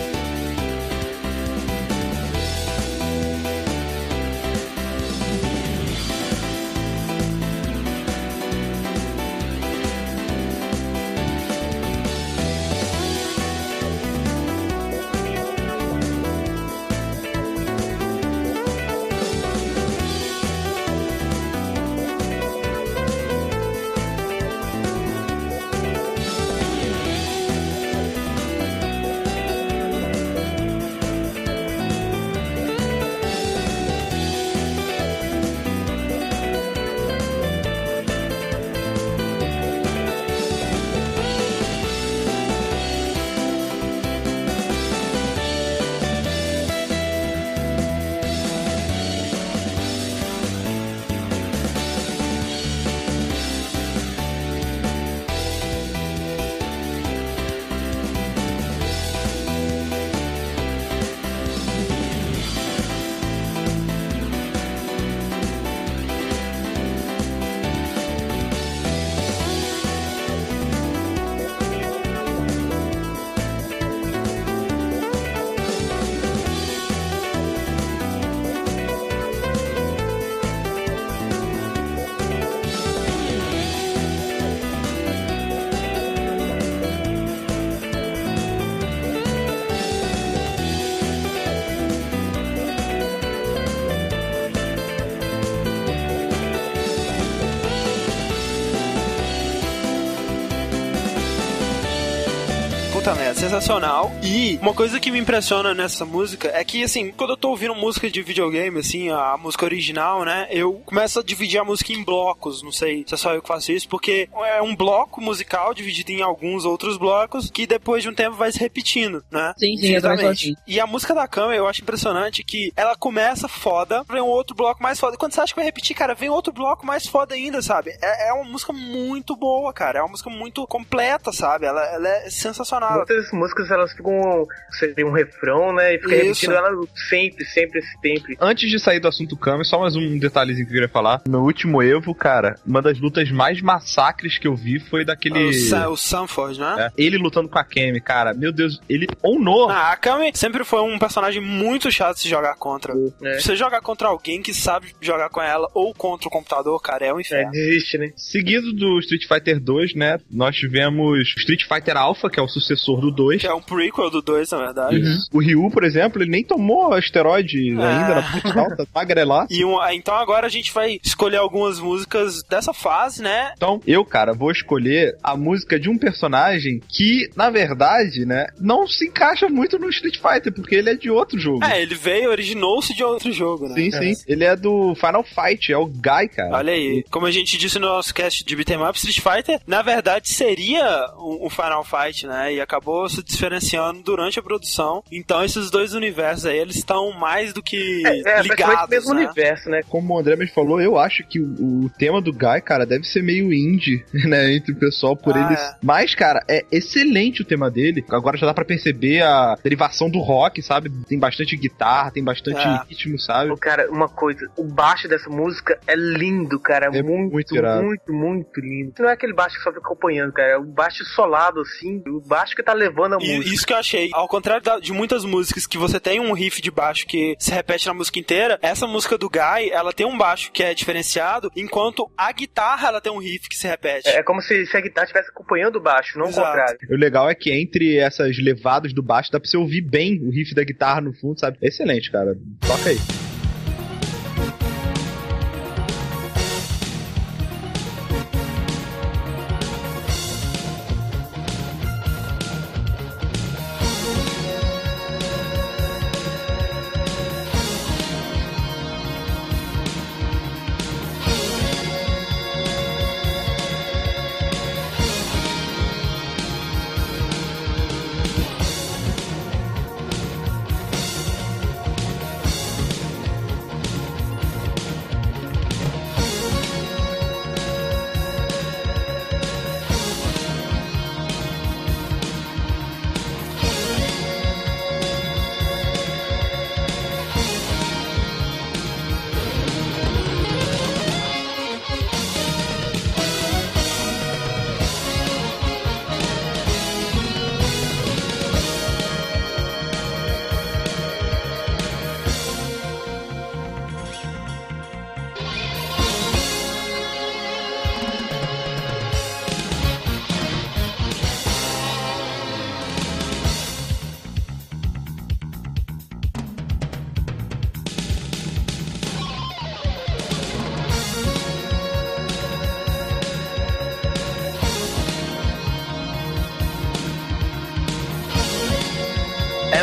Puta 103.03 103.17
merda, 103.17 103.35
sensacional. 103.35 104.13
E 104.23 104.61
uma 104.63 104.73
coisa 104.73 105.01
que 105.01 105.11
me 105.11 105.19
impressiona 105.19 105.75
nessa 105.75 106.05
música 106.05 106.53
é 106.55 106.63
que, 106.63 106.85
assim, 106.85 107.11
quando 107.11 107.31
eu 107.31 107.37
tô 107.37 107.49
ouvindo 107.49 107.75
música 107.75 108.09
de 108.09 108.23
videogame, 108.23 108.79
assim, 108.79 109.11
a 109.11 109.37
música 109.37 109.65
original, 109.65 110.25
né, 110.25 110.47
eu 110.51 110.75
começo 110.87 111.19
a 111.19 111.23
dividir 111.25 111.59
a 111.59 111.65
música 111.65 111.93
em 111.93 112.05
blocos. 112.05 112.63
Não 112.63 112.71
sei 112.71 113.05
se 113.05 113.13
é 113.13 113.17
só 113.17 113.35
eu 113.35 113.43
que 113.43 113.49
faço 113.49 113.73
isso, 113.73 113.89
porque 113.89 114.29
é 114.33 114.63
um 114.63 114.77
bloco 114.77 115.21
musical 115.21 115.75
dividido 115.75 116.13
em 116.13 116.23
alguns 116.23 116.65
outros 116.65 116.97
blocos 116.97 117.51
que 117.51 117.67
depois 117.67 118.05
de 118.05 118.09
um 118.09 118.15
tempo 118.15 118.37
vai 118.37 118.53
se 118.53 118.61
repetindo, 118.61 119.25
né? 119.33 119.53
Sim, 119.59 119.77
sim, 119.79 119.97
assim. 119.97 120.55
E 120.65 120.79
a 120.79 120.87
música 120.87 121.13
da 121.13 121.27
Kama 121.27 121.57
eu 121.57 121.67
acho 121.67 121.83
impressionante 121.83 122.45
que 122.45 122.73
ela 122.77 122.95
começa 122.95 123.49
foda, 123.49 124.05
vem 124.09 124.23
um 124.23 124.27
outro 124.27 124.55
bloco 124.55 124.81
mais 124.81 125.01
foda. 125.01 125.17
E 125.17 125.19
quando 125.19 125.33
você 125.33 125.41
acha 125.41 125.53
que 125.53 125.59
vai 125.59 125.65
repetir, 125.65 125.97
cara, 125.97 126.15
vem 126.15 126.31
outro 126.31 126.53
bloco 126.53 126.87
mais 126.87 127.05
foda 127.05 127.35
ainda, 127.35 127.61
sabe? 127.63 127.91
É, 128.01 128.29
é 128.29 128.33
uma 128.33 128.45
música 128.45 128.73
muito 128.73 129.35
boa, 129.35 129.73
cara. 129.73 129.99
É 129.99 130.03
uma 130.03 130.13
música 130.13 130.31
muito 130.31 130.65
completa, 130.69 131.33
sabe? 131.33 131.67
Ela, 131.67 131.85
ela 131.87 132.09
é 132.09 132.31
sensacional. 132.31 132.92
Ah. 132.93 132.97
Muitas 132.97 133.33
músicas 133.33 133.71
elas 133.71 133.93
ficam. 133.93 134.47
Você 134.71 134.89
tem 134.89 135.05
um 135.05 135.13
refrão, 135.13 135.73
né? 135.73 135.95
E 135.95 135.99
fica 135.99 136.15
Isso. 136.17 136.25
repetindo 136.47 136.53
ela 136.53 136.87
sempre, 137.09 137.45
sempre, 137.47 137.81
sempre. 138.03 138.37
Antes 138.41 138.71
de 138.71 138.79
sair 138.79 139.01
do 139.01 139.09
assunto 139.09 139.37
Kami, 139.37 139.65
só 139.65 139.79
mais 139.81 139.97
um 139.97 140.19
detalhezinho 140.19 140.67
que 140.67 140.73
eu 140.73 140.75
queria 140.77 140.89
falar. 140.89 141.23
No 141.27 141.43
último 141.45 141.83
Evo, 141.83 142.15
cara, 142.15 142.57
uma 142.67 142.81
das 142.83 142.99
lutas 142.99 143.31
mais 143.31 143.61
massacres 143.61 144.39
que 144.39 144.47
eu 144.47 144.55
vi 144.55 144.79
foi 144.81 145.05
daquele. 145.05 145.49
O, 145.49 145.53
Sa- 145.53 145.89
o 145.89 145.97
Sanford, 145.97 146.59
né? 146.61 146.77
É, 146.79 147.03
ele 147.03 147.19
lutando 147.19 147.49
com 147.49 147.59
a 147.59 147.65
Kemi, 147.65 148.01
cara. 148.01 148.35
Meu 148.35 148.53
Deus, 148.53 148.81
ele 148.89 149.07
onou. 149.23 149.69
Ah, 149.71 149.93
a 149.93 149.97
Kami 149.97 150.31
sempre 150.35 150.65
foi 150.65 150.81
um 150.83 150.99
personagem 150.99 151.41
muito 151.43 151.91
chato 151.91 152.17
de 152.17 152.23
se 152.23 152.29
jogar 152.29 152.55
contra. 152.57 152.93
É. 153.23 153.39
Você 153.39 153.57
jogar 153.57 153.81
contra 153.81 154.09
alguém 154.09 154.43
que 154.43 154.53
sabe 154.55 154.95
jogar 155.01 155.29
com 155.31 155.41
ela 155.41 155.69
ou 155.75 155.95
contra 155.95 156.29
o 156.29 156.31
computador, 156.31 156.81
cara, 156.81 157.07
é 157.07 157.13
um 157.13 157.19
É, 157.19 157.21
inferno. 157.23 157.51
desiste, 157.53 157.99
né? 157.99 158.13
Seguido 158.17 158.73
do 158.73 158.99
Street 159.01 159.27
Fighter 159.27 159.61
2, 159.61 159.95
né? 159.95 160.19
Nós 160.31 160.57
tivemos 160.57 161.29
Street 161.39 161.65
Fighter 161.67 161.97
Alpha, 161.97 162.29
que 162.29 162.39
é 162.39 162.43
o 162.43 162.49
sucessor 162.49 162.82
do 163.01 163.11
2. 163.11 163.41
Que 163.41 163.47
é 163.47 163.55
um 163.55 163.63
prequel 163.63 164.11
do 164.11 164.21
2, 164.21 164.51
na 164.51 164.59
verdade. 164.59 165.01
Isso. 165.01 165.29
O 165.33 165.41
Ryu, 165.41 165.71
por 165.71 165.85
exemplo, 165.85 166.23
ele 166.23 166.31
nem 166.31 166.45
tomou 166.45 166.93
asteroide 166.93 167.59
ainda 167.71 168.15
na 168.15 168.23
parte 168.23 168.59
alta, 168.59 168.89
magrelar. 168.95 169.47
E 169.51 169.65
um, 169.65 169.77
então 169.91 170.15
agora 170.15 170.47
a 170.47 170.51
gente 170.51 170.73
vai 170.73 170.99
escolher 171.03 171.37
algumas 171.37 171.79
músicas 171.81 172.43
dessa 172.45 172.73
fase, 172.73 173.23
né? 173.23 173.53
Então, 173.57 173.81
eu, 173.87 174.05
cara, 174.05 174.33
vou 174.33 174.51
escolher 174.51 175.17
a 175.23 175.37
música 175.37 175.79
de 175.79 175.89
um 175.89 175.99
personagem 175.99 176.81
que, 176.89 177.31
na 177.37 177.51
verdade, 177.51 178.25
né, 178.25 178.47
não 178.59 178.87
se 178.87 179.07
encaixa 179.07 179.49
muito 179.49 179.79
no 179.79 179.89
Street 179.91 180.19
Fighter, 180.19 180.53
porque 180.53 180.75
ele 180.75 180.91
é 180.91 180.95
de 180.95 181.11
outro 181.11 181.39
jogo. 181.39 181.65
É, 181.65 181.83
ele 181.83 181.95
veio, 181.95 182.31
originou-se 182.31 182.95
de 182.95 183.05
outro 183.05 183.33
jogo, 183.33 183.69
né? 183.69 183.75
Sim, 183.75 183.91
sim. 183.91 184.25
Ele 184.27 184.45
é 184.45 184.57
do 184.57 184.95
Final 184.95 185.25
Fight, 185.25 185.73
é 185.73 185.77
o 185.77 185.87
Guy, 185.87 186.29
cara. 186.35 186.57
Olha 186.57 186.73
aí, 186.73 187.05
como 187.11 187.27
a 187.27 187.31
gente 187.31 187.57
disse 187.59 187.79
no 187.79 187.89
nosso 187.89 188.15
cast 188.15 188.45
de 188.45 188.57
Beat'em 188.57 188.83
Up, 188.83 188.99
Street 188.99 189.21
Fighter, 189.21 189.61
na 189.67 189.83
verdade, 189.83 190.29
seria 190.29 191.07
um, 191.19 191.47
um 191.47 191.51
Final 191.51 191.85
Fight, 191.85 192.27
né? 192.27 192.55
E 192.55 192.61
acabou 192.73 193.09
se 193.09 193.23
diferenciando 193.23 194.03
durante 194.03 194.39
a 194.39 194.43
produção. 194.43 195.03
Então, 195.13 195.45
esses 195.45 195.71
dois 195.71 195.93
universos 195.93 196.47
aí, 196.47 196.59
eles 196.59 196.77
estão 196.77 197.13
mais 197.13 197.53
do 197.53 197.63
que 197.63 198.03
É, 198.07 198.19
é 198.21 198.23
praticamente 198.23 198.63
o 198.63 198.67
ligados, 198.71 198.89
mesmo 198.91 199.15
né? 199.15 199.25
universo, 199.25 199.69
né? 199.71 199.81
Como 199.89 200.15
o 200.15 200.19
André 200.19 200.37
me 200.37 200.47
falou, 200.49 200.81
eu 200.81 200.99
acho 200.99 201.27
que 201.29 201.39
o, 201.41 201.85
o 201.85 201.91
tema 201.99 202.21
do 202.21 202.33
Guy, 202.33 202.61
cara, 202.65 202.87
deve 202.87 203.05
ser 203.05 203.23
meio 203.23 203.53
indie, 203.53 204.05
né, 204.27 204.55
entre 204.55 204.73
o 204.73 204.77
pessoal 204.77 205.17
por 205.17 205.37
Ah, 205.37 205.47
eles. 205.47 205.61
é. 205.61 205.77
Mas, 205.83 206.15
cara, 206.15 206.43
é 206.49 206.65
excelente 206.73 207.43
o 207.43 207.45
tema 207.45 207.71
dele. 207.71 208.05
Agora 208.11 208.37
já 208.39 208.47
dá 208.47 208.55
pra 208.55 208.65
perceber 208.65 209.23
a 209.23 209.55
derivação 209.63 210.09
do 210.09 210.19
rock, 210.21 210.63
sabe? 210.63 210.91
Tem 211.07 211.19
bastante 211.19 211.57
guitarra, 211.57 212.11
tem 212.11 212.25
bastante 212.25 212.61
É. 212.67 212.83
ritmo, 212.89 213.19
sabe? 213.19 213.51
Ô, 213.51 213.57
Cara, 213.57 213.91
uma 213.91 214.09
coisa, 214.09 214.51
o 214.57 214.65
baixo 214.65 215.07
dessa 215.09 215.29
música 215.31 215.79
é 215.87 215.95
lindo, 215.95 216.59
cara. 216.59 216.87
É 216.87 217.03
muito, 217.03 217.07
muito 217.07 217.33
muito, 217.33 217.55
irado. 217.55 217.83
muito, 218.09 218.61
lindo. 218.61 218.93
Não 218.99 219.09
é 219.09 219.13
aquele 219.13 219.33
baixo 219.33 219.57
que 219.57 219.63
só 219.63 219.71
fica 219.71 219.85
acompanhando, 219.85 220.33
cara. 220.33 220.53
É 220.53 220.57
o 220.57 220.65
baixo 220.65 221.05
solado, 221.05 221.61
assim. 221.61 222.03
O 222.07 222.21
baixo 222.21 222.55
que 222.55 222.62
tá 222.63 222.73
levando 222.73 223.15
a 223.15 223.19
E 223.21 223.37
música. 223.37 223.55
isso 223.55 223.67
que 223.67 223.73
eu 223.73 223.77
achei. 223.77 224.11
Ao 224.13 224.29
contrário 224.29 224.63
da- 224.63 224.79
de 224.79 224.93
muitas 224.93 225.25
músicas 225.25 225.67
que 225.67 225.77
você 225.79 225.99
tem 226.01 226.21
um 226.21 226.33
riff 226.33 226.61
de 226.63 226.71
baixo 226.71 227.07
que 227.07 227.35
se 227.39 227.51
repete 227.53 227.87
na 227.87 227.95
música 227.95 228.19
inteira, 228.19 228.59
essa 228.63 228.87
música 228.87 229.17
do 229.19 229.29
Guy, 229.29 229.71
ela 229.73 229.93
tem 229.93 230.07
um 230.07 230.17
baixo 230.17 230.51
que 230.53 230.63
é 230.63 230.75
diferenciado, 230.75 231.51
enquanto 231.57 232.11
a 232.17 232.31
guitarra 232.33 232.89
ela 232.89 233.01
tem 233.01 233.13
um 233.13 233.19
riff 233.19 233.49
que 233.49 233.57
se 233.57 233.67
repete. 233.67 234.09
É 234.09 234.23
como 234.23 234.41
se, 234.41 234.67
se 234.67 234.77
a 234.77 234.81
guitarra 234.81 235.05
estivesse 235.05 235.31
acompanhando 235.31 235.77
o 235.77 235.81
baixo, 235.81 236.19
não 236.19 236.27
o 236.27 236.29
Exato. 236.29 236.47
contrário. 236.49 236.79
O 236.91 236.97
legal 236.97 237.29
é 237.31 237.35
que 237.35 237.51
entre 237.53 237.97
essas 237.99 238.39
levadas 238.39 238.93
do 238.93 239.03
baixo 239.03 239.31
dá 239.33 239.39
pra 239.41 239.49
você 239.49 239.57
ouvir 239.57 239.81
bem 239.83 240.21
o 240.23 240.31
riff 240.31 240.55
da 240.55 240.65
guitarra 240.65 241.01
no 241.01 241.13
fundo, 241.13 241.39
sabe? 241.41 241.59
Excelente, 241.63 242.11
cara. 242.11 242.37
Toca 242.67 242.91
aí. 242.91 242.97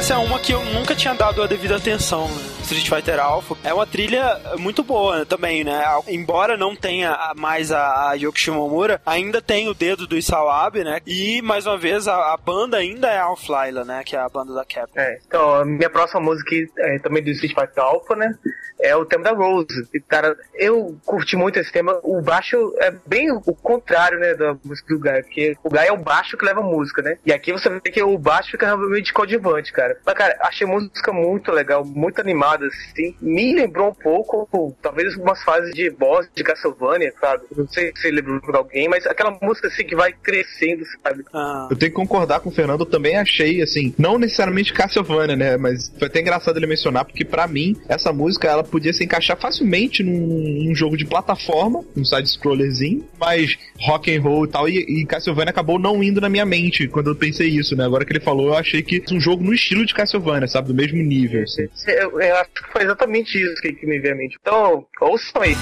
Essa 0.10 0.16
é 0.16 0.26
uma 0.26 0.40
que 0.40 0.52
eu 0.52 0.66
nunca 0.66 0.96
tinha 0.96 1.14
dado 1.14 1.44
a 1.44 1.46
devida 1.46 1.76
atenção. 1.76 2.28
né? 2.28 2.49
Street 2.74 2.90
Fighter 2.90 3.20
Alpha 3.20 3.56
é 3.64 3.74
uma 3.74 3.86
trilha 3.86 4.40
muito 4.58 4.84
boa 4.84 5.26
também, 5.26 5.64
né? 5.64 5.84
Embora 6.08 6.58
não 6.58 6.76
tenha 6.76 7.34
mais 7.36 7.72
a, 7.72 8.10
a 8.10 8.14
Yoko 8.14 8.40
Shimomura, 8.40 9.02
ainda 9.06 9.42
tem 9.42 9.68
o 9.68 9.74
dedo 9.74 10.06
do 10.06 10.18
Isawabe, 10.18 10.84
né? 10.84 11.00
E 11.06 11.42
mais 11.42 11.66
uma 11.66 11.78
vez 11.78 12.08
a, 12.08 12.34
a 12.34 12.38
banda 12.38 12.78
ainda 12.78 13.08
é 13.08 13.18
a 13.18 13.24
Alflyla, 13.24 13.84
né? 13.84 14.04
Que 14.04 14.16
é 14.16 14.20
a 14.20 14.30
banda 14.30 14.54
da 14.54 14.66
Capcom. 14.66 15.00
É, 15.00 15.20
então, 15.26 15.56
a 15.56 15.66
minha 15.66 15.90
próxima 15.90 16.22
música 16.22 16.56
é 16.78 17.00
também 17.00 17.24
do 17.24 17.30
Street 17.32 17.54
Fighter 17.54 17.84
Alpha, 17.84 18.16
né? 18.16 18.34
É 18.82 18.96
o 18.96 19.06
tema 19.06 19.26
da 19.26 19.32
Rose. 19.32 19.88
E, 19.94 20.00
cara, 20.00 20.38
eu 20.54 20.98
curti 21.06 21.36
muito 21.36 21.60
esse 21.60 21.72
tema. 21.72 22.00
O 22.02 22.22
baixo 22.22 22.74
é 22.80 22.92
bem 23.06 23.30
o 23.32 23.42
contrário, 23.42 24.18
né, 24.20 24.34
da 24.34 24.56
música 24.64 24.94
do 24.94 25.00
Guy, 25.00 25.24
porque 25.24 25.58
o 25.64 25.70
Guy 25.70 25.88
é 25.88 25.92
o 25.92 25.98
baixo 25.98 26.38
que 26.38 26.46
leva 26.46 26.62
a 26.62 26.64
música, 26.64 27.02
né? 27.02 27.18
E 27.26 27.34
aqui 27.34 27.52
você 27.52 27.70
vê 27.70 27.82
que 27.82 28.02
o 28.02 28.18
baixo 28.18 28.52
fica 28.52 28.66
realmente 28.68 29.12
coadjuvante, 29.12 29.74
cara. 29.74 29.98
Mas, 30.06 30.16
cara, 30.16 30.38
achei 30.42 30.66
música 30.66 31.12
muito 31.12 31.52
legal, 31.52 31.84
muito 31.84 32.22
animada, 32.22 32.59
assim. 32.66 33.16
Me 33.22 33.54
lembrou 33.54 33.90
um 33.90 33.94
pouco, 33.94 34.76
talvez, 34.82 35.16
umas 35.16 35.42
fases 35.44 35.74
de 35.74 35.90
boss 35.90 36.28
de 36.36 36.44
Castlevania, 36.44 37.14
sabe? 37.20 37.44
Não 37.56 37.68
sei 37.68 37.92
se 37.96 38.12
lembrou 38.12 38.40
de 38.40 38.58
alguém, 38.58 38.88
mas 38.88 39.06
aquela 39.06 39.38
música, 39.42 39.68
assim, 39.68 39.84
que 39.84 39.96
vai 39.96 40.12
crescendo, 40.12 40.84
sabe? 41.04 41.24
Ah, 41.34 41.68
Eu 41.70 41.78
tenho 41.78 41.92
que 41.92 41.96
concordar 41.96 42.40
com 42.40 42.50
o 42.50 42.52
Fernando, 42.52 42.82
eu 42.82 42.86
também 42.86 43.18
achei, 43.18 43.62
assim, 43.62 43.94
não 43.98 44.18
necessariamente 44.18 44.74
Castlevania, 44.74 45.36
né? 45.36 45.58
Mas 45.58 45.92
foi 45.98 46.08
até 46.08 46.22
engraçado 46.22 46.58
ele 46.58 46.68
mencionar, 46.68 47.06
porque 47.06 47.26
pra 47.26 47.48
mim, 47.48 47.76
essa 47.88 48.12
música, 48.14 48.48
ela 48.48 48.64
podia 48.64 48.94
se 48.94 49.04
encaixar 49.04 49.38
facilmente 49.38 50.04
num, 50.04 50.66
num 50.66 50.76
jogo 50.76 50.98
de 50.98 51.06
plataforma, 51.06 51.84
um 51.96 52.04
side-scrollerzinho, 52.06 53.08
mas 53.20 53.58
rock 53.80 54.16
and 54.16 54.22
roll 54.22 54.46
e 54.46 54.48
tal, 54.48 54.70
e, 54.70 54.78
e 55.02 55.06
Castlevania 55.06 55.52
acabou 55.52 55.80
não 55.80 56.04
indo 56.04 56.22
na 56.22 56.30
minha 56.30 56.46
mente 56.46 56.88
quando 56.88 57.10
eu 57.10 57.16
pensei 57.16 57.48
isso, 57.48 57.76
né? 57.76 57.86
Agora 57.86 58.06
que 58.06 58.12
ele 58.12 58.20
falou, 58.20 58.48
eu 58.48 58.56
achei 58.56 58.82
que 58.82 59.04
um 59.12 59.20
jogo 59.20 59.44
no 59.44 59.54
estilo 59.54 59.86
de 59.86 59.94
Castlevania, 59.94 60.48
sabe? 60.48 60.68
Do 60.70 60.74
mesmo 60.76 61.02
nível, 61.02 61.44
assim. 61.44 61.68
Eu, 61.88 62.20
eu 62.22 62.36
foi 62.72 62.84
exatamente 62.84 63.42
isso 63.42 63.62
que, 63.62 63.86
me 63.86 64.00
veio 64.00 64.14
à 64.14 64.18
mente. 64.18 64.38
Então, 64.40 64.86
ouçam 65.02 65.42
aí. 65.42 65.56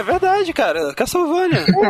É 0.00 0.02
verdade, 0.02 0.52
cara. 0.52 0.94
Castlevania. 0.94 1.64
Pô, 1.72 1.84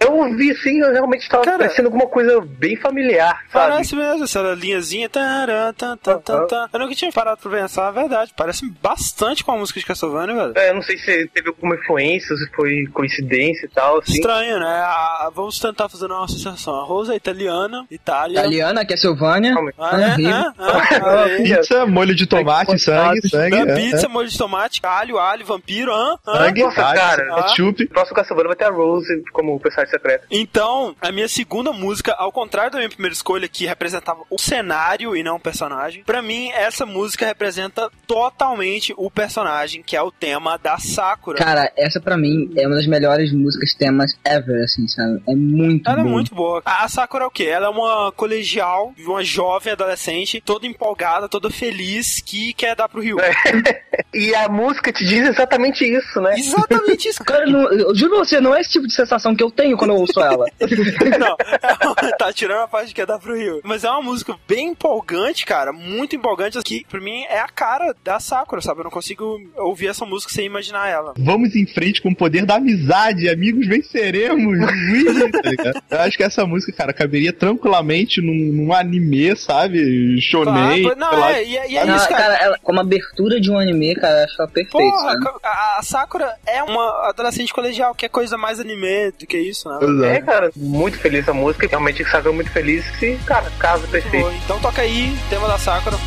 eu 0.00 0.12
ouvi 0.14 0.50
assim, 0.50 0.80
eu 0.80 0.92
realmente 0.92 1.28
tava 1.28 1.44
Cara, 1.44 1.58
parecendo 1.58 1.88
alguma 1.88 2.06
coisa 2.06 2.40
bem 2.40 2.76
familiar, 2.76 3.41
sabe? 3.52 3.72
Parece 3.72 3.96
mesmo, 3.96 4.24
essa 4.24 4.40
linhazinha. 4.54 5.08
tará, 5.08 5.72
tan, 5.72 5.96
tan, 5.96 6.18
tan, 6.18 6.46
tan. 6.46 6.68
Eu 6.72 6.80
nunca 6.80 6.94
tinha 6.94 7.12
parado 7.12 7.40
pra 7.40 7.50
pensar, 7.50 7.88
é 7.88 7.92
verdade. 7.92 8.32
Parece 8.36 8.68
bastante 8.80 9.44
com 9.44 9.52
a 9.52 9.56
música 9.56 9.78
de 9.80 9.86
Castlevania, 9.86 10.34
velho. 10.34 10.52
É, 10.56 10.70
eu 10.70 10.74
não 10.74 10.82
sei 10.82 10.98
se 10.98 11.28
teve 11.28 11.48
alguma 11.48 11.74
influência, 11.74 12.36
se 12.36 12.50
foi 12.54 12.86
coincidência 12.92 13.66
e 13.66 13.68
tal, 13.68 13.98
assim. 13.98 14.14
Estranho, 14.14 14.58
né? 14.58 14.82
Ah, 14.84 15.30
vamos 15.34 15.58
tentar 15.58 15.88
fazer 15.88 16.06
uma 16.06 16.24
associação. 16.24 16.74
A 16.80 16.84
Rosa 16.84 17.12
é 17.14 17.16
italiana, 17.16 17.86
Itália. 17.90 18.38
Italiana, 18.40 18.80
é. 18.82 18.84
Calma 18.84 19.72
Ah, 19.78 20.00
é? 20.00 20.32
Ah, 20.34 20.52
ah, 20.58 21.24
aí. 21.24 21.42
Pizza, 21.42 21.86
molho 21.86 22.14
de 22.14 22.26
tomate, 22.26 22.78
sangue, 22.78 23.28
sangue. 23.28 23.56
É, 23.56 23.74
pizza, 23.74 24.06
é. 24.06 24.08
molho 24.08 24.28
de 24.28 24.38
tomate, 24.38 24.80
alho, 24.82 25.18
alho, 25.18 25.44
vampiro, 25.44 25.92
hã? 25.92 26.16
Hã? 26.26 26.46
Sangue, 26.46 26.62
Nossa, 26.62 26.84
alho, 26.84 27.00
cara. 27.00 27.34
ketchup. 27.42 27.84
O 27.84 27.88
próximo 27.88 28.16
Castlevania 28.16 28.48
vai 28.48 28.56
ter 28.56 28.64
a 28.64 28.70
Rose 28.70 29.22
como 29.32 29.58
personagem 29.60 29.90
secreto. 29.90 30.26
Então, 30.30 30.94
a 31.00 31.10
minha 31.12 31.28
segunda 31.28 31.72
música, 31.72 32.14
ao 32.18 32.32
contrário 32.32 32.70
da 32.70 32.78
minha 32.78 32.88
primeira 32.90 33.14
escolha, 33.14 33.41
que 33.48 33.66
representava 33.66 34.22
o 34.30 34.38
cenário 34.38 35.16
e 35.16 35.22
não 35.22 35.36
o 35.36 35.40
personagem, 35.40 36.02
pra 36.04 36.22
mim, 36.22 36.50
essa 36.52 36.84
música 36.86 37.26
representa 37.26 37.90
totalmente 38.06 38.94
o 38.96 39.10
personagem, 39.10 39.82
que 39.82 39.96
é 39.96 40.02
o 40.02 40.10
tema 40.10 40.58
da 40.58 40.78
Sakura. 40.78 41.38
Cara, 41.38 41.72
essa 41.76 42.00
pra 42.00 42.16
mim 42.16 42.50
é 42.56 42.66
uma 42.66 42.76
das 42.76 42.86
melhores 42.86 43.32
músicas 43.32 43.74
temas 43.74 44.12
ever, 44.24 44.64
assim, 44.64 44.86
sabe? 44.88 45.22
É 45.28 45.34
muito 45.34 45.88
Ela 45.88 46.00
é 46.00 46.02
boa. 46.02 46.12
muito 46.12 46.34
boa. 46.34 46.62
A 46.64 46.88
Sakura 46.88 47.24
é 47.24 47.26
o 47.26 47.30
quê? 47.30 47.44
Ela 47.44 47.66
é 47.66 47.70
uma 47.70 48.12
colegial, 48.12 48.92
uma 48.98 49.22
jovem 49.22 49.72
adolescente, 49.72 50.40
toda 50.40 50.66
empolgada, 50.66 51.28
toda 51.28 51.50
feliz, 51.50 52.20
que 52.20 52.52
quer 52.52 52.74
dar 52.76 52.88
pro 52.88 53.00
Rio. 53.02 53.16
E 54.14 54.34
a 54.34 54.48
música 54.48 54.92
te 54.92 55.04
diz 55.06 55.26
exatamente 55.28 55.84
isso, 55.84 56.20
né? 56.20 56.34
Exatamente 56.36 57.08
isso. 57.08 57.22
Cara, 57.24 57.46
não, 57.46 57.70
eu 57.72 57.94
juro 57.94 58.10
pra 58.16 58.18
você, 58.24 58.40
não 58.40 58.54
é 58.54 58.60
esse 58.60 58.70
tipo 58.70 58.86
de 58.86 58.94
sensação 58.94 59.34
que 59.34 59.42
eu 59.42 59.50
tenho 59.50 59.76
quando 59.76 59.90
eu 59.90 59.96
ouço 59.96 60.20
ela. 60.20 60.46
Não, 61.18 61.36
tá 62.18 62.32
tirando 62.32 62.60
a 62.62 62.68
parte 62.68 62.88
de 62.88 62.94
que 62.94 63.00
é 63.00 63.06
dar 63.06 63.18
pro 63.18 63.31
Rio. 63.34 63.60
Mas 63.64 63.84
é 63.84 63.90
uma 63.90 64.02
música 64.02 64.36
bem 64.48 64.68
empolgante, 64.68 65.44
cara. 65.46 65.72
Muito 65.72 66.16
empolgante. 66.16 66.58
Que 66.62 66.84
pra 66.88 67.00
mim 67.00 67.22
é 67.28 67.38
a 67.40 67.48
cara 67.48 67.94
da 68.04 68.20
Sakura, 68.20 68.60
sabe? 68.60 68.80
Eu 68.80 68.84
não 68.84 68.90
consigo 68.90 69.40
ouvir 69.56 69.88
essa 69.88 70.04
música 70.04 70.32
sem 70.32 70.46
imaginar 70.46 70.88
ela. 70.88 71.14
Vamos 71.18 71.54
em 71.56 71.66
frente 71.66 72.00
com 72.02 72.10
o 72.10 72.16
poder 72.16 72.44
da 72.44 72.56
amizade, 72.56 73.28
amigos 73.28 73.66
venceremos. 73.66 74.58
Tá? 75.88 75.96
Eu 75.96 76.00
acho 76.00 76.16
que 76.16 76.22
essa 76.22 76.44
música, 76.46 76.72
cara, 76.72 76.92
caberia 76.92 77.32
tranquilamente 77.32 78.20
num, 78.20 78.52
num 78.52 78.72
anime, 78.72 79.34
sabe? 79.36 80.20
Shonen. 80.20 80.82
Claro, 80.82 80.98
não, 80.98 81.28
é, 81.28 81.44
e, 81.44 81.56
é- 81.56 81.70
e 81.70 81.76
é 81.76 81.84
Não, 81.84 81.96
isso, 81.96 82.08
cara. 82.08 82.22
cara, 82.22 82.34
ela, 82.44 82.58
como 82.62 82.80
abertura 82.80 83.40
de 83.40 83.50
um 83.50 83.58
anime, 83.58 83.94
cara, 83.94 84.20
eu 84.20 84.24
acho 84.24 84.34
ela 84.40 84.48
perfeita. 84.50 84.78
Porra, 84.78 85.12
sabe? 85.12 85.26
a, 85.42 85.78
a 85.78 85.82
Sakura 85.82 86.34
é 86.46 86.62
uma 86.62 87.08
adolescente 87.08 87.52
colegial, 87.52 87.94
que 87.94 88.06
é 88.06 88.08
coisa 88.08 88.36
mais 88.36 88.60
anime 88.60 89.12
do 89.18 89.26
que 89.26 89.38
isso, 89.38 89.68
né? 89.68 89.76
Pois 89.80 90.00
É, 90.02 90.16
é. 90.16 90.20
cara, 90.20 90.50
muito 90.56 90.98
feliz 90.98 91.28
a 91.28 91.34
música. 91.34 91.66
Realmente 91.66 92.04
saiu 92.04 92.32
muito 92.32 92.50
feliz 92.50 92.84
que, 92.96 93.18
cara, 93.22 93.50
casa 93.58 93.86
perfeito. 93.86 94.30
Então 94.44 94.58
toca 94.60 94.82
aí, 94.82 95.18
tema 95.30 95.48
da 95.48 95.58
Sakura. 95.58 95.98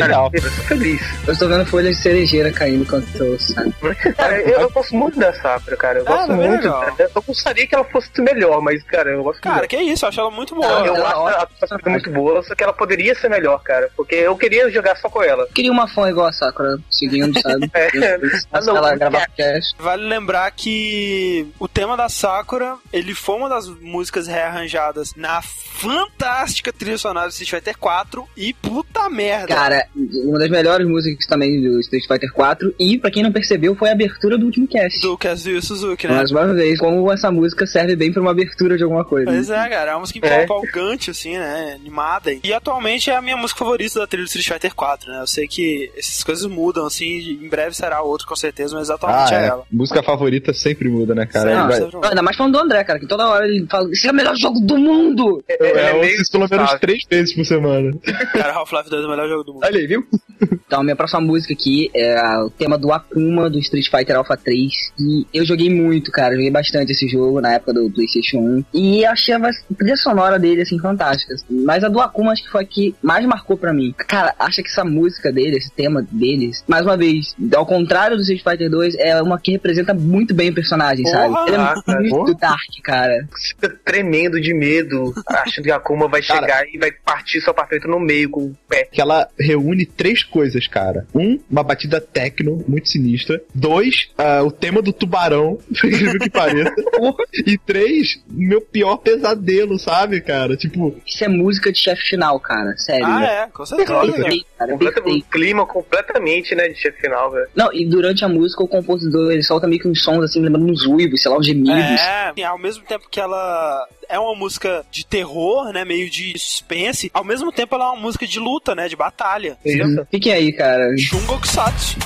Genial. 0.00 0.30
Cara, 0.30 0.44
eu 0.46 0.50
sou 0.50 0.64
feliz. 0.64 1.00
Eu 1.26 1.32
estou 1.32 1.48
vendo 1.48 1.66
folhas 1.66 1.96
de 1.96 2.02
cerejeira 2.02 2.52
caindo 2.52 2.82
enquanto 2.82 3.16
eu 3.16 3.38
sabe? 3.38 3.74
Cara, 4.16 4.40
eu, 4.40 4.60
eu 4.60 4.70
gosto 4.70 4.94
muito 4.94 5.18
da 5.18 5.32
Sakura, 5.34 5.76
cara. 5.76 5.98
Eu 6.00 6.04
Ah, 6.08 6.16
gosto 6.26 6.32
é 6.32 6.34
muito. 6.34 6.66
Eu 6.98 7.22
gostaria 7.22 7.66
que 7.66 7.74
ela 7.74 7.84
fosse 7.84 8.10
melhor, 8.20 8.60
mas, 8.60 8.82
cara, 8.84 9.10
eu 9.10 9.22
gosto 9.22 9.40
Cara, 9.42 9.58
muito. 9.58 9.70
que 9.70 9.76
isso, 9.76 10.04
eu 10.04 10.08
acho 10.08 10.20
ela 10.20 10.30
muito 10.30 10.54
boa. 10.54 10.66
Eu, 10.66 10.78
Não, 10.78 10.86
eu 10.86 10.96
ela 10.96 11.08
acho 11.28 11.46
é 11.60 11.64
a 11.64 11.66
Sakura 11.66 11.90
muito 11.90 12.10
boa, 12.10 12.42
só 12.42 12.54
que 12.54 12.62
ela 12.64 12.72
poderia 12.72 13.14
ser 13.14 13.28
melhor, 13.28 13.62
cara. 13.62 13.90
Porque 13.96 14.14
eu 14.14 14.36
queria 14.36 14.70
jogar 14.70 14.96
só 14.96 15.08
com 15.08 15.22
ela. 15.22 15.46
Queria 15.54 15.70
uma 15.72 15.88
fã 15.88 16.08
igual 16.08 16.26
a 16.26 16.32
Sakura, 16.32 16.78
seguindo, 16.90 17.38
sabe? 17.40 17.70
É. 17.74 18.18
Ah, 18.52 18.60
não, 18.60 18.76
ela 18.76 18.94
gravar 18.96 19.20
podcast. 19.26 19.74
Vale 19.78 20.04
lembrar 20.04 20.50
que 20.52 21.46
o 21.58 21.66
tema 21.68 21.96
da 21.96 22.08
Sakura, 22.08 22.76
ele 22.92 23.14
foi 23.14 23.36
uma 23.36 23.48
das 23.48 23.66
músicas 23.68 24.26
rearranjadas 24.26 25.12
na 25.16 25.40
fantástica 25.42 26.72
trilha 26.72 26.98
sonora 26.98 27.26
do 27.26 27.30
Street 27.32 27.50
Fighter 27.50 27.76
4 27.78 28.28
e 28.36 28.52
puta 28.54 29.08
merda. 29.10 29.54
Cara, 29.54 29.81
uma 30.24 30.38
das 30.38 30.50
melhores 30.50 30.86
músicas 30.86 31.26
também 31.26 31.60
do 31.60 31.80
Street 31.80 32.06
Fighter 32.06 32.32
4 32.32 32.74
e, 32.78 32.98
pra 32.98 33.10
quem 33.10 33.22
não 33.22 33.32
percebeu, 33.32 33.74
foi 33.74 33.88
a 33.88 33.92
abertura 33.92 34.36
do 34.38 34.46
último 34.46 34.66
cast. 34.66 35.00
do 35.00 35.16
Kazuyo 35.16 35.60
Suzuki, 35.62 36.06
né? 36.06 36.14
Mais 36.14 36.30
uma 36.30 36.52
vez, 36.54 36.78
como 36.78 37.10
essa 37.12 37.30
música 37.30 37.66
serve 37.66 37.96
bem 37.96 38.12
pra 38.12 38.20
uma 38.22 38.30
abertura 38.30 38.76
de 38.76 38.82
alguma 38.82 39.04
coisa. 39.04 39.30
Pois 39.30 39.50
é, 39.50 39.68
cara, 39.68 39.90
é 39.90 39.94
uma 39.94 40.00
música 40.00 40.26
É. 40.26 40.44
empolgante, 40.44 41.10
assim, 41.10 41.36
né? 41.38 41.72
Animada. 41.74 42.32
E 42.42 42.52
atualmente 42.52 43.10
é 43.10 43.16
a 43.16 43.22
minha 43.22 43.36
música 43.36 43.58
favorita 43.58 44.00
da 44.00 44.06
trilha 44.06 44.24
do 44.24 44.28
Street 44.28 44.46
Fighter 44.48 44.74
4, 44.74 45.10
né? 45.10 45.20
Eu 45.20 45.26
sei 45.26 45.46
que 45.46 45.90
essas 45.96 46.22
coisas 46.24 46.46
mudam, 46.46 46.86
assim, 46.86 47.38
em 47.42 47.48
breve 47.48 47.74
será 47.74 48.02
outra, 48.02 48.26
com 48.26 48.36
certeza, 48.36 48.74
mas 48.76 48.90
Ah, 48.90 48.94
atualmente 48.94 49.34
é. 49.34 49.36
é. 49.42 49.46
ela. 49.46 49.64
Música 49.70 50.02
favorita 50.02 50.52
sempre 50.52 50.88
muda, 50.88 51.14
né, 51.14 51.26
cara? 51.26 51.50
Ele 51.50 51.68
vai-. 51.68 51.80
Não, 51.92 52.04
ainda 52.08 52.22
mais 52.22 52.36
falando 52.36 52.52
do 52.54 52.58
André, 52.58 52.84
cara, 52.84 52.98
que 52.98 53.06
toda 53.06 53.26
hora 53.28 53.46
ele 53.46 53.66
fala: 53.70 53.90
Esse 53.90 54.06
é 54.08 54.10
o 54.10 54.14
melhor 54.14 54.36
jogo 54.36 54.60
do 54.60 54.76
mundo! 54.78 55.42
É, 55.48 55.90
eu 55.90 56.00
meio 56.00 56.10
ouço 56.12 56.22
isso 56.22 56.32
pelo 56.32 56.48
menos 56.48 56.74
três 56.80 57.02
vezes 57.10 57.34
por 57.34 57.44
semana. 57.44 57.92
Cara, 58.32 58.52
Half-Life 58.54 58.90
2 58.90 59.02
é 59.02 59.06
o 59.06 59.10
melhor 59.10 59.28
jogo 59.28 59.44
do 59.44 59.54
mundo. 59.54 59.64
Olha 59.72 59.80
aí, 59.80 59.86
viu? 59.86 60.06
Então, 60.66 60.82
minha 60.82 60.96
próxima 60.96 61.20
música 61.20 61.52
aqui 61.52 61.88
é 61.94 62.18
o 62.38 62.50
tema 62.50 62.76
do 62.76 62.90
Akuma 62.92 63.48
do 63.48 63.58
Street 63.60 63.88
Fighter 63.88 64.16
Alpha 64.16 64.36
3. 64.36 64.72
E 64.98 65.26
eu 65.32 65.44
joguei 65.44 65.68
muito, 65.70 66.10
cara. 66.10 66.34
Joguei 66.34 66.50
bastante 66.50 66.90
esse 66.92 67.06
jogo 67.06 67.40
na 67.40 67.52
época 67.52 67.74
do 67.74 67.90
PlayStation 67.90 68.38
1. 68.38 68.64
E 68.74 69.04
achei 69.04 69.34
a 69.34 69.50
trilha 69.78 69.96
sonora 69.96 70.38
dele, 70.38 70.62
assim, 70.62 70.80
fantástica. 70.80 71.34
Mas 71.48 71.84
a 71.84 71.88
do 71.88 72.00
Akuma 72.00 72.32
acho 72.32 72.42
que 72.42 72.50
foi 72.50 72.62
a 72.62 72.66
que 72.66 72.92
mais 73.02 73.24
marcou 73.24 73.56
pra 73.56 73.72
mim. 73.72 73.94
Cara, 74.08 74.34
acha 74.38 74.62
que 74.62 74.68
essa 74.68 74.82
música 74.82 75.30
dele, 75.30 75.58
esse 75.58 75.70
tema 75.70 76.04
deles, 76.10 76.64
mais 76.66 76.84
uma 76.84 76.96
vez, 76.96 77.36
ao 77.54 77.66
contrário 77.66 78.16
do 78.16 78.22
Street 78.22 78.42
Fighter 78.42 78.68
2, 78.70 78.94
é 78.96 79.22
uma 79.22 79.38
que 79.38 79.52
representa 79.52 79.94
muito 79.94 80.34
bem 80.34 80.50
o 80.50 80.54
personagem, 80.54 81.04
Porra, 81.04 81.16
sabe? 81.18 81.34
Ele 81.48 81.56
é 81.56 81.58
cara, 81.58 82.00
muito 82.00 82.16
porra. 82.16 82.38
dark, 82.40 82.82
cara. 82.82 83.28
Fica 83.48 83.68
tremendo 83.84 84.40
de 84.40 84.54
medo, 84.54 85.12
achando 85.28 85.64
que 85.64 85.70
a 85.70 85.76
Akuma 85.76 86.08
vai 86.08 86.22
Cara. 86.22 86.40
chegar 86.40 86.64
e 86.66 86.78
vai 86.78 86.90
partir 86.90 87.40
seu 87.40 87.50
apartamento 87.52 87.88
no 87.88 88.00
meio 88.00 88.28
com 88.30 88.40
o 88.46 88.56
pé. 88.68 88.88
que 88.90 89.00
ela 89.00 89.28
reúne 89.62 89.86
três 89.86 90.22
coisas, 90.24 90.66
cara. 90.66 91.06
Um, 91.14 91.38
uma 91.50 91.62
batida 91.62 92.00
techno 92.00 92.62
muito 92.68 92.88
sinistra. 92.88 93.40
Dois, 93.54 94.08
ah, 94.18 94.42
o 94.42 94.50
tema 94.50 94.82
do 94.82 94.92
tubarão, 94.92 95.58
por 95.80 95.88
incrível 95.88 96.18
que 96.20 96.30
pareça. 96.30 96.74
e 97.46 97.56
três, 97.58 98.20
meu 98.28 98.60
pior 98.60 98.96
pesadelo, 98.98 99.78
sabe, 99.78 100.20
cara? 100.20 100.56
Tipo, 100.56 100.94
Isso 101.06 101.24
é 101.24 101.28
música 101.28 101.72
de 101.72 101.78
chefe 101.78 102.02
final, 102.10 102.38
cara. 102.40 102.76
Sério. 102.76 103.06
Ah, 103.06 103.24
é, 103.24 103.46
com 103.52 103.64
certeza. 103.64 103.92
Perfeito, 104.12 104.46
cara, 104.58 104.72
Completa- 104.72 105.02
perfeito. 105.02 105.26
o 105.26 105.30
clima 105.30 105.66
completamente, 105.66 106.54
né, 106.54 106.68
de 106.68 106.74
chefe 106.74 107.00
final, 107.00 107.30
velho. 107.30 107.48
Não, 107.54 107.72
e 107.72 107.86
durante 107.86 108.24
a 108.24 108.28
música 108.28 108.62
o 108.62 108.68
compositor 108.68 109.30
ele 109.32 109.42
solta 109.42 109.66
meio 109.66 109.80
que 109.80 109.88
uns 109.88 110.02
sons 110.02 110.24
assim, 110.24 110.40
lembrando 110.40 110.70
uns 110.70 110.84
uivos, 110.86 111.22
sei 111.22 111.30
lá, 111.30 111.38
uns 111.38 111.46
gemidos. 111.46 111.72
É, 112.00 112.32
e 112.36 112.42
ao 112.44 112.58
mesmo 112.58 112.82
tempo 112.84 113.08
que 113.10 113.20
ela 113.20 113.86
é 114.08 114.18
uma 114.18 114.34
música 114.34 114.84
de 114.90 115.06
terror, 115.06 115.72
né? 115.72 115.84
Meio 115.84 116.10
de 116.10 116.38
suspense. 116.38 117.10
Ao 117.14 117.24
mesmo 117.24 117.50
tempo, 117.50 117.74
ela 117.74 117.84
é 117.86 117.88
uma 117.88 118.00
música 118.00 118.26
de 118.26 118.38
luta, 118.38 118.74
né? 118.74 118.86
De 118.88 118.96
batalha. 118.96 119.51
Isso. 119.64 120.06
Fiquem 120.10 120.32
aí, 120.32 120.52
cara. 120.52 120.96
Shungokusatsu. 120.96 121.98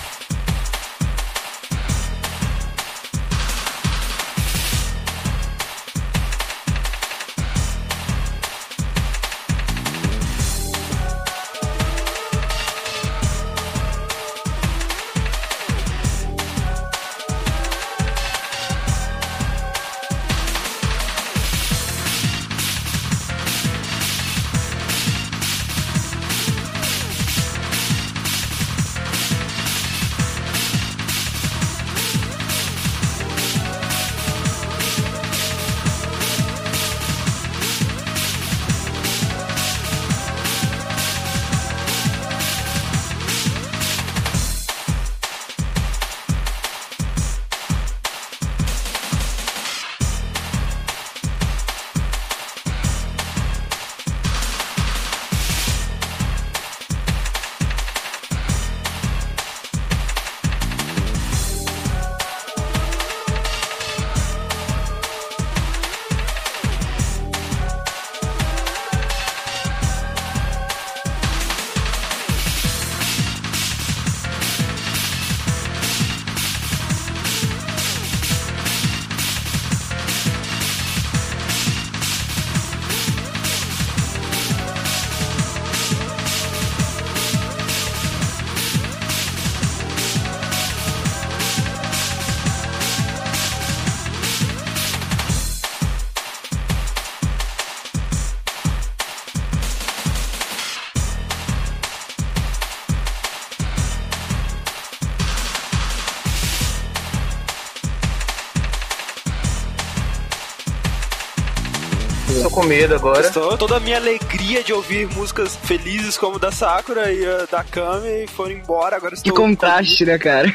Com 112.57 112.63
medo 112.65 112.95
agora. 112.95 113.21
Estou- 113.27 113.59
toda 113.59 113.77
a 113.77 113.81
minha 113.81 113.99
alegria 113.99 114.63
de 114.65 114.73
ouvir 114.73 115.07
músicas 115.15 115.55
felizes 115.57 116.17
como 116.17 116.39
da 116.39 116.51
Sakura 116.51 117.13
e 117.13 117.23
a 117.27 117.45
da 117.45 117.63
Kami 117.63 118.27
foram 118.29 118.53
embora. 118.53 118.97
Agora 118.97 119.13
Que 119.13 119.19
estou 119.29 119.35
contraste, 119.35 120.07
né, 120.07 120.17
cara? 120.19 120.51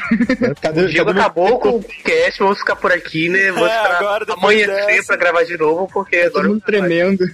Cadê, 0.60 0.82
O 0.82 0.88
Diego 0.88 1.06
cadê 1.06 1.12
meu- 1.18 1.22
acabou 1.22 1.60
com 1.60 1.68
o 1.76 1.82
cast, 1.82 2.40
vamos 2.40 2.58
ficar 2.58 2.74
por 2.74 2.90
aqui, 2.90 3.28
né? 3.28 3.52
Vou 3.52 3.66
É, 3.68 3.76
agora 3.96 4.26
amanhecer 4.32 4.66
dessa- 4.86 5.06
pra 5.06 5.16
gravar 5.16 5.44
de 5.44 5.56
novo, 5.56 5.88
porque 5.92 6.16
Todo 6.24 6.26
agora... 6.38 6.48
mundo 6.48 6.60
tremendo. 6.66 7.24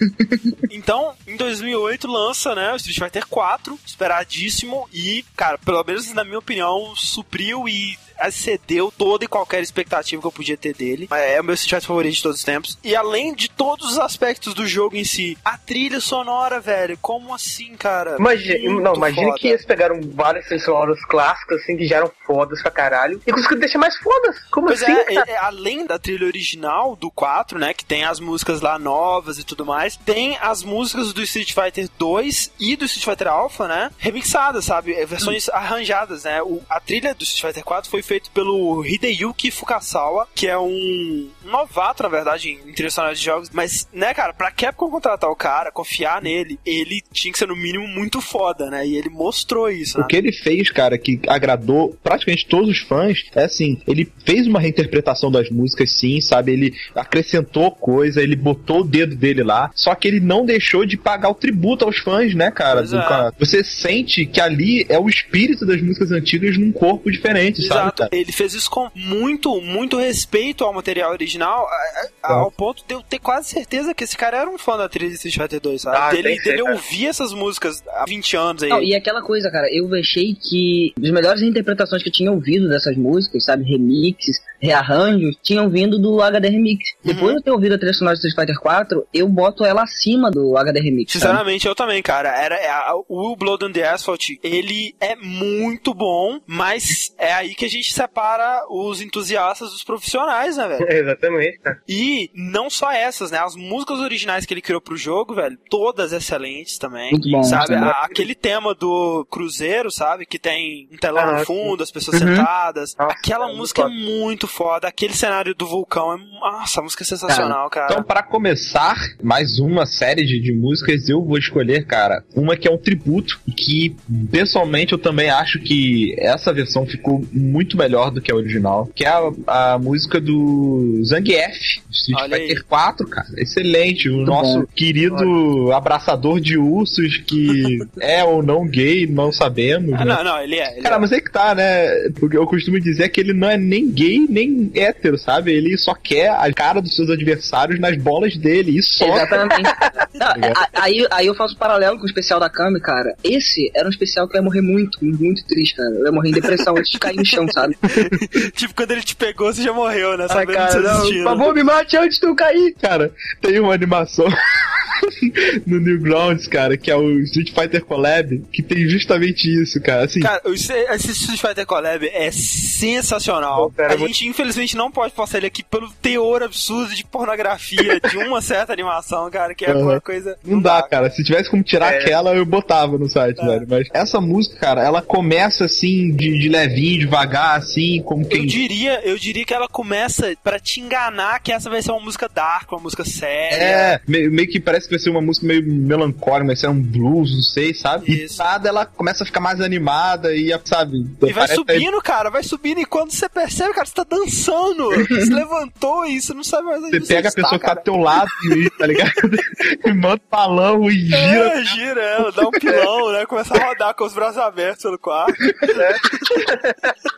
Então, 0.70 1.12
em 1.26 1.36
2008 1.36 2.06
lança, 2.06 2.54
né, 2.54 2.70
o 2.72 2.76
Street 2.76 2.98
Fighter 2.98 3.26
4, 3.26 3.78
esperadíssimo 3.86 4.86
e, 4.92 5.24
cara, 5.34 5.56
pelo 5.56 5.82
menos 5.82 6.12
na 6.12 6.24
minha 6.24 6.38
opinião, 6.38 6.92
supriu 6.94 7.66
e 7.66 7.96
excedeu 8.22 8.92
toda 8.96 9.24
e 9.24 9.28
qualquer 9.28 9.62
expectativa 9.62 10.20
que 10.20 10.26
eu 10.26 10.32
podia 10.32 10.56
ter 10.56 10.74
dele. 10.74 11.08
É 11.10 11.40
o 11.40 11.44
meu 11.44 11.54
Street 11.54 11.70
Fighter 11.80 11.88
favorito 11.88 12.14
de 12.16 12.22
todos 12.22 12.38
os 12.38 12.44
tempos. 12.44 12.78
E 12.82 12.94
além 12.96 13.34
de 13.34 13.48
todos 13.50 13.92
os 13.92 13.98
aspectos 13.98 14.54
do 14.54 14.66
jogo 14.66 14.96
em 14.96 15.04
si, 15.04 15.36
a 15.44 15.56
trilha 15.58 16.00
sonora, 16.00 16.60
velho, 16.60 16.98
como 17.00 17.34
assim, 17.34 17.76
cara? 17.76 18.16
Imagina, 18.18 18.70
Muito 18.70 18.82
não, 18.84 18.94
imagina 18.94 19.26
foda. 19.28 19.38
que 19.38 19.48
eles 19.48 19.64
pegaram 19.64 20.00
várias 20.14 20.44
trilhas 20.46 20.64
sonoras 20.64 21.04
clássicas, 21.04 21.62
assim, 21.62 21.76
que 21.76 21.86
já 21.86 21.96
eram 21.96 22.10
fodas 22.26 22.60
pra 22.62 22.70
caralho, 22.70 23.20
e 23.26 23.32
conseguiram 23.32 23.60
deixar 23.60 23.78
mais 23.78 23.96
fodas. 23.98 24.36
Como 24.50 24.66
Pois 24.68 24.82
assim, 24.82 24.92
é, 24.92 25.14
é, 25.14 25.24
é, 25.32 25.36
além 25.38 25.86
da 25.86 25.98
trilha 25.98 26.26
original 26.26 26.96
do 26.96 27.10
4, 27.10 27.58
né, 27.58 27.72
que 27.74 27.84
tem 27.84 28.04
as 28.04 28.20
músicas 28.20 28.60
lá 28.60 28.78
novas 28.78 29.38
e 29.38 29.44
tudo 29.44 29.64
mais, 29.64 29.96
tem 29.96 30.36
as 30.40 30.62
músicas 30.62 31.12
do 31.12 31.22
Street 31.22 31.52
Fighter 31.52 31.88
2 31.98 32.52
e 32.58 32.76
do 32.76 32.84
Street 32.84 33.04
Fighter 33.04 33.28
Alpha, 33.28 33.66
né, 33.68 33.90
remixadas, 33.98 34.64
sabe, 34.64 34.92
É, 34.94 35.04
versões 35.06 35.48
arranjadas, 35.48 36.24
né. 36.24 36.42
O- 36.42 36.62
a 36.68 36.80
trilha 36.80 37.14
do 37.14 37.22
Street 37.24 37.46
Fighter 37.46 37.64
4 37.64 37.90
foi 37.90 38.02
feita 38.08 38.30
pelo 38.32 38.82
Hideyuki 38.86 39.50
Fukasawa, 39.50 40.26
que 40.34 40.46
é 40.46 40.58
um 40.58 41.28
novato, 41.44 42.02
na 42.02 42.08
verdade, 42.08 42.58
em 42.66 42.72
trilha 42.72 42.90
sonora 42.90 43.14
de 43.14 43.22
jogos, 43.22 43.50
mas, 43.52 43.86
né, 43.92 44.14
cara, 44.14 44.32
pra 44.32 44.50
Capcom 44.50 44.90
contratar 44.90 45.30
o 45.30 45.36
cara, 45.36 45.70
confiar 45.70 46.22
nele, 46.22 46.58
ele 46.64 47.02
tinha 47.12 47.30
que 47.30 47.38
ser 47.38 47.46
no 47.46 47.54
mínimo 47.54 47.86
muito 47.86 48.20
foda, 48.22 48.70
né, 48.70 48.86
e 48.86 48.96
ele 48.96 49.10
mostrou 49.10 49.70
isso, 49.70 49.98
né. 49.98 50.04
O 50.04 50.06
que 50.06 50.16
ele 50.16 50.32
fez, 50.32 50.70
cara, 50.70 50.96
que 50.96 51.20
agradou 51.28 51.94
praticamente 52.02 52.46
todos 52.46 52.70
os 52.70 52.78
fãs, 52.78 53.24
é 53.34 53.44
assim, 53.44 53.78
ele 53.86 54.10
fez 54.24 54.46
uma 54.46 54.58
reinterpretação 54.58 55.30
das 55.30 55.50
músicas, 55.50 55.92
sim, 55.92 56.20
sabe? 56.20 56.52
Ele 56.52 56.74
acrescentou 56.94 57.70
coisa, 57.70 58.22
ele 58.22 58.36
botou 58.36 58.80
o 58.80 58.84
dedo 58.84 59.14
dele 59.14 59.42
lá, 59.42 59.70
só 59.74 59.94
que 59.94 60.08
ele 60.08 60.20
não 60.20 60.46
deixou 60.46 60.86
de 60.86 60.96
pagar 60.96 61.28
o 61.28 61.34
tributo 61.34 61.84
aos 61.84 61.98
fãs, 61.98 62.34
né, 62.34 62.50
cara? 62.50 62.82
Do 62.82 62.98
é. 62.98 63.06
cara. 63.06 63.34
Você 63.38 63.62
sente 63.62 64.24
que 64.24 64.40
ali 64.40 64.86
é 64.88 64.98
o 64.98 65.08
espírito 65.08 65.66
das 65.66 65.82
músicas 65.82 66.10
antigas 66.10 66.56
num 66.56 66.72
corpo 66.72 67.10
diferente, 67.10 67.62
sabe, 67.66 67.92
Ele 68.12 68.32
fez 68.32 68.54
isso 68.54 68.70
com 68.70 68.90
muito, 68.94 69.60
muito 69.60 69.96
respeito 69.98 70.64
ao 70.64 70.72
material 70.72 71.10
original, 71.12 71.66
a- 71.66 72.28
a- 72.28 72.32
ao 72.34 72.50
ponto 72.50 72.84
de 72.86 72.94
eu 72.94 73.02
ter 73.02 73.18
quase 73.18 73.48
certeza 73.48 73.94
que 73.94 74.04
esse 74.04 74.16
cara 74.16 74.38
era 74.38 74.50
um 74.50 74.58
fã 74.58 74.76
da 74.76 74.88
trilha 74.88 75.08
de 75.08 75.14
Street 75.16 75.36
Fighter 75.36 75.60
2, 75.60 75.82
sabe? 75.82 75.96
Ah, 75.96 76.10
dele 76.10 76.40
dele 76.42 76.62
ouvir 76.62 77.06
essas 77.06 77.32
músicas 77.32 77.82
há 77.88 78.04
20 78.06 78.36
anos 78.36 78.62
aí. 78.62 78.68
Não, 78.68 78.82
e 78.82 78.94
aquela 78.94 79.22
coisa, 79.22 79.50
cara, 79.50 79.66
eu 79.72 79.92
achei 79.94 80.34
que 80.34 80.92
as 81.02 81.10
melhores 81.10 81.42
interpretações 81.42 82.02
que 82.02 82.08
eu 82.08 82.12
tinha 82.12 82.30
ouvido 82.30 82.68
dessas 82.68 82.96
músicas, 82.96 83.44
sabe, 83.44 83.64
remixes, 83.64 84.36
rearranjos, 84.60 85.36
tinham 85.42 85.70
vindo 85.70 85.98
do 85.98 86.20
HD 86.20 86.48
Remix. 86.48 86.90
Depois 87.04 87.32
de 87.32 87.38
eu 87.38 87.42
ter 87.42 87.50
ouvido 87.52 87.74
a 87.74 87.78
trilha 87.78 87.92
sonora 87.94 88.16
de 88.16 88.26
Street 88.26 88.34
Fighter 88.48 88.60
4, 88.60 89.06
eu 89.14 89.28
boto 89.28 89.64
ela 89.64 89.82
acima 89.82 90.30
do 90.30 90.56
HD 90.56 90.80
Remix. 90.80 91.12
sabe? 91.12 91.22
Sinceramente, 91.24 91.66
eu 91.66 91.74
também, 91.74 92.02
cara. 92.02 92.28
Era, 92.36 92.56
é, 92.56 92.68
a- 92.68 92.94
o 93.08 93.36
Blood 93.36 93.64
on 93.66 93.72
the 93.72 93.88
Asphalt, 93.88 94.30
ele 94.42 94.94
é 95.00 95.14
muito 95.16 95.94
bom, 95.94 96.40
mas 96.46 97.14
é 97.18 97.32
aí 97.32 97.54
que 97.54 97.64
a 97.64 97.68
gente 97.68 97.87
separa 97.92 98.64
os 98.70 99.00
entusiastas 99.00 99.70
dos 99.70 99.82
profissionais, 99.84 100.56
né, 100.56 100.68
velho? 100.68 100.86
Exatamente, 100.90 101.58
cara. 101.58 101.80
E 101.88 102.30
não 102.34 102.68
só 102.70 102.90
essas, 102.92 103.30
né? 103.30 103.38
As 103.38 103.54
músicas 103.56 103.98
originais 104.00 104.44
que 104.46 104.54
ele 104.54 104.60
criou 104.62 104.80
pro 104.80 104.96
jogo, 104.96 105.34
velho, 105.34 105.58
todas 105.70 106.12
excelentes 106.12 106.78
também. 106.78 107.10
Muito 107.12 107.30
bom. 107.30 107.42
Sabe, 107.42 107.68
Sim. 107.68 107.74
a- 107.76 108.02
aquele 108.04 108.34
tema 108.34 108.74
do 108.74 109.26
Cruzeiro, 109.30 109.90
sabe? 109.90 110.26
Que 110.26 110.38
tem 110.38 110.88
um 110.92 110.96
telão 110.96 111.22
Ah, 111.24 111.38
no 111.40 111.44
fundo, 111.46 111.82
as 111.82 111.90
pessoas 111.90 112.20
Uhum. 112.20 112.36
sentadas. 112.36 112.94
Nossa, 112.98 113.12
Aquela 113.12 113.44
é 113.44 113.46
muito 113.48 113.58
música 113.58 113.82
foda. 113.82 113.94
é 113.94 113.98
muito 113.98 114.46
foda. 114.48 114.88
Aquele 114.88 115.14
cenário 115.14 115.54
do 115.54 115.66
vulcão 115.66 116.14
é. 116.14 116.18
Nossa, 116.40 116.80
a 116.80 116.82
música 116.82 117.02
é 117.02 117.06
sensacional, 117.06 117.68
cara. 117.70 117.92
Então, 117.92 118.02
para 118.04 118.22
começar 118.22 118.96
mais 119.22 119.58
uma 119.58 119.86
série 119.86 120.24
de, 120.24 120.40
de 120.40 120.52
músicas, 120.52 121.08
eu 121.08 121.24
vou 121.24 121.38
escolher, 121.38 121.86
cara, 121.86 122.24
uma 122.34 122.56
que 122.56 122.66
é 122.68 122.70
um 122.70 122.78
tributo, 122.78 123.40
que 123.56 123.94
pessoalmente 124.30 124.92
eu 124.92 124.98
também 124.98 125.30
acho 125.30 125.58
que 125.60 126.14
essa 126.18 126.52
versão 126.52 126.86
ficou 126.86 127.24
muito 127.32 127.76
melhor 127.78 128.10
do 128.10 128.20
que 128.20 128.30
a 128.32 128.34
original, 128.34 128.90
que 128.94 129.04
é 129.04 129.08
a, 129.08 129.30
a 129.74 129.78
música 129.78 130.20
do 130.20 131.00
Zangief, 131.04 131.80
Street 131.90 132.20
Olha 132.20 132.36
aí. 132.36 132.48
Fighter 132.48 132.64
4, 132.66 133.06
cara. 133.08 133.28
Excelente. 133.36 134.08
O 134.08 134.18
nosso 134.24 134.60
bom. 134.60 134.66
querido 134.74 135.72
abraçador 135.72 136.40
de 136.40 136.58
ursos, 136.58 137.18
que 137.18 137.78
é 138.00 138.22
ou 138.24 138.42
não 138.42 138.66
gay, 138.66 139.06
não 139.06 139.32
sabemos. 139.32 139.94
Ah, 139.94 140.04
né? 140.04 140.14
não, 140.16 140.24
não, 140.24 140.40
ele 140.40 140.56
é. 140.56 140.72
Ele 140.72 140.82
Cara, 140.82 140.96
é. 140.96 140.98
mas 140.98 141.12
é 141.12 141.20
que 141.20 141.30
tá, 141.32 141.54
né? 141.54 142.08
Porque 142.18 142.36
eu 142.36 142.46
costumo 142.46 142.80
dizer 142.80 143.08
que 143.08 143.20
ele 143.20 143.32
não 143.32 143.48
é 143.48 143.56
nem 143.56 143.90
gay, 143.90 144.26
nem 144.28 144.70
hétero, 144.74 145.16
sabe? 145.18 145.52
Ele 145.52 145.76
só 145.78 145.94
quer 145.94 146.30
a 146.30 146.52
cara 146.52 146.80
dos 146.80 146.94
seus 146.94 147.08
adversários 147.10 147.78
nas 147.80 147.96
bolas 147.96 148.36
dele, 148.36 148.78
e 148.78 148.82
só. 148.82 149.06
Exatamente. 149.06 149.68
Não, 150.18 150.26
a- 150.26 150.68
aí, 150.82 151.06
aí 151.10 151.26
eu 151.26 151.34
faço 151.34 151.54
um 151.54 151.58
paralelo 151.58 151.96
com 151.96 152.02
o 152.02 152.06
especial 152.06 152.40
da 152.40 152.48
Kami, 152.50 152.80
cara. 152.80 153.14
Esse 153.22 153.70
era 153.74 153.86
um 153.86 153.90
especial 153.90 154.26
que 154.28 154.36
eu 154.36 154.40
ia 154.40 154.44
morrer 154.44 154.60
muito, 154.60 154.98
muito 155.02 155.44
triste, 155.46 155.76
cara. 155.76 155.88
Eu 155.90 156.06
ia 156.06 156.12
morrer 156.12 156.30
em 156.30 156.32
depressão 156.32 156.76
antes 156.76 156.90
de 156.90 156.98
cair 156.98 157.16
no 157.16 157.24
chão, 157.24 157.46
sabe? 157.52 157.67
Ligado? 157.68 158.50
tipo, 158.52 158.74
quando 158.74 158.90
ele 158.92 159.02
te 159.02 159.14
pegou, 159.16 159.52
você 159.52 159.62
já 159.62 159.72
morreu, 159.72 160.16
né? 160.16 160.26
Ai, 160.28 160.36
Sabendo 160.46 160.56
cara, 160.56 160.80
não, 160.80 161.00
por 161.00 161.24
favor, 161.24 161.54
me 161.54 161.62
mate 161.62 161.96
antes 161.96 162.18
de 162.18 162.26
eu 162.26 162.34
cair. 162.34 162.74
Cara, 162.80 163.12
tem 163.40 163.58
uma 163.60 163.72
animação 163.74 164.26
no 165.66 165.80
Newgrounds, 165.80 166.46
cara, 166.46 166.76
que 166.76 166.90
é 166.90 166.96
o 166.96 167.18
Street 167.20 167.52
Fighter 167.52 167.84
Collab, 167.84 168.38
que 168.52 168.62
tem 168.62 168.88
justamente 168.88 169.44
isso, 169.62 169.80
cara. 169.80 170.04
Assim, 170.04 170.20
Cara, 170.20 170.42
esse 170.46 171.12
Street 171.12 171.40
Fighter 171.40 171.66
Collab 171.66 172.04
é 172.12 172.30
sensacional. 172.30 173.70
Pô, 173.70 173.76
cara, 173.76 173.94
a 173.94 173.96
gente, 173.96 174.26
infelizmente, 174.26 174.76
não 174.76 174.90
pode 174.90 175.12
passar 175.12 175.38
ele 175.38 175.46
aqui 175.46 175.62
pelo 175.62 175.90
teor 176.02 176.42
absurdo 176.42 176.94
de 176.94 177.04
pornografia 177.04 178.00
de 178.00 178.16
uma 178.18 178.40
certa 178.40 178.72
animação, 178.72 179.30
cara, 179.30 179.54
que 179.54 179.64
é 179.64 179.70
Aham. 179.70 179.80
uma 179.82 180.00
coisa. 180.00 180.36
Não 180.44 180.60
dá, 180.60 180.82
cara. 180.82 181.10
Se 181.10 181.22
tivesse 181.22 181.50
como 181.50 181.62
tirar 181.62 181.92
É. 181.94 181.98
aquela, 181.98 182.34
eu 182.34 182.44
botava 182.44 182.98
no 182.98 183.08
site, 183.08 183.40
É. 183.40 183.44
velho. 183.44 183.66
Mas 183.68 183.88
essa 183.92 184.20
música, 184.20 184.56
cara, 184.58 184.82
ela 184.84 185.02
começa 185.02 185.64
assim, 185.64 186.10
de, 186.14 186.38
de 186.38 186.48
levinho, 186.48 187.00
devagar, 187.00 187.47
assim, 187.56 188.02
como 188.02 188.22
Eu 188.22 188.28
quem. 188.28 188.46
diria, 188.46 189.00
eu 189.04 189.18
diria 189.18 189.44
que 189.44 189.54
ela 189.54 189.68
começa 189.68 190.34
pra 190.42 190.58
te 190.58 190.80
enganar 190.80 191.40
que 191.40 191.52
essa 191.52 191.68
vai 191.70 191.82
ser 191.82 191.90
uma 191.92 192.00
música 192.00 192.28
dark, 192.28 192.70
uma 192.72 192.80
música 192.80 193.04
séria. 193.04 193.56
É, 193.56 194.00
meio, 194.06 194.48
que 194.48 194.60
parece 194.60 194.86
que 194.86 194.94
vai 194.94 194.98
ser 194.98 195.10
uma 195.10 195.20
música 195.20 195.46
meio 195.46 195.64
melancólica, 195.66 196.46
vai 196.46 196.56
ser 196.56 196.68
um 196.68 196.80
blues, 196.80 197.34
não 197.34 197.42
sei, 197.42 197.74
sabe? 197.74 198.24
Isso. 198.24 198.34
E 198.34 198.38
nada 198.44 198.68
ela 198.68 198.86
começa 198.86 199.22
a 199.22 199.26
ficar 199.26 199.40
mais 199.40 199.60
animada 199.60 200.34
e, 200.34 200.50
sabe? 200.64 201.04
E 201.22 201.32
vai 201.32 201.48
subindo, 201.48 202.00
cara, 202.02 202.30
vai 202.30 202.42
subindo, 202.42 202.80
e 202.80 202.84
quando 202.84 203.10
você 203.12 203.28
percebe, 203.28 203.74
cara, 203.74 203.86
você 203.86 203.94
tá 203.94 204.04
dançando. 204.04 204.88
Você 205.08 205.32
levantou 205.32 206.06
e 206.06 206.20
você 206.20 206.34
não 206.34 206.44
sabe 206.44 206.64
mais 206.66 206.82
onde 206.82 207.00
Você 207.00 207.14
pega 207.14 207.28
a 207.28 207.30
está, 207.30 207.42
pessoa 207.42 207.58
que 207.58 207.66
tá 207.66 207.74
cara. 207.74 207.80
do 207.80 207.84
teu 207.84 207.96
lado, 207.96 208.30
e, 208.44 208.70
tá 208.70 208.86
ligado? 208.86 209.12
e 209.84 209.92
manda 209.92 210.16
um 210.24 210.30
balão 210.30 210.90
e 210.90 210.98
gira. 210.98 211.18
É, 211.18 211.64
gira 211.64 212.00
ela, 212.00 212.32
dá 212.32 212.46
um 212.46 212.50
pilão, 212.50 213.12
né? 213.12 213.26
Começa 213.26 213.54
a 213.54 213.66
rodar 213.66 213.94
com 213.94 214.04
os 214.04 214.14
braços 214.14 214.38
abertos 214.38 214.82
pelo 214.82 214.98
quarto. 214.98 215.34
É 215.42 215.94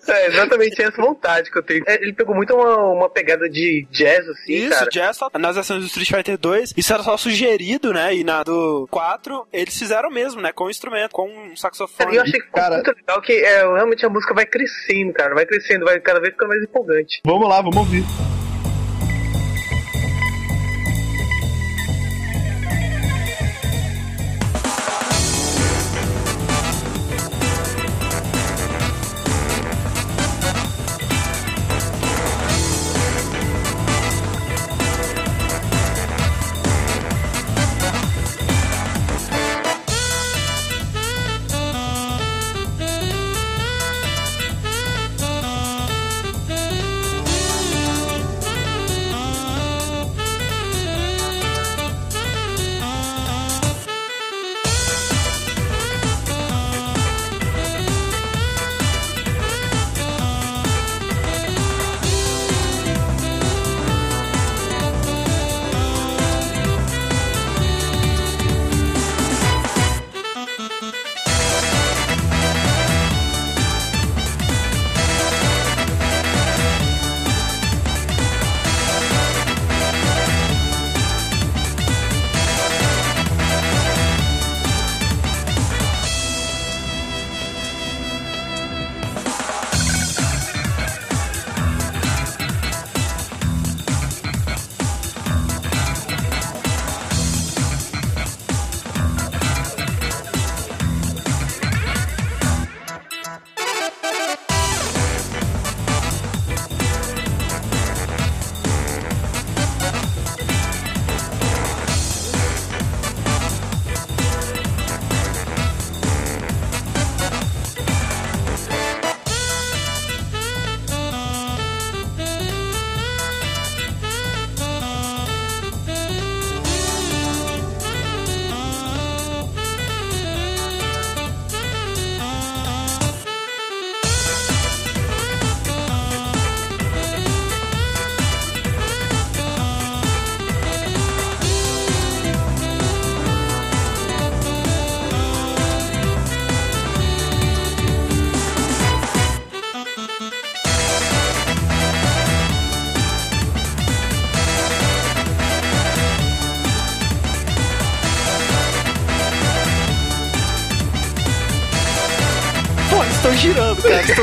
exatamente 0.27 0.81
essa 0.83 1.01
vontade 1.01 1.51
que 1.51 1.59
eu 1.59 1.63
tenho. 1.63 1.85
É, 1.87 1.95
ele 2.03 2.13
pegou 2.13 2.35
muito 2.35 2.55
uma, 2.55 2.77
uma 2.77 3.09
pegada 3.11 3.49
de 3.49 3.87
jazz, 3.91 4.27
assim, 4.29 4.53
Isso, 4.55 4.71
cara. 4.71 4.91
Jazz, 4.91 5.17
só- 5.17 5.31
nas 5.39 5.55
versões 5.57 5.81
do 5.81 5.87
Street 5.87 6.09
Fighter 6.11 6.39
2, 6.39 6.75
isso 6.77 6.93
era 6.93 7.03
só 7.03 7.17
sugerido, 7.17 7.93
né? 7.93 8.15
E 8.15 8.25
na 8.25 8.43
do 8.43 8.87
4, 8.91 9.47
eles 9.53 9.79
fizeram 9.79 10.11
mesmo, 10.11 10.41
né? 10.41 10.53
Com 10.53 10.65
um 10.65 10.71
instrumento, 10.71 11.13
com 11.13 11.29
um 11.29 11.57
saxofone. 11.57 12.13
E 12.15 12.17
eu 12.17 12.23
achei 12.23 12.41
Cara- 12.41 12.77
muito 12.77 12.93
legal 12.95 13.21
que 13.23 13.33
é, 13.33 13.61
realmente 13.61 14.05
a 14.05 14.09
música 14.09 14.35
vai 14.35 14.47
crescendo, 14.47 15.13
cara. 15.13 15.35
Vai 15.35 15.47
crescendo, 15.47 15.85
vai 15.85 15.99
cada 16.01 16.21
vez 16.21 16.33
ficando 16.33 16.49
mais 16.49 16.63
empolgante. 16.63 17.21
Vamos 17.25 17.49
lá, 17.49 17.57
vamos 17.61 17.77
ouvir. 17.77 18.05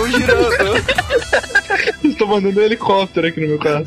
Estão 0.05 0.11
girando. 0.11 0.47
Estou 2.03 2.27
mandando 2.27 2.59
um 2.59 2.63
helicóptero 2.63 3.27
aqui 3.27 3.41
no 3.41 3.47
meu 3.47 3.59
carro. 3.59 3.83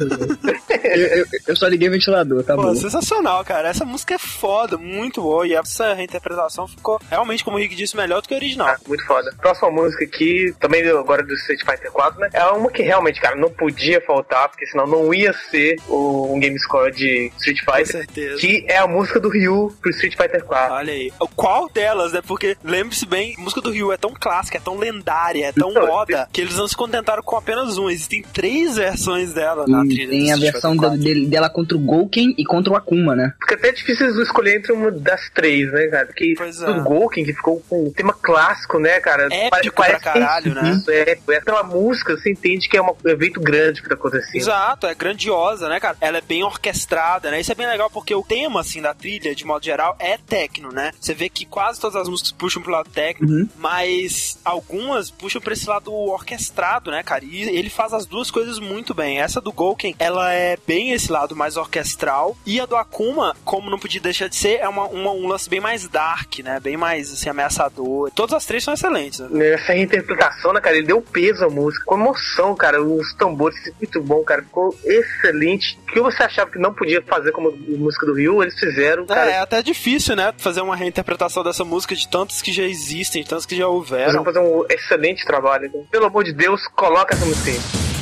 Eu, 0.85 1.07
eu- 1.07 1.27
eu 1.49 1.57
só 1.57 1.67
liguei 1.67 1.89
o 1.89 1.93
ventilador, 1.93 2.43
tá 2.43 2.55
Pô, 2.55 2.63
bom. 2.63 2.75
sensacional, 2.75 3.45
cara. 3.45 3.69
Essa 3.69 3.85
música 3.85 4.15
é 4.15 4.19
foda, 4.41 4.77
muito 4.79 5.21
boa. 5.23 5.47
E 5.47 5.55
essa 5.55 5.93
reinterpretação 5.95 6.67
ficou 6.67 7.01
realmente, 7.11 7.45
como 7.45 7.57
o 7.57 7.61
Rick 7.61 7.75
disse, 7.77 7.97
melhor 7.97 8.23
do 8.23 8.29
que 8.29 8.35
a 8.35 8.37
original. 8.39 8.69
Ah, 8.69 8.77
muito 8.89 9.05
foda. 9.05 9.33
Próxima 9.41 9.71
música 9.71 10.05
aqui, 10.05 10.55
também 10.59 10.87
agora 10.89 11.23
do 11.23 11.35
Street 11.35 11.61
Fighter 11.61 11.93
4, 11.93 12.19
né? 12.21 12.29
É 12.33 12.45
uma 12.47 12.71
que 12.71 12.83
realmente, 12.83 13.21
cara, 13.21 13.37
não 13.37 13.51
podia 13.51 14.01
faltar, 14.01 14.49
porque 14.49 14.67
senão 14.67 14.87
não 14.87 15.13
ia 15.13 15.33
ser 15.51 15.77
o, 15.89 16.33
um 16.35 16.41
game 16.41 16.59
score 16.59 16.93
de 16.93 17.31
Street 17.39 17.65
Com 17.65 17.73
Fighter. 17.73 17.87
certeza. 17.93 18.39
Que 18.41 18.65
é 18.69 18.79
a 18.79 18.87
música 18.87 19.21
do 19.21 19.29
Ryu 19.29 19.75
pro 19.81 19.91
Street 19.91 20.17
Fighter 20.17 20.43
4. 20.45 20.75
Olha 20.75 20.93
aí. 20.93 21.13
Qual 21.37 21.69
delas, 21.69 22.13
né? 22.13 22.21
Porque 22.27 22.57
lembre-se 22.65 23.05
bem, 23.07 23.35
a 23.37 23.41
música 23.41 23.61
do 23.61 23.71
Ryu 23.71 23.93
é 23.93 23.97
tão 23.97 24.15
clássica, 24.19 24.57
é 24.59 24.61
tão 24.61 24.79
lendária, 24.79 25.47
é 25.47 25.53
tão 25.53 25.71
Então, 25.71 25.87
moda, 25.87 26.29
que 26.33 26.41
eles 26.41 26.57
não 26.57 26.67
se 26.67 26.77
contentaram 26.77 27.23
com 27.23 27.37
apenas 27.37 27.77
uma. 27.77 27.93
Existem 27.93 28.23
três 28.23 28.77
versões 28.77 29.33
dela 29.33 29.65
na 29.67 29.85
E 29.85 29.89
trilha. 29.89 30.07
do 30.07 30.11
tem 30.11 30.33
a 30.33 30.35
Street 30.37 30.53
versão 30.53 30.73
Fighter 30.73 30.89
da- 30.91 30.97
4. 30.97 31.05
dele- 31.05 31.27
dela 31.27 31.51
contra 31.51 31.77
o 31.77 31.81
Gouken 31.81 32.35
e 32.39 32.45
contra 32.45 32.73
o 32.73 32.77
Akuma, 32.77 33.15
né? 33.17 33.33
Fica 33.41 33.55
até 33.55 33.73
difícil 33.73 34.07
escolher 34.31 34.57
entre 34.57 34.73
uma 34.73 34.91
das 34.91 35.29
três, 35.31 35.71
né, 35.73 35.87
cara? 35.89 36.07
Porque 36.07 36.35
Pois 36.37 36.61
é. 36.63 36.71
o 36.71 36.83
Gouken, 36.83 37.25
que 37.25 37.33
ficou 37.33 37.63
com 37.69 37.85
um 37.87 37.93
tema 37.93 38.13
clássico, 38.13 38.79
né, 38.79 39.01
cara? 39.01 39.29
Épico 39.31 39.77
pra 39.83 39.99
caralho, 40.01 40.55
né? 40.55 40.71
Isso, 40.71 40.91
é, 40.91 41.19
é 41.31 41.41
pela 41.41 41.63
música, 41.63 42.17
você 42.17 42.31
entende 42.31 42.69
que 42.69 42.77
é 42.77 42.83
um 42.83 42.95
evento 43.07 43.41
grande 43.41 43.83
que 43.83 43.89
tá 43.89 43.95
acontecendo. 43.95 44.37
Exato, 44.37 44.87
é 44.87 44.95
grandiosa, 44.95 45.69
né, 45.69 45.79
cara? 45.81 45.97
Ela 46.01 46.19
é 46.19 46.23
bem 46.23 46.43
orquestrada, 46.43 47.31
né? 47.31 47.41
Isso 47.41 47.53
é 47.53 47.55
bem 47.55 47.67
legal 47.67 47.91
porque 47.91 48.15
o 48.15 48.23
tema, 48.23 48.61
assim, 48.61 48.81
da 48.81 48.95
trilha, 48.95 49.35
de 49.35 49.45
modo 49.45 49.65
geral, 49.65 49.97
é 49.99 50.17
techno, 50.17 50.71
né? 50.73 50.93
Você 51.01 51.15
vê 51.15 51.29
que 51.29 51.45
quase 51.45 51.81
todas 51.81 51.97
as 51.97 52.09
músicas 52.09 52.33
puxam 52.33 52.63
pro 52.63 52.73
lado 52.73 52.89
técnico, 52.91 53.33
Uhum. 53.33 53.49
mas 53.59 54.39
algumas 54.45 55.11
puxam 55.11 55.41
pra 55.41 55.53
esse 55.53 55.69
lado 55.69 55.93
orquestrado, 55.93 56.91
né, 56.91 57.03
cara? 57.03 57.25
E 57.25 57.43
ele 57.43 57.71
faz 57.71 57.93
as 57.93 58.07
duas 58.07 58.31
coisas 58.31 58.59
muito 58.59 58.95
bem. 58.95 59.21
Essa 59.21 59.41
do 59.41 59.53
Gouken, 59.53 59.95
ela 59.99 60.33
é 60.33 60.57
bem 60.67 60.93
esse 60.93 61.11
lado 61.11 61.35
mais 61.37 61.57
orquestral. 61.57 62.37
E 62.47 62.61
a 62.61 62.67
do 62.67 62.77
Akuma, 62.77 63.35
como 63.45 63.71
não 63.71 63.79
podia 63.79 64.01
deixar 64.01 64.20
de 64.29 64.37
ser, 64.37 64.61
é 64.61 64.69
uma, 64.69 64.87
uma 64.87 65.13
um 65.13 65.27
lance 65.27 65.49
bem 65.49 65.61
mais 65.61 65.89
dark, 65.89 66.39
né? 66.41 66.59
Bem 66.61 66.77
mais 66.77 67.13
assim, 67.13 67.29
ameaçador. 67.29 68.11
Todas 68.15 68.35
as 68.35 68.47
três 68.47 68.65
são 68.65 68.75
excelentes. 68.75 69.21
Né? 69.21 69.51
Essa 69.51 69.73
reinterpretação, 69.73 70.53
né, 70.53 70.61
cara? 70.61 70.77
Ele 70.77 70.87
deu 70.87 71.01
peso 71.03 71.45
à 71.45 71.51
música, 71.51 71.85
com 71.85 71.95
emoção, 71.95 72.55
cara. 72.55 72.83
Os 72.83 73.15
tambores, 73.15 73.57
muito 73.79 74.03
bom, 74.03 74.23
cara. 74.23 74.43
Ficou 74.43 74.77
excelente. 74.85 75.79
O 75.89 75.93
que 75.93 76.01
você 76.01 76.23
achava 76.23 76.51
que 76.51 76.59
não 76.59 76.73
podia 76.73 77.03
fazer 77.03 77.33
como 77.33 77.51
música 77.51 78.07
do 78.07 78.15
Rio, 78.15 78.43
eles 78.43 78.59
fizeram. 78.59 79.07
Cara. 79.07 79.31
É, 79.31 79.35
é 79.35 79.39
até 79.39 79.63
difícil, 79.63 80.17
né? 80.17 80.33
Fazer 80.39 80.61
uma 80.61 80.77
reinterpretação 80.77 81.43
dessa 81.43 81.65
música 81.65 81.95
de 81.95 82.09
tantos 82.09 82.43
que 82.43 82.53
já 82.53 82.65
existem, 82.65 83.25
tantos 83.25 83.47
que 83.47 83.57
já 83.57 83.67
houveram. 83.67 84.05
Eles 84.05 84.15
vão 84.15 84.25
fazer 84.25 84.41
um 84.41 84.65
excelente 84.69 85.25
trabalho. 85.25 85.67
Então, 85.67 85.85
pelo 85.91 86.07
amor 86.07 86.25
de 86.25 86.33
Deus, 86.33 86.67
coloca 86.69 87.15
essa 87.15 87.25
música 87.25 87.51
aí. 87.51 88.00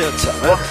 Meu 0.00 0.10
Deus 0.10 0.22
do 0.22 0.30
céu. 0.40 0.69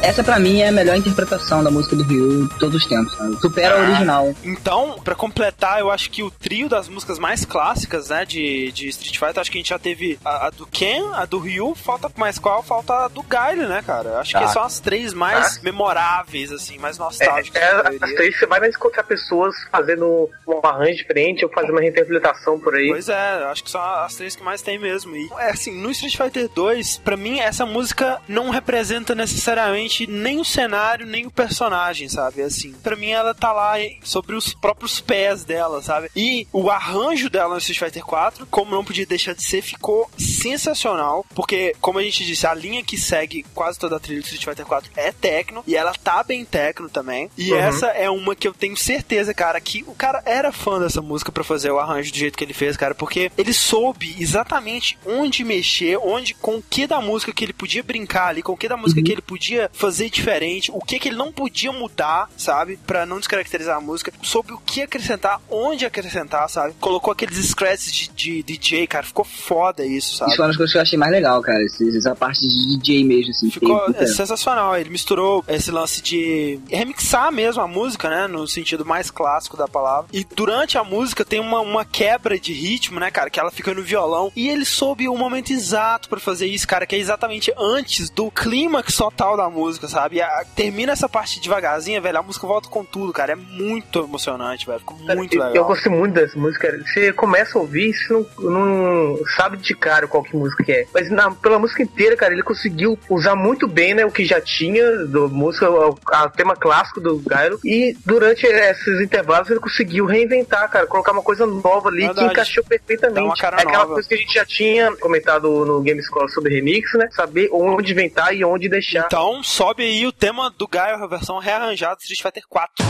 Essa 0.00 0.22
pra 0.22 0.38
mim 0.38 0.60
é 0.60 0.68
a 0.68 0.72
melhor 0.72 0.96
interpretação 0.96 1.62
da 1.62 1.70
música 1.70 1.96
do 1.96 2.04
Ryu 2.04 2.48
de 2.48 2.58
todos 2.58 2.76
os 2.82 2.86
tempos. 2.88 3.12
Sabe? 3.16 3.36
Supera 3.40 3.76
a 3.78 3.82
original. 3.82 4.34
Então, 4.44 4.98
pra 5.04 5.14
completar, 5.14 5.80
eu 5.80 5.90
acho 5.90 6.08
que 6.10 6.22
o 6.22 6.30
trio 6.30 6.68
das 6.68 6.88
músicas 6.88 7.18
mais 7.18 7.44
clássicas, 7.44 8.08
né, 8.08 8.24
de, 8.24 8.70
de 8.72 8.88
Street 8.88 9.18
Fighter, 9.18 9.40
acho 9.40 9.50
que 9.50 9.58
a 9.58 9.60
gente 9.60 9.68
já 9.68 9.78
teve 9.78 10.18
a, 10.24 10.46
a 10.46 10.50
do 10.50 10.66
Ken, 10.66 11.02
a 11.14 11.24
do 11.26 11.38
Ryu, 11.40 11.74
falta 11.74 12.08
mais 12.16 12.38
qual? 12.38 12.62
Falta 12.62 12.94
a 13.04 13.08
do 13.08 13.22
Guile, 13.22 13.66
né, 13.66 13.82
cara? 13.84 14.20
Acho 14.20 14.38
que 14.38 14.44
Ah. 14.44 14.48
são 14.48 14.62
as 14.62 14.78
três 14.80 15.12
mais 15.12 15.60
memoráveis, 15.62 16.52
assim, 16.52 16.78
mais 16.78 16.96
É, 16.96 17.00
nostálgicas. 17.02 17.60
é, 17.60 17.82
da 17.82 18.06
as 18.06 18.12
três 18.14 18.38
você 18.38 18.46
vai 18.46 18.66
encontrar 18.68 19.02
pessoas 19.02 19.54
fazendo 19.70 20.30
um 20.46 20.60
arranjo 20.66 20.96
diferente 20.96 21.44
ou 21.44 21.50
fazendo 21.50 21.72
uma 21.72 21.80
reinterpretação 21.80 22.58
por 22.60 22.74
aí. 22.76 22.88
Pois 22.88 23.08
é, 23.08 23.44
acho 23.50 23.64
que 23.64 23.70
são 23.70 23.80
as 23.82 24.14
três 24.14 24.36
que 24.36 24.42
mais 24.44 24.62
tem 24.62 24.78
mesmo. 24.78 25.14
E, 25.16 25.28
é 25.38 25.50
assim, 25.50 25.72
no 25.82 25.90
Street 25.90 26.16
Fighter 26.16 26.48
2, 26.54 26.98
pra 26.98 27.16
mim, 27.16 27.40
essa 27.40 27.66
música 27.66 28.20
não 28.28 28.48
representa 28.50 29.12
necessariamente 29.14 29.87
nem 30.08 30.40
o 30.40 30.44
cenário, 30.44 31.06
nem 31.06 31.26
o 31.26 31.30
personagem, 31.30 32.08
sabe? 32.08 32.42
Assim, 32.42 32.72
pra 32.82 32.96
mim 32.96 33.10
ela 33.10 33.34
tá 33.34 33.52
lá 33.52 33.74
sobre 34.02 34.34
os 34.36 34.52
próprios 34.54 35.00
pés 35.00 35.44
dela, 35.44 35.82
sabe? 35.82 36.10
E 36.14 36.46
o 36.52 36.70
arranjo 36.70 37.28
dela 37.30 37.54
no 37.54 37.58
Street 37.58 37.78
Fighter 37.78 38.04
4, 38.04 38.46
como 38.46 38.72
não 38.74 38.84
podia 38.84 39.06
deixar 39.06 39.34
de 39.34 39.42
ser, 39.42 39.62
ficou 39.62 40.08
sensacional, 40.18 41.24
porque, 41.34 41.74
como 41.80 41.98
a 41.98 42.02
gente 42.02 42.24
disse, 42.24 42.46
a 42.46 42.54
linha 42.54 42.82
que 42.82 42.96
segue 42.98 43.44
quase 43.54 43.78
toda 43.78 43.96
a 43.96 44.00
trilha 44.00 44.20
do 44.20 44.24
Street 44.24 44.44
Fighter 44.44 44.66
4 44.66 44.90
é 44.96 45.12
techno, 45.12 45.62
e 45.66 45.76
ela 45.76 45.92
tá 45.92 46.22
bem 46.22 46.44
techno 46.44 46.88
também. 46.88 47.30
E 47.36 47.52
Uhum. 47.52 47.58
essa 47.58 47.86
é 47.88 48.08
uma 48.10 48.34
que 48.36 48.46
eu 48.46 48.52
tenho 48.54 48.76
certeza, 48.76 49.32
cara, 49.34 49.60
que 49.60 49.84
o 49.86 49.94
cara 49.94 50.22
era 50.26 50.52
fã 50.52 50.78
dessa 50.80 51.00
música 51.02 51.32
pra 51.32 51.44
fazer 51.44 51.70
o 51.70 51.78
arranjo 51.78 52.10
do 52.12 52.18
jeito 52.18 52.36
que 52.36 52.44
ele 52.44 52.52
fez, 52.54 52.76
cara, 52.76 52.94
porque 52.94 53.30
ele 53.36 53.52
soube 53.52 54.16
exatamente 54.18 54.98
onde 55.06 55.44
mexer, 55.44 55.96
onde, 55.98 56.34
com 56.34 56.56
o 56.56 56.62
que 56.62 56.86
da 56.86 57.00
música 57.00 57.32
que 57.32 57.44
ele 57.44 57.52
podia 57.52 57.82
brincar 57.82 58.28
ali, 58.28 58.42
com 58.42 58.52
o 58.52 58.56
que 58.56 58.68
da 58.68 58.76
música 58.76 59.02
que 59.02 59.12
ele 59.12 59.22
podia 59.22 59.70
fazer 59.78 60.10
diferente, 60.10 60.70
o 60.72 60.80
que 60.80 60.98
que 60.98 61.08
ele 61.08 61.16
não 61.16 61.32
podia 61.32 61.72
mudar, 61.72 62.28
sabe, 62.36 62.78
Pra 62.86 63.06
não 63.06 63.18
descaracterizar 63.18 63.76
a 63.76 63.80
música, 63.80 64.12
soube 64.22 64.52
o 64.52 64.58
que 64.58 64.82
acrescentar, 64.82 65.40
onde 65.50 65.84
acrescentar, 65.84 66.48
sabe? 66.48 66.74
Colocou 66.80 67.12
aqueles 67.12 67.36
scratches 67.46 67.92
de, 67.92 68.42
de 68.42 68.42
DJ, 68.42 68.86
cara, 68.86 69.06
ficou 69.06 69.24
foda 69.24 69.84
isso, 69.84 70.16
sabe? 70.16 70.30
Isso 70.30 70.36
foi 70.36 70.44
uma 70.44 70.48
das 70.48 70.56
coisas 70.56 70.72
que 70.72 70.78
eu 70.78 70.82
achei 70.82 70.98
mais 70.98 71.12
legal, 71.12 71.40
cara. 71.42 71.62
Essa 71.62 72.14
parte 72.14 72.40
de 72.40 72.76
DJ 72.76 73.04
mesmo, 73.04 73.30
assim. 73.30 73.50
Ficou 73.50 73.80
é, 73.94 74.06
sensacional. 74.06 74.76
Ele 74.76 74.90
misturou 74.90 75.44
esse 75.46 75.70
lance 75.70 76.02
de 76.02 76.58
remixar 76.68 77.32
mesmo 77.32 77.62
a 77.62 77.68
música, 77.68 78.08
né? 78.08 78.26
No 78.26 78.46
sentido 78.46 78.84
mais 78.84 79.10
clássico 79.10 79.56
da 79.56 79.68
palavra. 79.68 80.08
E 80.12 80.24
durante 80.24 80.76
a 80.78 80.84
música 80.84 81.24
tem 81.24 81.40
uma, 81.40 81.60
uma 81.60 81.84
quebra 81.84 82.38
de 82.38 82.52
ritmo, 82.52 82.98
né, 82.98 83.10
cara? 83.10 83.30
Que 83.30 83.38
ela 83.38 83.50
fica 83.50 83.72
no 83.72 83.82
violão. 83.82 84.32
E 84.34 84.48
ele 84.48 84.64
soube 84.64 85.08
o 85.08 85.16
momento 85.16 85.52
exato 85.52 86.08
pra 86.08 86.20
fazer 86.20 86.46
isso, 86.46 86.66
cara. 86.66 86.86
Que 86.86 86.96
é 86.96 86.98
exatamente 86.98 87.52
antes 87.56 88.10
do 88.10 88.30
clímax 88.30 88.96
total 88.96 89.36
da 89.36 89.48
música, 89.48 89.67
sabe? 89.76 90.16
E 90.16 90.22
a- 90.22 90.44
termina 90.56 90.92
essa 90.92 91.08
parte 91.08 91.40
devagarzinha, 91.40 92.00
velho, 92.00 92.18
a 92.18 92.22
música 92.22 92.46
volta 92.46 92.68
com 92.68 92.84
tudo, 92.84 93.12
cara. 93.12 93.32
É 93.32 93.36
muito 93.36 94.00
emocionante, 94.00 94.66
velho. 94.66 94.78
Ficou 94.78 94.96
muito 94.98 95.34
eu, 95.34 95.40
legal. 95.42 95.56
eu 95.56 95.64
gostei 95.64 95.92
muito 95.92 96.14
dessa 96.14 96.38
música. 96.38 96.80
Você 96.86 97.12
começa 97.12 97.58
a 97.58 97.60
ouvir, 97.60 97.92
você 97.92 98.12
não, 98.12 98.26
não 98.50 99.18
sabe 99.36 99.56
de 99.58 99.74
cara 99.74 100.06
qual 100.06 100.22
que 100.22 100.36
música 100.36 100.64
que 100.64 100.72
é. 100.72 100.86
Mas 100.94 101.10
na- 101.10 101.30
pela 101.30 101.58
música 101.58 101.82
inteira, 101.82 102.16
cara, 102.16 102.32
ele 102.32 102.42
conseguiu 102.42 102.98
usar 103.08 103.34
muito 103.36 103.66
bem, 103.66 103.94
né, 103.94 104.04
o 104.04 104.10
que 104.10 104.24
já 104.24 104.40
tinha 104.40 105.04
do 105.06 105.28
música, 105.28 105.70
o 105.70 105.94
tema 106.36 106.54
clássico 106.56 107.00
do 107.00 107.18
Gyro. 107.28 107.58
E 107.64 107.96
durante 108.04 108.46
esses 108.46 109.00
intervalos 109.00 109.50
ele 109.50 109.60
conseguiu 109.60 110.06
reinventar, 110.06 110.68
cara, 110.70 110.86
colocar 110.86 111.12
uma 111.12 111.22
coisa 111.22 111.46
nova 111.46 111.88
ali 111.88 112.06
Verdade. 112.06 112.18
que 112.26 112.32
encaixou 112.32 112.64
perfeitamente. 112.64 113.42
É 113.44 113.46
aquela 113.46 113.72
nova. 113.78 113.94
coisa 113.94 114.08
que 114.08 114.14
a 114.14 114.18
gente 114.18 114.34
já 114.34 114.44
tinha 114.44 114.94
comentado 114.96 115.64
no 115.64 115.80
Game 115.80 116.02
School 116.02 116.28
sobre 116.28 116.54
remix, 116.54 116.92
né? 116.94 117.08
Saber 117.12 117.48
onde 117.52 117.92
inventar 117.92 118.34
e 118.34 118.44
onde 118.44 118.68
deixar. 118.68 119.04
Então, 119.06 119.42
sobe 119.58 119.82
aí 119.82 120.06
o 120.06 120.12
tema 120.12 120.54
do 120.56 120.68
Gaio, 120.68 121.02
a 121.02 121.06
versão 121.08 121.40
rearranjada 121.40 121.96
do 121.96 122.02
Street 122.02 122.22
Fighter 122.22 122.44
4. 122.48 122.86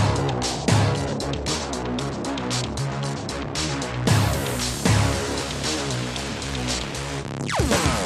Ele 7.41 7.98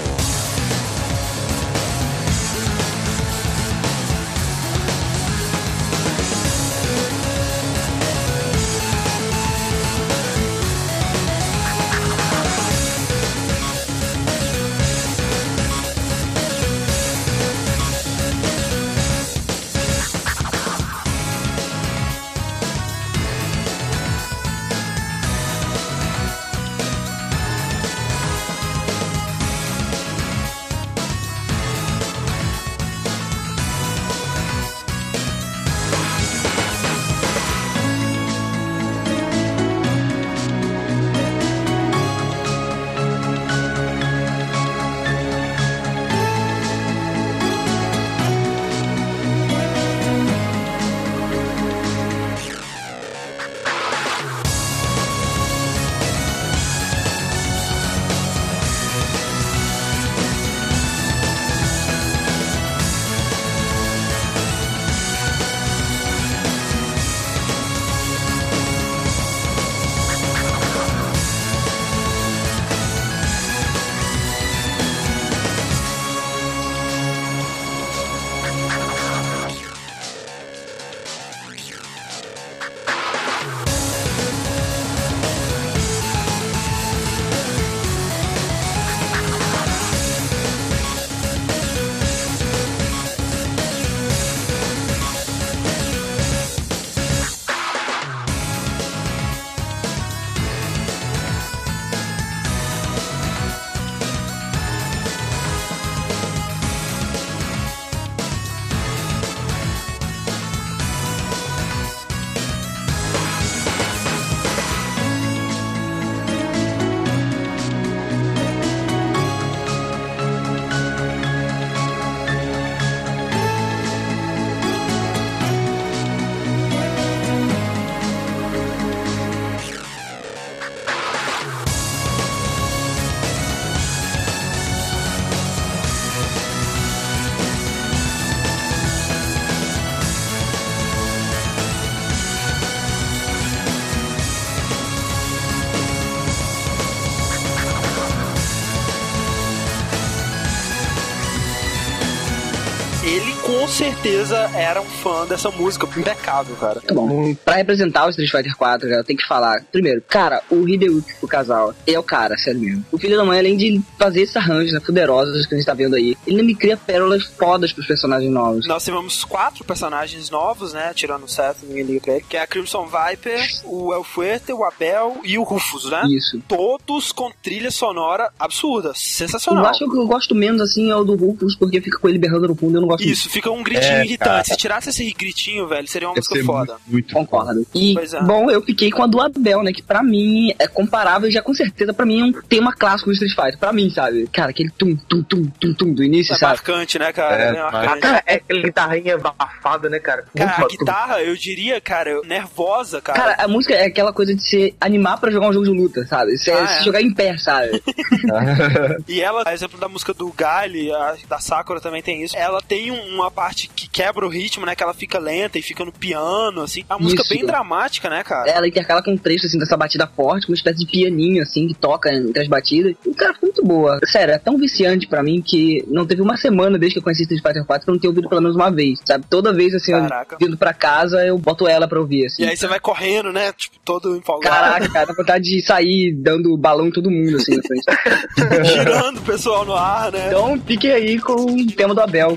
certeza 153.82 154.38
era 154.54 154.80
um 154.80 154.84
fã 154.84 155.26
dessa 155.26 155.50
música, 155.50 155.88
impecável, 155.96 156.54
cara. 156.56 156.74
Muito 156.76 156.94
bom. 156.94 157.34
Pra 157.44 157.56
representar 157.56 158.06
o 158.06 158.10
Street 158.10 158.30
Fighter 158.30 158.56
4, 158.56 158.88
cara, 158.88 159.00
eu 159.00 159.04
tenho 159.04 159.18
que 159.18 159.26
falar. 159.26 159.64
Primeiro, 159.72 160.02
cara, 160.08 160.40
o 160.50 160.68
Hideyuki, 160.68 161.12
o 161.32 161.38
casal, 161.38 161.74
é 161.86 161.98
o 161.98 162.02
cara, 162.02 162.36
sério 162.36 162.60
mesmo. 162.60 162.84
O 162.92 162.98
filho 162.98 163.16
da 163.16 163.24
mãe, 163.24 163.38
além 163.38 163.56
de 163.56 163.80
fazer 163.98 164.22
esses 164.22 164.36
arranjos 164.36 164.72
né, 164.72 164.80
fuderosos 164.80 165.46
que 165.46 165.54
a 165.54 165.58
gente 165.58 165.66
tá 165.66 165.74
vendo 165.74 165.96
aí, 165.96 166.16
ele 166.26 166.42
me 166.42 166.54
cria 166.54 166.76
pérolas 166.76 167.24
fodas 167.24 167.72
pros 167.72 167.86
personagens 167.86 168.30
novos. 168.30 168.66
Nós 168.68 168.84
tivemos 168.84 169.24
quatro 169.24 169.64
personagens 169.64 170.30
novos, 170.30 170.72
né? 170.72 170.92
Tirando 170.94 171.24
o 171.24 171.28
Seth, 171.28 171.56
ninguém 171.62 171.84
liga 171.84 172.00
pra 172.00 172.14
ele. 172.14 172.24
Que 172.28 172.36
é 172.36 172.42
a 172.42 172.46
Crimson 172.46 172.86
Viper, 172.86 173.40
o 173.64 173.92
El 173.94 174.04
Fuerte, 174.04 174.52
o 174.52 174.64
Abel 174.64 175.20
e 175.24 175.38
o 175.38 175.42
Rufus, 175.42 175.90
né? 175.90 176.02
Isso. 176.08 176.40
Todos 176.46 177.12
com 177.12 177.30
trilha 177.42 177.70
sonora 177.70 178.30
absurda, 178.38 178.88
Eu 178.90 178.94
sensacional. 178.94 179.66
acho 179.66 179.78
que 179.88 179.96
eu 179.96 180.06
gosto 180.06 180.34
menos, 180.34 180.60
assim, 180.60 180.90
é 180.90 180.96
o 180.96 181.04
do 181.04 181.14
Rufus, 181.16 181.56
porque 181.56 181.80
fica 181.80 181.98
com 181.98 182.08
ele 182.08 182.18
berrando 182.18 182.48
no 182.48 182.54
fundo, 182.54 182.76
eu 182.76 182.80
não 182.82 182.88
gosto 182.88 183.04
Isso, 183.06 183.28
fica 183.30 183.50
um 183.50 183.62
gritinho 183.62 183.92
É, 183.92 184.04
irritante. 184.04 184.28
cara. 184.30 184.44
Se 184.44 184.56
tirasse 184.56 184.90
esse 184.90 185.10
gritinho, 185.12 185.66
velho, 185.66 185.86
seria 185.88 186.08
uma 186.08 186.14
Deve 186.14 186.26
música 186.28 186.44
foda. 186.46 186.72
muito, 186.86 186.92
muito 186.92 187.14
muito. 187.14 187.14
Concordo. 187.14 187.66
E, 187.74 187.94
Pois 187.94 188.14
é. 188.14 188.22
bom, 188.22 188.50
eu 188.50 188.62
fiquei 188.62 188.90
com 188.90 189.02
a 189.02 189.06
do 189.06 189.20
Abel, 189.20 189.62
né? 189.62 189.72
Que 189.72 189.82
pra 189.82 190.02
mim 190.02 190.52
é 190.58 190.66
comparável 190.66 191.21
já 191.30 191.42
com 191.42 191.54
certeza 191.54 191.92
pra 191.92 192.04
mim 192.06 192.20
é 192.20 192.24
um 192.24 192.32
tema 192.42 192.72
clássico 192.74 193.10
do 193.10 193.14
Street 193.14 193.34
Fighter. 193.34 193.58
Pra 193.58 193.72
mim, 193.72 193.90
sabe? 193.90 194.26
Cara, 194.32 194.50
aquele 194.50 194.70
tum, 194.70 194.96
tum, 194.96 195.22
tum, 195.22 195.44
tum, 195.60 195.74
tum 195.74 195.92
do 195.94 196.02
início, 196.02 196.34
É 196.34 196.36
sabe? 196.38 196.52
marcante, 196.54 196.98
né, 196.98 197.12
cara? 197.12 197.42
É, 197.42 197.48
É, 197.56 197.62
marcante. 197.70 198.00
Cara, 198.00 198.22
é 198.26 198.34
aquela 198.34 198.62
guitarrinha 198.62 199.14
abafada, 199.14 199.88
né, 199.90 199.98
cara? 199.98 200.24
Cara, 200.36 200.58
Muito 200.58 200.74
a 200.74 200.78
guitarra, 200.78 201.22
eu 201.22 201.36
diria, 201.36 201.80
cara, 201.80 202.20
nervosa, 202.24 203.00
cara. 203.00 203.18
Cara, 203.18 203.44
a 203.44 203.48
música 203.48 203.74
é 203.74 203.86
aquela 203.86 204.12
coisa 204.12 204.34
de 204.34 204.42
se 204.42 204.74
animar 204.80 205.18
pra 205.20 205.30
jogar 205.30 205.48
um 205.48 205.52
jogo 205.52 205.64
de 205.66 205.70
luta, 205.72 206.06
sabe? 206.06 206.36
Você 206.36 206.50
Ah, 206.50 206.66
se 206.66 206.80
é. 206.80 206.84
jogar 206.84 207.02
em 207.02 207.12
pé, 207.12 207.36
sabe? 207.38 207.82
E 209.08 209.20
ela, 209.20 209.42
a 209.46 209.52
exemplo 209.52 209.78
da 209.78 209.88
música 209.88 210.12
do 210.14 210.30
Gali, 210.32 210.92
a 210.92 211.14
da 211.28 211.38
Sakura 211.38 211.80
também 211.80 212.02
tem 212.02 212.22
isso. 212.22 212.36
Ela 212.36 212.60
tem 212.62 212.90
um- 212.90 213.14
uma 213.14 213.30
parte 213.30 213.68
que 213.68 213.88
quebra 213.88 214.24
o 214.26 214.28
ritmo, 214.28 214.64
né? 214.66 214.74
Que 214.74 214.82
ela 214.82 214.94
fica 214.94 215.18
lenta 215.18 215.58
e 215.58 215.62
fica 215.62 215.84
no 215.84 215.92
piano, 215.92 216.62
assim. 216.62 216.84
É 216.88 216.94
uma 216.94 217.00
música 217.00 217.22
Isso. 217.22 217.34
bem 217.34 217.44
dramática, 217.44 218.08
né, 218.08 218.22
cara? 218.24 218.48
Ela 218.50 218.66
intercala 218.66 219.02
com 219.02 219.12
um 219.12 219.16
trecho, 219.18 219.46
assim, 219.46 219.58
dessa 219.58 219.76
batida 219.76 220.06
forte, 220.06 220.46
com 220.46 220.52
uma 220.52 220.56
espécie 220.56 220.78
de 220.78 220.86
pianinho, 221.12 221.42
assim, 221.42 221.68
que 221.68 221.74
toca 221.74 222.12
entre 222.12 222.42
as 222.42 222.48
batidas. 222.48 222.94
E, 223.06 223.14
cara, 223.14 223.34
foi 223.34 223.48
muito 223.48 223.64
boa. 223.64 224.00
Sério, 224.04 224.34
é 224.34 224.38
tão 224.38 224.56
viciante 224.56 225.06
pra 225.06 225.22
mim 225.22 225.42
que 225.42 225.84
não 225.88 226.06
teve 226.06 226.22
uma 226.22 226.36
semana 226.36 226.78
desde 226.78 226.94
que 226.94 226.98
eu 226.98 227.02
conheci 227.02 227.22
Street 227.22 227.42
Fighter 227.42 227.64
4 227.64 227.84
que 227.84 227.90
eu 227.90 227.94
não 227.94 228.00
tenho 228.00 228.10
ouvido 228.10 228.28
pelo 228.28 228.40
menos 228.40 228.56
uma 228.56 228.70
vez, 228.70 229.00
sabe? 229.04 229.24
Toda 229.28 229.52
vez, 229.52 229.74
assim, 229.74 229.92
eu 229.92 230.00
Caraca. 230.00 230.36
vindo 230.40 230.56
pra 230.56 230.72
casa, 230.72 231.24
eu 231.24 231.38
boto 231.38 231.68
ela 231.68 231.86
pra 231.86 232.00
ouvir, 232.00 232.26
assim. 232.26 232.42
E 232.42 232.48
aí 232.48 232.56
você 232.56 232.66
vai 232.66 232.80
correndo, 232.80 233.32
né? 233.32 233.52
Tipo, 233.52 233.76
todo 233.84 234.16
empolgado. 234.16 234.54
Caraca, 234.54 234.88
cara, 234.88 235.06
dá 235.06 235.14
vontade 235.14 235.44
de 235.44 235.62
sair 235.64 236.14
dando 236.14 236.56
balão 236.56 236.88
em 236.88 236.92
todo 236.92 237.10
mundo, 237.10 237.36
assim, 237.36 237.56
na 237.56 237.62
frente. 237.62 238.64
Girando 238.72 239.18
o 239.18 239.22
pessoal 239.22 239.64
no 239.64 239.74
ar, 239.74 240.12
né? 240.12 240.28
Então, 240.28 240.60
fiquem 240.66 240.90
aí 240.90 241.18
com 241.18 241.34
o 241.34 241.66
tema 241.72 241.94
do 241.94 242.00
Abel. 242.00 242.36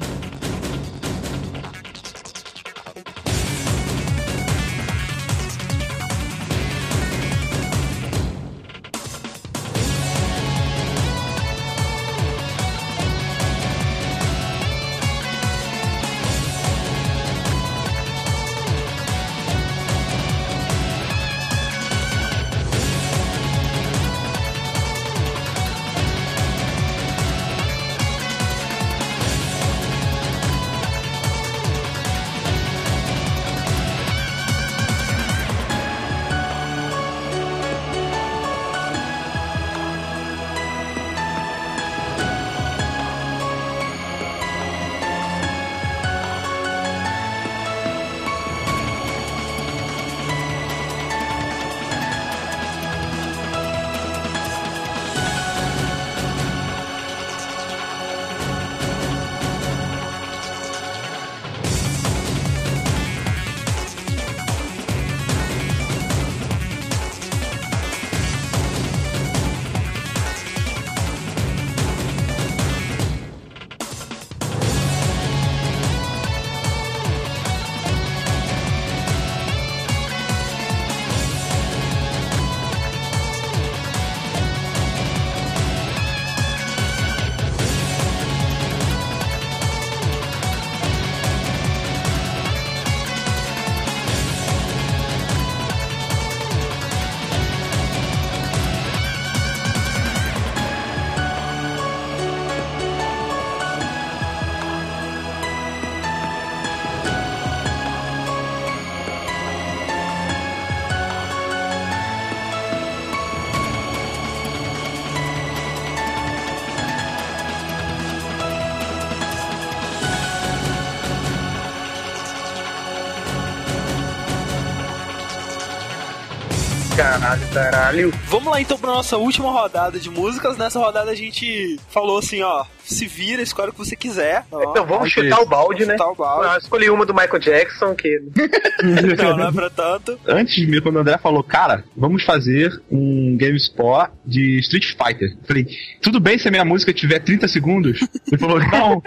Caralho, 127.19 127.47
caralho. 127.53 128.13
Vamos 128.25 128.51
lá 128.51 128.59
então 128.59 128.77
pra 128.77 128.91
nossa 128.91 129.15
última 129.17 129.49
rodada 129.49 129.97
de 129.97 130.09
músicas. 130.09 130.57
Nessa 130.57 130.79
rodada 130.79 131.11
a 131.11 131.15
gente 131.15 131.79
falou 131.89 132.17
assim, 132.19 132.41
ó, 132.41 132.65
se 132.83 133.07
vira, 133.07 133.41
escolhe 133.41 133.69
o 133.69 133.71
que 133.71 133.77
você 133.79 133.95
quiser. 133.95 134.45
Ó, 134.51 134.61
Então 134.71 134.85
vamos 134.85 135.09
chutar 135.11 135.39
o 135.41 135.45
balde, 135.45 135.85
né? 135.85 135.93
chutar 135.93 136.09
o 136.09 136.15
balde. 136.15 136.47
Ah, 136.49 136.53
eu 136.55 136.59
escolhi 136.59 136.89
uma 136.89 137.05
do 137.05 137.13
Michael 137.13 137.39
Jackson, 137.39 137.95
que. 137.95 138.19
Não, 139.25 139.37
não 139.37 139.47
é 139.47 139.51
pra 139.51 139.69
tanto. 139.69 140.19
Antes 140.27 140.55
de 140.55 140.67
mim, 140.67 140.81
quando 140.81 140.97
o 140.97 140.99
André 140.99 141.17
falou, 141.17 141.43
cara, 141.43 141.83
vamos 141.95 142.23
fazer 142.23 142.81
um 142.91 143.37
GameSpot 143.37 144.09
de 144.25 144.59
Street 144.59 144.85
Fighter. 144.85 145.31
Eu 145.31 145.47
falei, 145.47 145.67
tudo 146.01 146.19
bem 146.19 146.37
se 146.37 146.47
a 146.47 146.51
minha 146.51 146.65
música 146.65 146.93
tiver 146.93 147.19
30 147.19 147.47
segundos? 147.47 147.99
Ele 148.27 148.37
falou, 148.37 148.59
não. 148.59 149.03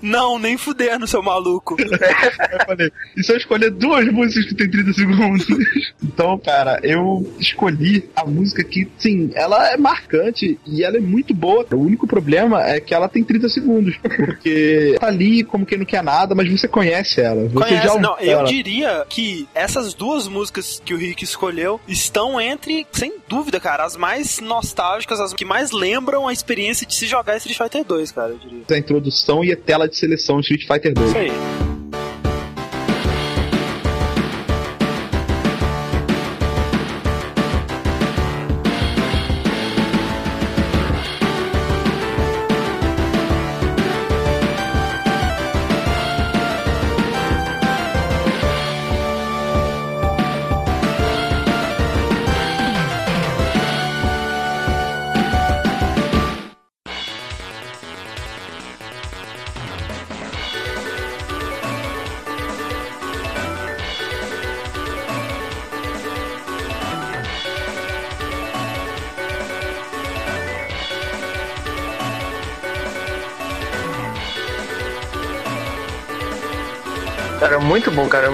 Não, 0.02 0.38
nem 0.38 0.56
fuder 0.56 0.98
no 0.98 1.06
seu 1.06 1.22
maluco. 1.22 1.76
Eu 1.80 2.66
falei, 2.66 2.92
e 3.16 3.22
se 3.22 3.32
eu 3.32 3.36
escolher 3.36 3.70
duas 3.70 4.06
músicas 4.12 4.46
que 4.46 4.54
tem 4.54 4.70
30 4.70 4.92
segundos? 4.92 5.46
Então, 6.02 6.38
cara, 6.38 6.78
eu 6.82 7.34
escolhi 7.38 8.08
a 8.14 8.24
música 8.24 8.62
que, 8.62 8.88
sim, 8.98 9.30
ela 9.34 9.72
é 9.72 9.76
marcante 9.76 10.58
e 10.66 10.84
ela 10.84 10.96
é 10.96 11.00
muito 11.00 11.34
boa. 11.34 11.66
O 11.72 11.76
único 11.76 12.06
problema 12.06 12.62
é 12.62 12.80
que 12.80 12.94
ela 12.94 13.08
tem 13.08 13.24
30 13.24 13.48
segundos. 13.48 13.96
Porque 13.98 14.96
tá 15.00 15.06
ali 15.08 15.42
como 15.44 15.66
quem 15.66 15.78
não 15.78 15.84
quer 15.84 16.02
nada, 16.02 16.34
mas 16.34 16.50
você 16.50 16.68
conhece 16.68 17.20
ela. 17.20 17.48
Você 17.48 17.64
Conhece? 17.64 17.86
já 17.86 17.98
Não, 17.98 18.18
eu 18.18 18.38
ela. 18.38 18.48
Diria 18.64 19.04
que 19.08 19.46
essas 19.54 19.92
duas 19.92 20.26
músicas 20.26 20.80
que 20.84 20.94
o 20.94 20.96
Rick 20.96 21.22
escolheu 21.22 21.78
estão 21.86 22.40
entre, 22.40 22.86
sem 22.92 23.14
dúvida, 23.28 23.60
cara, 23.60 23.84
as 23.84 23.96
mais 23.96 24.40
nostálgicas, 24.40 25.20
as 25.20 25.34
que 25.34 25.44
mais 25.44 25.70
lembram 25.70 26.26
a 26.26 26.32
experiência 26.32 26.86
de 26.86 26.94
se 26.94 27.06
jogar 27.06 27.36
Street 27.36 27.58
Fighter 27.58 27.84
2, 27.84 28.12
cara, 28.12 28.30
eu 28.30 28.38
diria. 28.38 28.62
a 28.68 28.78
introdução 28.78 29.44
e 29.44 29.52
a 29.52 29.56
tela 29.56 29.88
de 29.88 29.96
seleção 29.96 30.40
de 30.40 30.54
Street 30.54 30.66
Fighter 30.66 30.94
2. 30.94 31.08
Isso 31.08 31.18
aí. 31.18 31.30
Muito 77.84 77.90
bom, 77.90 78.08
cara. 78.08 78.28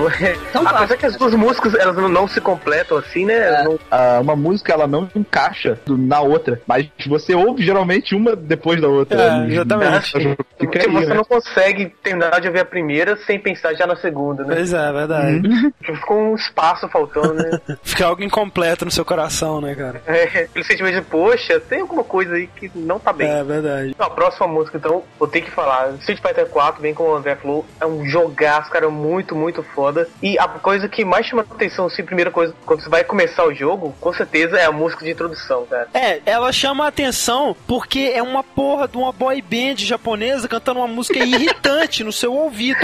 Então, 0.51 0.63
Apesar 0.67 0.97
que 0.97 1.07
as 1.07 1.17
duas 1.17 1.35
músicas 1.35 1.75
elas 1.75 1.97
não, 1.97 2.29
se 2.29 2.41
completam 2.41 2.97
assim, 2.99 3.27
né? 3.27 3.35
É. 3.35 3.65
Não- 3.65 3.79
Ah, 3.91 4.19
uma 4.21 4.37
música 4.37 4.73
ela 4.73 4.87
não 4.87 5.09
encaixa 5.15 5.79
na 5.87 6.21
outra, 6.21 6.61
mas 6.67 6.89
você 7.07 7.35
ouve 7.35 7.65
geralmente 7.65 8.15
uma 8.15 8.37
depois 8.37 8.81
da 8.81 8.89
outra. 8.89 9.21
É, 9.21 9.31
Né? 9.31 9.47
exatamente. 9.53 10.13
Fica 10.13 10.45
Porque 10.59 10.79
aí, 10.79 10.93
você 10.93 11.07
né? 11.07 11.15
não 11.15 11.25
consegue 11.25 11.87
terminar 12.03 12.41
de 12.41 12.47
ouvir 12.47 12.61
a 12.61 12.65
primeira 12.65 13.17
sem 13.27 13.39
pensar 13.39 13.75
já 13.75 13.87
na 13.87 13.97
segunda, 13.97 14.45
né? 14.45 14.55
Pois 14.55 14.73
é, 14.73 14.93
verdade. 14.93 15.43
Ficou 15.83 16.19
um 16.19 16.35
espaço 16.35 16.89
faltando, 16.89 17.35
né? 17.35 17.61
Fica 17.83 18.07
algo 18.07 18.23
incompleto 18.23 18.85
no 18.85 18.91
seu 18.91 19.05
coração, 19.05 19.61
né, 19.61 19.75
cara? 19.75 20.03
é, 20.07 20.23
aquele 20.25 20.65
sentimento 20.65 20.95
de, 20.95 21.03
poxa, 21.03 21.59
tem 21.61 21.81
alguma 21.81 22.05
coisa 22.05 22.35
aí 22.35 22.47
que 22.47 22.71
não 22.75 22.99
tá 22.99 23.13
bem. 23.13 23.29
É 23.29 23.43
verdade. 23.43 23.91
Então, 23.91 24.07
a 24.07 24.11
próxima 24.11 24.47
música, 24.47 24.77
então, 24.79 25.03
vou 25.19 25.27
ter 25.29 25.41
que 25.41 25.51
falar. 25.51 25.91
Street 26.01 26.21
Fighter 26.21 26.47
4, 26.47 26.81
bem 26.81 26.95
como 26.95 27.11
o 27.11 27.17
André 27.17 27.35
falou, 27.37 27.65
é 27.81 27.87
um 27.87 28.05
jogaço, 28.07 28.71
cara, 28.71 28.89
muito, 28.91 29.35
muito 29.41 29.63
foda. 29.63 30.09
E 30.23 30.39
a 30.39 30.47
coisa 30.47 30.89
que 30.89 31.05
mais 31.05 31.27
chama 31.27 31.43
atenção, 31.43 31.87
assim, 31.87 32.05
primeira 32.05 32.31
coisa, 32.31 32.55
quando 32.67 32.83
você 32.83 32.89
vai 32.89 33.03
começar 33.03 33.45
o 33.45 33.55
jogo, 33.55 33.95
com 34.01 34.13
certeza 34.13 34.59
é 34.59 34.67
a 34.67 34.73
música 34.73 35.05
de 35.05 35.11
introdução, 35.11 35.67
cara. 35.67 35.89
É, 35.95 36.21
ela 36.27 36.53
chama 36.53 36.85
a 36.85 36.89
atenção 36.89 37.57
porque 37.67 38.13
é 38.15 38.23
uma 38.23 38.43
porra 38.43 38.87
de 38.87 38.97
uma 38.97 39.13
boy 39.13 39.41
band 39.43 39.77
japonesa 39.79 40.47
cantando 40.47 40.81
uma 40.81 40.89
música 40.89 41.19
irritante 41.25 42.05
no 42.05 42.13
seu 42.13 42.33
ouvido. 42.33 42.81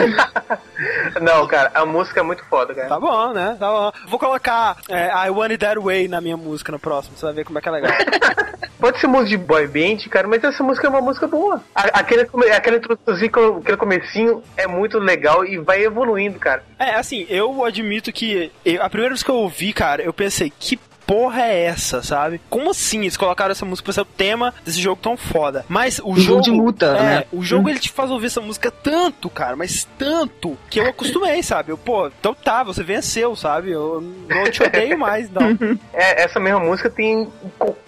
Não, 1.20 1.46
cara, 1.46 1.70
a 1.74 1.84
música 1.84 2.20
é 2.20 2.22
muito 2.22 2.44
foda, 2.46 2.74
cara. 2.74 2.88
Tá 2.88 3.00
bom, 3.00 3.32
né? 3.32 3.56
Tá 3.58 3.70
bom. 3.70 3.92
Vou 4.08 4.18
colocar 4.18 4.76
é, 4.88 5.10
I 5.26 5.30
Want 5.30 5.50
It 5.50 5.58
That 5.58 5.78
Way 5.78 6.08
na 6.08 6.20
minha 6.20 6.36
música 6.36 6.72
no 6.72 6.78
próximo, 6.78 7.16
você 7.16 7.26
vai 7.26 7.34
ver 7.34 7.44
como 7.44 7.58
é 7.58 7.62
que 7.62 7.68
é 7.68 7.72
legal. 7.72 7.92
Pode 8.78 9.00
ser 9.00 9.06
música 9.06 9.30
de 9.30 9.38
boy 9.38 9.66
band, 9.66 10.08
cara, 10.10 10.28
mas 10.28 10.44
essa 10.44 10.62
música 10.62 10.86
é 10.86 10.90
uma 10.90 11.00
música 11.00 11.26
boa. 11.26 11.62
Aquele, 11.74 12.28
aquele 12.54 12.76
aquele 12.76 13.76
comecinho 13.76 14.42
é 14.56 14.66
muito 14.66 14.98
legal 14.98 15.44
e 15.44 15.58
vai 15.58 15.82
evoluindo, 15.82 16.38
cara. 16.38 16.45
É, 16.78 16.94
assim, 16.94 17.26
eu 17.28 17.64
admito 17.64 18.12
que 18.12 18.50
eu- 18.64 18.82
a 18.82 18.88
primeira 18.88 19.14
vez 19.14 19.22
que 19.22 19.30
eu 19.30 19.36
ouvi, 19.36 19.72
cara, 19.72 20.02
eu 20.02 20.12
pensei, 20.12 20.52
que 20.58 20.78
porra 21.06 21.42
é 21.42 21.62
essa, 21.66 22.02
sabe? 22.02 22.40
Como 22.50 22.70
assim 22.70 23.02
eles 23.02 23.16
colocaram 23.16 23.52
essa 23.52 23.64
música 23.64 23.84
pra 23.84 23.92
ser 23.92 24.00
o 24.00 24.04
tema 24.04 24.52
desse 24.64 24.80
jogo 24.80 25.00
tão 25.00 25.16
foda? 25.16 25.64
Mas 25.68 26.00
o 26.00 26.10
Um 26.10 26.16
jogo 26.16 26.42
jogo. 26.42 26.42
de 26.42 26.50
luta, 26.50 26.86
é, 26.86 27.00
né? 27.02 27.24
O 27.32 27.44
jogo 27.44 27.68
ele 27.68 27.78
te 27.78 27.92
faz 27.92 28.10
ouvir 28.10 28.26
essa 28.26 28.40
música 28.40 28.72
tanto, 28.72 29.30
cara, 29.30 29.54
mas 29.54 29.86
tanto, 29.96 30.58
que 30.68 30.80
eu 30.80 30.88
acostumei, 30.88 31.44
sabe? 31.44 31.70
Eu, 31.70 31.78
pô, 31.78 32.08
então 32.08 32.34
tá, 32.34 32.64
você 32.64 32.82
venceu, 32.82 33.36
sabe? 33.36 33.70
Eu 33.70 34.00
não 34.28 34.50
te 34.50 34.60
odeio 34.64 34.98
mais, 34.98 35.30
não. 35.30 35.56
É, 35.94 36.24
essa 36.24 36.40
mesma 36.40 36.58
música 36.60 36.90
tem 36.90 37.22
em 37.22 37.28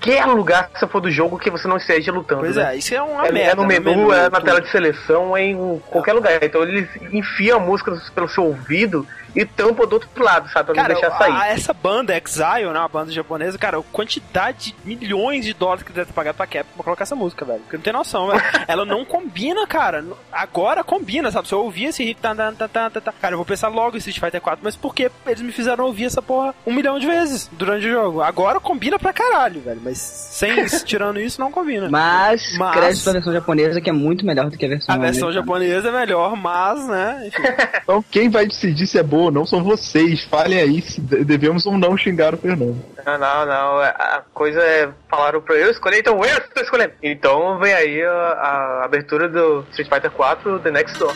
qualquer 0.01 0.25
lugar 0.27 0.69
que 0.71 0.79
você 0.79 0.87
for 0.87 1.01
do 1.01 1.11
jogo 1.11 1.39
que 1.39 1.51
você 1.51 1.67
não 1.67 1.77
esteja 1.77 2.13
lutando. 2.13 2.41
Pois 2.43 2.57
né? 2.57 2.75
é, 2.75 2.77
isso 2.79 2.95
é 2.95 3.03
uma 3.03 3.27
É, 3.27 3.33
merda. 3.33 3.53
é 3.53 3.55
no 3.57 3.67
menu, 3.67 4.13
é 4.13 4.23
na 4.23 4.31
tudo. 4.31 4.45
tela 4.45 4.61
de 4.61 4.71
seleção, 4.71 5.37
é 5.37 5.43
em 5.43 5.83
qualquer 5.91 6.13
lugar. 6.13 6.43
Então 6.43 6.63
eles 6.63 6.89
enfiam 7.13 7.59
a 7.59 7.61
música 7.61 7.93
pelo 8.15 8.29
seu 8.29 8.45
ouvido 8.45 9.07
e 9.35 9.45
tampam 9.45 9.87
do 9.87 9.95
outro 9.95 10.09
lado, 10.23 10.49
sabe? 10.51 10.67
Pra 10.67 10.75
Cara, 10.75 10.95
não 10.95 11.01
deixar 11.01 11.19
sair. 11.19 11.33
a- 11.33 11.49
essa 11.49 11.73
banda 11.73 12.17
Exile, 12.17 12.73
né, 12.73 12.79
uma 12.79 12.89
banda 12.89 13.11
japonesa, 13.13 13.59
cara, 13.59 13.79
a 13.79 13.83
quantidade 13.93 14.75
de 14.85 14.97
milhões 14.97 15.45
de 15.45 15.53
dólares 15.55 15.83
que 15.83 15.93
deve 15.93 16.07
ter 16.07 16.13
pagado 16.13 16.37
pra 16.37 16.47
Capcom 16.47 16.75
pra 16.77 16.85
colocar 16.85 17.03
essa 17.05 17.15
música, 17.17 17.45
velho. 17.45 17.61
Porque 17.61 17.77
não 17.77 17.83
tem 17.83 17.93
noção, 17.93 18.29
velho. 18.29 18.43
Ela 18.67 18.85
não 18.85 19.05
combina, 19.05 19.67
cara. 19.67 20.05
Agora 20.33 20.83
combina, 20.85 21.31
sabe? 21.31 21.49
Se 21.49 21.55
eu 21.55 21.61
ouvir 21.61 21.87
esse 21.87 22.03
hit, 22.05 22.21
tá, 22.21 22.35
tá, 22.35 22.53
tá, 22.53 22.91
tá, 22.91 23.01
tá, 23.01 23.13
cara, 23.13 23.35
eu 23.35 23.39
vou 23.39 23.47
pensar 23.47 23.69
logo 23.69 23.97
em 23.97 23.99
Street 23.99 24.19
Fighter 24.19 24.41
4, 24.41 24.61
mas 24.63 24.77
porque 24.77 25.11
eles 25.27 25.41
me 25.41 25.53
fizeram 25.53 25.85
ouvir 25.85 26.07
essa 26.07 26.23
porra 26.23 26.55
um 26.67 26.73
milhão 26.73 26.99
de 26.99 27.07
vezes 27.07 27.49
durante 27.53 27.87
o 27.87 27.91
jogo. 27.91 28.23
Agora 28.23 28.61
combina 28.61 28.99
pra 28.99 29.13
caralho, 29.13 29.61
velho. 29.61 29.81
Mas 29.83 29.99
sem 29.99 30.67
tirando 30.85 31.21
isso, 31.21 31.41
não 31.41 31.51
combina. 31.53 31.89
Mas, 31.91 32.57
Mas- 32.59 32.77
crédito 32.77 33.05
pra 33.05 33.13
versão 33.13 33.33
japonesa 33.33 33.81
que 33.81 33.91
é 33.91 33.93
muito 33.93 34.25
melhor 34.25 34.51
do 34.51 34.57
que 34.57 34.65
a 34.65 34.69
versão 34.69 34.95
A 34.95 34.99
versão 34.99 35.29
americana. 35.29 35.33
japonesa 35.47 35.89
é 35.89 35.93
melhor, 35.93 36.37
mas, 36.37 36.87
né? 36.89 37.25
Enfim. 37.27 37.43
Então 37.89 38.05
quem 38.11 38.29
vai 38.29 38.47
decidir 38.47 38.87
se 38.87 38.99
é 38.99 39.03
boa 39.03 39.18
ou 39.19 39.31
não 39.31 39.45
são 39.47 39.63
vocês. 39.63 40.25
Falem 40.25 40.59
aí 40.61 40.81
se 40.83 41.01
de- 41.01 41.25
devemos 41.25 41.67
ou 41.67 41.77
não 41.79 41.97
xingar 41.97 42.35
o 42.35 42.39
Fernando. 42.39 42.77
Não, 43.05 43.19
não, 43.19 43.47
não. 43.47 43.81
A 43.81 44.23
coisa 44.35 44.61
é. 44.61 44.89
Falaram 45.11 45.41
pra 45.41 45.55
eu 45.57 45.71
escolher, 45.71 46.01
então 46.01 46.17
eu 46.25 46.39
estou 46.39 46.63
escolhendo. 46.63 46.93
Então 47.03 47.59
vem 47.59 47.73
aí 47.73 48.03
a, 48.03 48.13
a 48.13 48.85
abertura 48.85 49.29
do 49.29 49.65
Street 49.71 49.89
Fighter 49.89 50.11
4 50.11 50.59
The 50.61 50.71
Next 50.71 50.99
Door. 50.99 51.15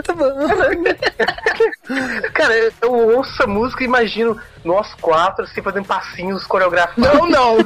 Tá 0.00 0.14
bom. 0.14 0.24
Cara, 2.42 2.54
eu- 2.82 2.92
ouço 3.16 3.30
essa 3.34 3.46
música 3.46 3.82
e 3.82 3.86
imagino 3.86 4.36
nós 4.64 4.94
quatro 5.00 5.44
assim 5.44 5.60
fazendo 5.60 5.86
passinhos 5.86 6.44
coreografados. 6.46 6.96
Não, 7.02 7.26
não. 7.28 7.56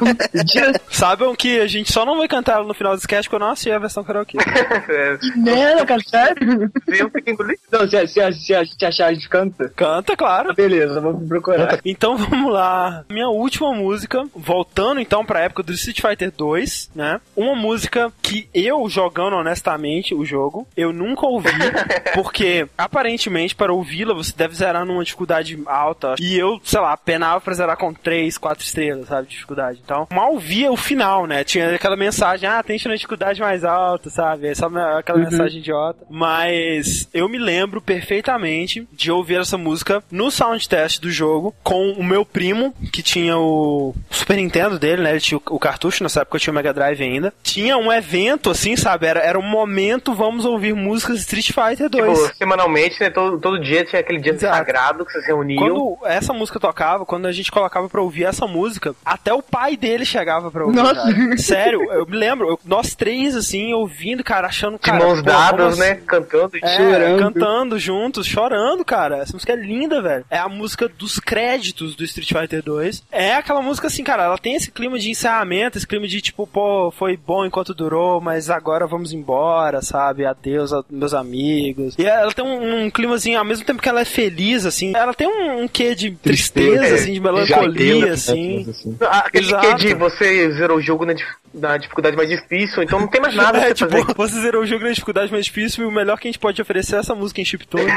Saibam 0.90 1.34
que 1.34 1.60
a 1.60 1.66
gente 1.66 1.92
só 1.92 2.06
não 2.06 2.16
vai 2.18 2.26
cantar 2.28 2.54
ela 2.54 2.64
no 2.64 2.72
final 2.74 2.94
do 2.94 2.98
sketch 3.00 3.24
porque 3.24 3.36
eu 3.36 3.40
não 3.40 3.50
assisti 3.50 3.70
a 3.70 3.78
versão 3.78 4.02
karaokê. 4.02 4.38
é, 4.38 5.18
Merda, 5.36 5.84
cara, 5.86 6.00
sério? 6.06 6.70
eu 6.88 7.10
fico 7.10 7.30
engolindo. 7.30 7.58
Não, 7.70 7.88
se, 7.88 8.06
se, 8.08 8.32
se, 8.32 8.54
a 8.54 8.64
gente 8.64 8.84
achar, 8.84 9.06
a 9.08 9.14
gente 9.14 9.28
canta. 9.28 9.68
Canta, 9.76 10.16
claro. 10.16 10.54
Beleza, 10.54 11.00
vamos 11.00 11.28
procurar. 11.28 11.78
Então 11.84 12.16
vamos 12.16 12.52
lá. 12.52 13.04
Minha 13.10 13.28
última 13.28 13.72
música, 13.74 14.22
voltando 14.34 15.00
então 15.00 15.24
pra 15.24 15.40
época 15.40 15.62
do 15.62 15.72
Street 15.72 16.00
Fighter 16.00 16.32
2, 16.34 16.90
né? 16.94 17.20
Uma 17.36 17.54
música 17.54 18.10
que 18.22 18.48
eu 18.54 18.88
jogando 18.88 19.36
honestamente 19.36 20.14
o 20.14 20.24
jogo, 20.24 20.66
eu 20.76 20.92
nunca 20.92 21.26
ouvi, 21.26 21.50
porque 22.14 22.66
aparentemente 22.78 23.54
para 23.54 23.72
ouvi-la 23.72 24.14
você 24.14 24.32
deve 24.34 24.54
zerar 24.54 24.75
numa 24.84 25.04
dificuldade 25.04 25.58
alta. 25.66 26.14
E 26.20 26.38
eu, 26.38 26.60
sei 26.64 26.80
lá, 26.80 26.96
penava 26.96 27.40
pra 27.40 27.54
zerar 27.54 27.76
com 27.76 27.92
3, 27.92 28.36
4 28.38 28.64
estrelas, 28.64 29.08
sabe? 29.08 29.26
de 29.28 29.36
Dificuldade. 29.36 29.80
Então, 29.84 30.08
mal 30.12 30.38
via 30.38 30.72
o 30.72 30.76
final, 30.76 31.26
né? 31.26 31.44
Tinha 31.44 31.74
aquela 31.74 31.96
mensagem, 31.96 32.48
ah, 32.48 32.62
tente 32.62 32.88
na 32.88 32.94
dificuldade 32.94 33.40
mais 33.40 33.64
alta, 33.64 34.08
sabe? 34.10 34.48
É 34.48 34.54
só 34.54 34.66
aquela 34.98 35.18
mensagem 35.18 35.60
idiota. 35.60 36.04
Mas 36.08 37.08
eu 37.12 37.28
me 37.28 37.38
lembro 37.38 37.80
perfeitamente 37.80 38.86
de 38.92 39.10
ouvir 39.10 39.40
essa 39.40 39.58
música 39.58 40.02
no 40.10 40.30
sound 40.30 40.66
test 40.68 41.00
do 41.00 41.10
jogo 41.10 41.54
com 41.62 41.92
o 41.92 42.04
meu 42.04 42.24
primo, 42.24 42.74
que 42.92 43.02
tinha 43.02 43.36
o 43.36 43.94
Super 44.10 44.36
Nintendo 44.36 44.78
dele, 44.78 45.02
né? 45.02 45.10
Ele 45.10 45.20
tinha 45.20 45.40
o 45.50 45.58
cartucho, 45.58 46.02
nessa 46.02 46.22
época 46.22 46.36
eu 46.36 46.40
tinha 46.40 46.52
o 46.52 46.54
Mega 46.54 46.72
Drive 46.72 47.02
ainda. 47.02 47.32
Tinha 47.42 47.76
um 47.76 47.92
evento, 47.92 48.50
assim, 48.50 48.76
sabe? 48.76 49.06
Era, 49.06 49.20
era 49.20 49.38
um 49.38 49.42
momento, 49.42 50.14
vamos 50.14 50.44
ouvir 50.44 50.74
músicas 50.74 51.20
Street 51.20 51.52
Fighter 51.52 51.88
2. 51.88 52.18
Tipo, 52.18 52.36
semanalmente, 52.36 53.00
né? 53.00 53.10
Todo, 53.10 53.38
todo 53.38 53.60
dia 53.60 53.84
tinha 53.84 54.00
aquele 54.00 54.20
dia 54.20 54.32
Exato. 54.32 54.55
Sagrado 54.58 55.04
que 55.04 55.12
vocês 55.12 55.26
reuniam. 55.26 55.58
Quando 55.58 55.98
essa 56.06 56.32
música 56.32 56.58
tocava, 56.60 57.04
quando 57.06 57.26
a 57.26 57.32
gente 57.32 57.50
colocava 57.50 57.88
pra 57.88 58.00
ouvir 58.02 58.24
essa 58.24 58.46
música, 58.46 58.94
até 59.04 59.32
o 59.32 59.42
pai 59.42 59.76
dele 59.76 60.04
chegava 60.04 60.50
pra 60.50 60.64
ouvir. 60.64 60.76
Nossa. 60.76 61.36
Sério, 61.38 61.82
eu 61.92 62.06
me 62.06 62.16
lembro, 62.16 62.48
eu- 62.48 62.60
nós 62.64 62.94
três, 62.94 63.34
assim, 63.36 63.72
ouvindo, 63.72 64.22
cara, 64.24 64.46
achando, 64.48 64.74
De 64.74 64.80
cara... 64.80 65.04
mãos 65.04 65.22
dadas, 65.22 65.78
né? 65.78 65.96
Cantando. 66.06 66.56
É, 66.62 66.76
Chorando. 66.76 67.18
cantando 67.22 67.78
juntos, 67.78 68.26
chorando, 68.26 68.84
cara. 68.84 69.18
Essa 69.18 69.32
música 69.32 69.52
é 69.52 69.56
linda, 69.56 70.00
velho. 70.02 70.24
É 70.30 70.38
a 70.38 70.48
música 70.48 70.88
dos 70.88 71.18
créditos 71.18 71.94
do 71.94 72.04
Street 72.04 72.32
Fighter 72.32 72.62
2. 72.62 73.04
É 73.10 73.34
aquela 73.34 73.60
música 73.62 73.86
assim, 73.88 74.04
cara, 74.04 74.24
ela 74.24 74.38
tem 74.38 74.54
esse 74.54 74.70
clima 74.70 74.98
de 74.98 75.10
encerramento, 75.10 75.78
esse 75.78 75.86
clima 75.86 76.06
de 76.06 76.20
tipo, 76.20 76.46
pô, 76.46 76.90
foi 76.90 77.16
bom 77.16 77.44
enquanto 77.44 77.74
durou, 77.74 78.20
mas 78.20 78.50
agora 78.50 78.86
vamos 78.86 79.12
embora, 79.12 79.82
sabe? 79.82 80.24
Adeus 80.26 80.70
meus 80.90 81.14
amigos. 81.14 81.94
E 81.98 82.04
ela 82.04 82.32
tem 82.32 82.44
um, 82.44 82.84
um 82.86 82.90
clima 82.90 83.14
assim, 83.16 83.34
ao 83.34 83.44
mesmo 83.44 83.64
tempo 83.64 83.82
que 83.82 83.88
ela 83.88 84.00
é 84.00 84.04
feliz, 84.04 84.36
assim, 84.54 84.92
ela 84.94 85.12
tem 85.14 85.26
um, 85.26 85.62
um 85.62 85.68
quê 85.68 85.94
de 85.94 86.10
tristeza, 86.12 86.70
Tristeza, 86.76 86.94
assim, 86.94 87.12
de 87.14 87.20
melancolia, 87.20 88.12
assim. 88.12 88.66
Ah, 89.00 89.18
Aquele 89.26 89.46
Exato. 89.46 89.66
que 89.66 89.72
é 89.72 89.74
de 89.88 89.94
você 89.94 90.52
zerou 90.52 90.78
o 90.78 90.80
jogo 90.82 91.04
na, 91.04 91.14
na 91.54 91.76
dificuldade 91.76 92.16
mais 92.16 92.28
difícil, 92.28 92.82
então 92.82 93.00
não 93.00 93.08
tem 93.08 93.20
mais 93.20 93.34
nada 93.34 93.58
É, 93.66 93.74
tipo, 93.74 93.90
fazer. 93.90 94.14
você 94.14 94.40
zerou 94.40 94.62
o 94.62 94.66
jogo 94.66 94.84
na 94.84 94.90
dificuldade 94.90 95.32
mais 95.32 95.46
difícil 95.46 95.84
e 95.84 95.86
o 95.86 95.90
melhor 95.90 96.18
que 96.18 96.28
a 96.28 96.30
gente 96.30 96.38
pode 96.38 96.60
oferecer 96.62 96.96
é 96.96 96.98
essa 97.00 97.14
música 97.14 97.40
em 97.40 97.44
chiptune. 97.44 97.84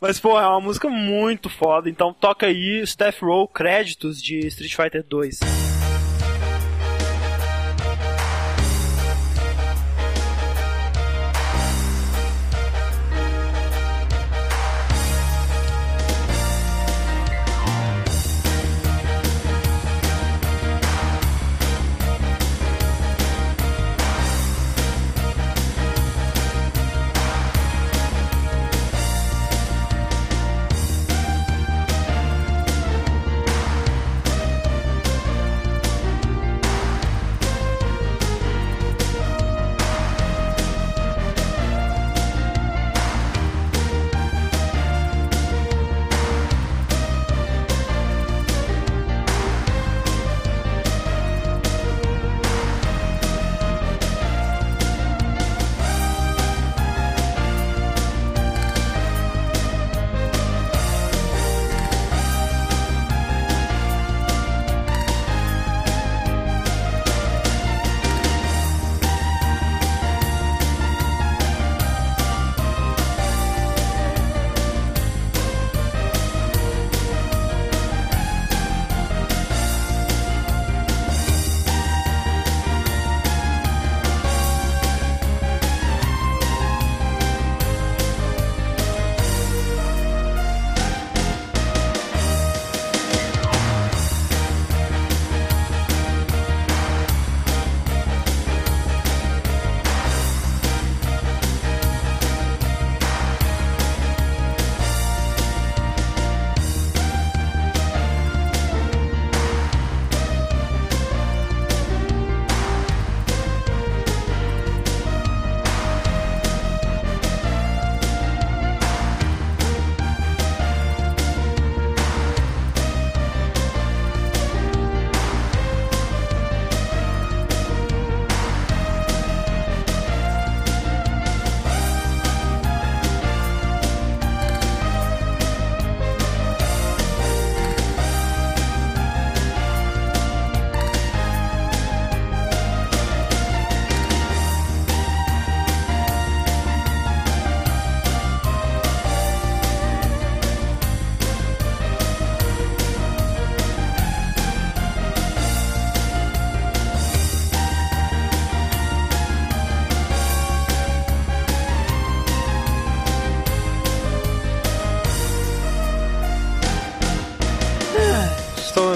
Mas, 0.00 0.18
pô, 0.18 0.38
é 0.38 0.46
uma 0.46 0.60
música 0.60 0.88
muito 0.88 1.48
foda. 1.48 1.88
Então 1.88 2.12
toca 2.12 2.46
aí 2.46 2.80
Staff 2.84 3.24
Roll 3.24 3.46
créditos 3.48 4.20
de 4.22 4.38
Street 4.46 4.74
Fighter 4.74 5.04
2. 5.08 5.38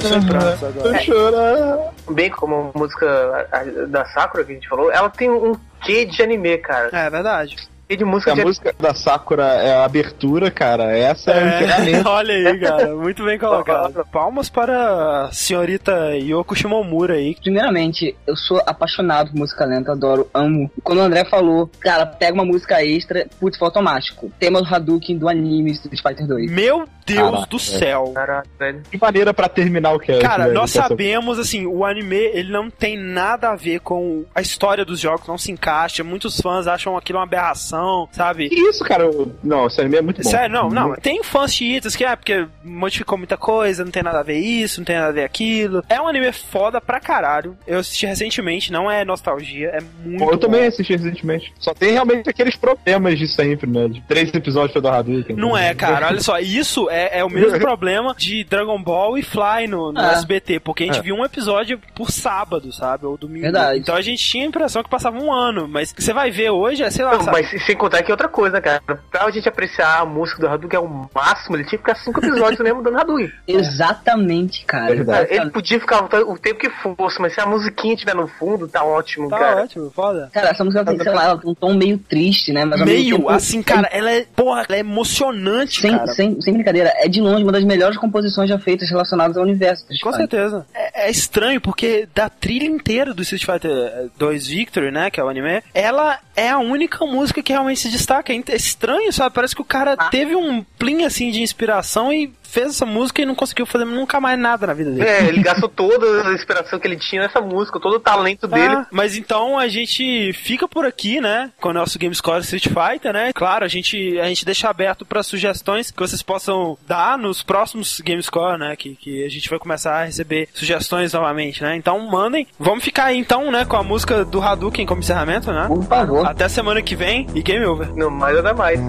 Sembrados 0.08 0.64
agora. 0.64 0.98
chorar. 1.02 1.78
Bem 2.10 2.30
como 2.30 2.72
a 2.74 2.78
música 2.78 3.48
da 3.88 4.04
Sakura 4.06 4.44
que 4.44 4.52
a 4.52 4.54
gente 4.54 4.68
falou, 4.68 4.90
ela 4.90 5.08
tem 5.10 5.30
um 5.30 5.54
quê 5.82 6.04
de 6.04 6.22
anime, 6.22 6.58
cara. 6.58 6.90
É 6.92 7.10
verdade. 7.10 7.56
E 7.88 7.96
de 7.96 8.04
música 8.04 8.32
A 8.32 8.34
de 8.34 8.44
música 8.44 8.74
da 8.80 8.92
Sakura 8.92 9.44
é 9.44 9.74
a 9.74 9.84
abertura, 9.84 10.50
cara. 10.50 10.96
Essa 10.96 11.30
é, 11.30 11.44
o 11.44 11.46
encerramento. 11.46 12.08
Olha 12.10 12.34
aí, 12.34 12.58
cara, 12.58 12.96
muito 12.96 13.24
bem 13.24 13.38
colocado. 13.38 14.04
Palmas 14.10 14.50
para 14.50 15.26
a 15.26 15.32
senhorita 15.32 16.16
Yoko 16.16 16.56
Shimomura 16.56 17.14
aí. 17.14 17.36
Primeiramente, 17.40 18.16
eu 18.26 18.36
sou 18.36 18.60
apaixonado 18.66 19.30
por 19.30 19.38
música 19.38 19.64
lenta, 19.64 19.92
adoro, 19.92 20.28
amo. 20.34 20.68
Quando 20.82 20.98
o 20.98 21.02
André 21.02 21.24
falou, 21.26 21.70
cara, 21.78 22.04
pega 22.04 22.34
uma 22.34 22.44
música 22.44 22.84
extra, 22.84 23.24
putz, 23.38 23.56
foi 23.56 23.68
automático. 23.68 24.32
Tema 24.36 24.60
do 24.60 24.74
Hadouken 24.74 25.16
do 25.16 25.28
anime 25.28 25.70
Street 25.70 26.02
Fighter 26.02 26.26
2. 26.26 26.50
Meu 26.50 26.88
Deus 27.06 27.30
Caraca, 27.30 27.46
do 27.46 27.58
céu. 27.58 28.12
Caralho, 28.14 28.48
velho. 28.58 28.82
Que 28.90 28.98
maneira 28.98 29.32
pra 29.32 29.48
terminar 29.48 29.92
o 29.94 29.98
cast. 29.98 30.20
Cara, 30.22 30.44
velho, 30.44 30.54
nós 30.54 30.70
sabemos, 30.70 31.38
assim, 31.38 31.66
o 31.66 31.84
anime, 31.84 32.16
ele 32.16 32.50
não 32.50 32.68
tem 32.68 32.98
nada 32.98 33.50
a 33.50 33.56
ver 33.56 33.80
com 33.80 34.24
a 34.34 34.40
história 34.40 34.84
dos 34.84 34.98
jogos, 35.00 35.26
não 35.28 35.38
se 35.38 35.52
encaixa. 35.52 36.02
Muitos 36.02 36.40
fãs 36.40 36.66
acham 36.66 36.96
aquilo 36.96 37.18
uma 37.18 37.24
aberração, 37.24 38.08
sabe? 38.12 38.48
Que 38.48 38.56
isso, 38.56 38.84
cara? 38.84 39.08
Não, 39.42 39.66
esse 39.66 39.80
anime 39.80 39.96
é 39.96 40.02
muito 40.02 40.22
bom. 40.22 40.28
Sério, 40.30 40.52
não, 40.52 40.68
não. 40.68 40.94
Tem 40.96 41.22
fãs 41.22 41.54
chiitas 41.54 41.94
que 41.94 42.04
é 42.04 42.16
porque 42.16 42.46
modificou 42.64 43.16
muita 43.18 43.36
coisa, 43.36 43.84
não 43.84 43.90
tem 43.90 44.02
nada 44.02 44.20
a 44.20 44.22
ver 44.22 44.38
isso, 44.38 44.80
não 44.80 44.84
tem 44.84 44.96
nada 44.96 45.08
a 45.08 45.12
ver 45.12 45.24
aquilo. 45.24 45.82
É 45.88 46.00
um 46.00 46.08
anime 46.08 46.32
foda 46.32 46.80
pra 46.80 46.98
caralho. 47.00 47.56
Eu 47.66 47.78
assisti 47.78 48.06
recentemente, 48.06 48.72
não 48.72 48.90
é 48.90 49.04
nostalgia, 49.04 49.68
é 49.68 49.80
muito 50.04 50.24
eu 50.24 50.30
bom. 50.30 50.36
também 50.38 50.66
assisti 50.66 50.94
recentemente. 50.96 51.52
Só 51.58 51.72
tem 51.72 51.92
realmente 51.92 52.28
aqueles 52.28 52.56
problemas 52.56 53.18
de 53.18 53.28
sempre, 53.28 53.70
né? 53.70 53.88
De 53.88 54.00
três 54.02 54.32
episódios 54.34 54.80
do 54.80 54.88
Hadouken. 54.88 55.36
Não 55.36 55.56
é, 55.56 55.74
cara. 55.74 56.08
Olha 56.08 56.20
só, 56.20 56.38
isso 56.38 56.88
é, 56.90 56.95
é 57.12 57.24
o 57.24 57.30
mesmo 57.30 57.58
problema 57.60 58.14
de 58.16 58.44
Dragon 58.44 58.80
Ball 58.82 59.16
e 59.18 59.22
Fly 59.22 59.66
no, 59.68 59.92
no 59.92 60.00
Ah. 60.00 60.12
SBT, 60.12 60.60
porque 60.60 60.84
a 60.84 60.86
gente 60.86 60.98
É. 60.98 61.02
viu 61.02 61.14
um 61.16 61.24
episódio 61.24 61.80
por 61.94 62.10
sábado, 62.10 62.72
sabe? 62.72 63.06
Ou 63.06 63.16
domingo. 63.16 63.42
Verdade. 63.42 63.78
Então 63.80 63.94
a 63.94 64.00
gente 64.00 64.22
tinha 64.22 64.44
a 64.44 64.48
impressão 64.48 64.82
que 64.82 64.88
passava 64.90 65.18
um 65.18 65.32
ano, 65.32 65.66
mas 65.68 65.94
você 65.96 66.12
vai 66.12 66.30
ver 66.30 66.50
hoje, 66.50 66.82
é, 66.82 66.90
sei 66.90 67.04
lá, 67.04 67.12
Não, 67.14 67.22
sabe? 67.22 67.42
mas 67.52 67.64
sem 67.64 67.76
contar 67.76 68.02
que 68.02 68.10
é 68.10 68.14
outra 68.14 68.28
coisa, 68.28 68.60
cara. 68.60 68.82
Pra 69.10 69.30
gente 69.30 69.48
apreciar 69.48 70.00
a 70.00 70.04
música 70.04 70.40
do 70.40 70.48
Hadouken 70.48 70.76
é 70.78 70.80
o 70.82 71.08
máximo, 71.14 71.56
ele 71.56 71.64
tinha 71.64 71.78
que 71.78 71.84
ficar 71.84 71.96
cinco 71.96 72.24
episódios 72.24 72.60
mesmo 72.60 72.82
dando 72.82 72.98
Hadouken. 72.98 73.30
Exatamente, 73.46 74.64
cara. 74.64 74.94
Verdade. 74.94 75.28
Ele 75.34 75.50
podia 75.50 75.78
ficar 75.80 76.04
o, 76.04 76.38
tempo 76.38 76.58
que 76.60 76.70
fosse, 76.70 77.20
mas 77.20 77.32
se 77.34 77.40
a 77.40 77.46
musiquinha 77.46 77.94
estiver 77.94 78.14
no 78.14 78.26
fundo, 78.26 78.66
tá 78.68 78.84
ótimo, 78.84 79.28
Tá 79.28 79.38
cara. 79.38 79.62
ótimo, 79.62 79.90
foda. 79.90 80.30
Cara, 80.32 80.50
essa 80.50 80.64
música 80.64 80.84
tem, 80.84 80.98
sei 80.98 81.12
lá, 81.12 81.24
ela 81.24 81.38
tem 81.38 81.50
um 81.50 81.54
tom 81.54 81.74
meio 81.74 81.98
triste, 81.98 82.52
né? 82.52 82.64
Mas 82.64 82.80
Meio, 82.84 83.16
tempo, 83.16 83.28
assim, 83.28 83.62
cara, 83.62 83.88
ela 83.92 84.10
é, 84.10 84.24
porra, 84.34 84.64
ela 84.68 84.76
é 84.76 84.80
emocionante, 84.80 85.80
Sem, 85.80 85.90
cara. 85.92 86.06
sem, 86.08 86.40
sem 86.40 86.54
brincadeira, 86.54 86.85
é 86.96 87.08
de 87.08 87.20
longe 87.20 87.42
uma 87.42 87.52
das 87.52 87.64
melhores 87.64 87.96
composições 87.96 88.48
já 88.48 88.58
feitas 88.58 88.88
relacionadas 88.88 89.36
ao 89.36 89.42
universo. 89.42 89.86
Com 90.02 90.12
certeza. 90.12 90.66
É, 90.74 91.06
é 91.06 91.10
estranho, 91.10 91.60
porque 91.60 92.08
da 92.14 92.28
trilha 92.28 92.66
inteira 92.66 93.12
do 93.12 93.22
Street 93.22 93.44
Fighter 93.44 94.10
2 94.18 94.46
Victory, 94.46 94.90
né, 94.90 95.10
que 95.10 95.20
é 95.20 95.24
o 95.24 95.28
anime, 95.28 95.62
ela 95.74 96.18
é 96.34 96.50
a 96.50 96.58
única 96.58 97.04
música 97.04 97.42
que 97.42 97.52
realmente 97.52 97.80
se 97.80 97.88
destaca. 97.88 98.32
É 98.32 98.36
é 98.48 98.56
estranho, 98.56 99.12
sabe? 99.12 99.34
Parece 99.34 99.54
que 99.54 99.62
o 99.62 99.64
cara 99.64 99.96
teve 99.96 100.36
um 100.36 100.62
plim, 100.78 101.04
assim, 101.04 101.30
de 101.30 101.42
inspiração 101.42 102.12
e 102.12 102.32
fez 102.56 102.68
essa 102.68 102.86
música 102.86 103.20
e 103.20 103.26
não 103.26 103.34
conseguiu 103.34 103.66
fazer 103.66 103.84
nunca 103.84 104.18
mais 104.18 104.38
nada 104.38 104.66
na 104.66 104.72
vida 104.72 104.90
dele. 104.90 105.06
É, 105.06 105.26
ele 105.26 105.42
gastou 105.42 105.68
toda 105.68 106.26
a 106.26 106.32
inspiração 106.32 106.78
que 106.78 106.88
ele 106.88 106.96
tinha 106.96 107.20
nessa 107.20 107.38
música, 107.38 107.78
todo 107.78 107.96
o 107.96 108.00
talento 108.00 108.48
dele. 108.48 108.76
Ah, 108.76 108.86
mas 108.90 109.14
então 109.14 109.58
a 109.58 109.68
gente 109.68 110.32
fica 110.32 110.66
por 110.66 110.86
aqui, 110.86 111.20
né? 111.20 111.50
Com 111.60 111.68
o 111.68 111.72
nosso 111.74 111.98
Gamescore 111.98 112.40
Street 112.40 112.68
Fighter, 112.68 113.12
né? 113.12 113.30
Claro, 113.34 113.62
a 113.62 113.68
gente, 113.68 114.18
a 114.18 114.24
gente 114.24 114.42
deixa 114.42 114.70
aberto 114.70 115.04
para 115.04 115.22
sugestões 115.22 115.90
que 115.90 115.98
vocês 115.98 116.22
possam 116.22 116.78
dar 116.88 117.18
nos 117.18 117.42
próximos 117.42 118.00
Gamescore, 118.00 118.58
né? 118.58 118.74
Que, 118.74 118.96
que 118.96 119.22
a 119.22 119.28
gente 119.28 119.50
vai 119.50 119.58
começar 119.58 120.00
a 120.00 120.04
receber 120.04 120.48
sugestões 120.54 121.12
novamente, 121.12 121.62
né? 121.62 121.76
Então 121.76 121.98
mandem. 122.10 122.46
Vamos 122.58 122.82
ficar 122.82 123.06
aí 123.06 123.18
então, 123.18 123.50
né? 123.50 123.66
Com 123.66 123.76
a 123.76 123.82
música 123.82 124.24
do 124.24 124.40
Hadouken 124.40 124.86
como 124.86 125.00
encerramento, 125.00 125.52
né? 125.52 125.66
Por 125.68 125.84
favor. 125.84 126.26
Até 126.26 126.48
semana 126.48 126.80
que 126.80 126.96
vem 126.96 127.26
e 127.34 127.42
game 127.42 127.66
over. 127.66 127.94
Não 127.94 128.08
mais 128.08 128.34
nada 128.36 128.54
mais. 128.54 128.80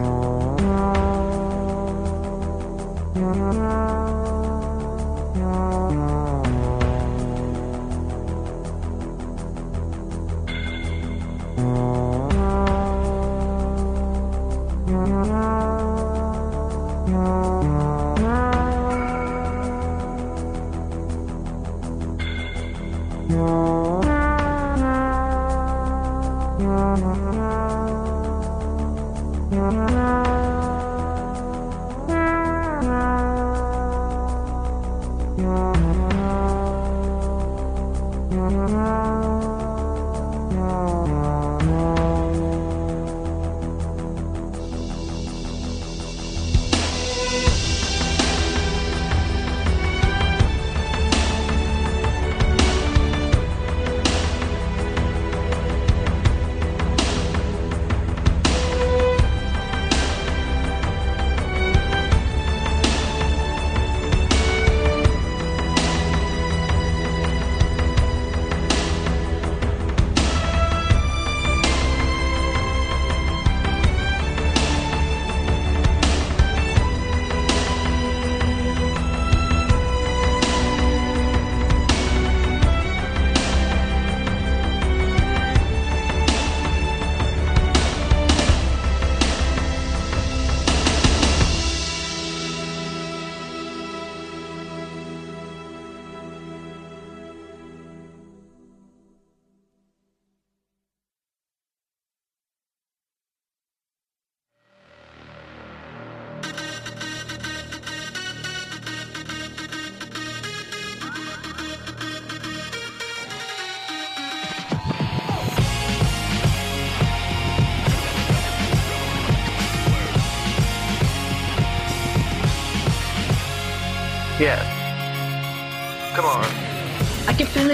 Yeah. 23.47 23.76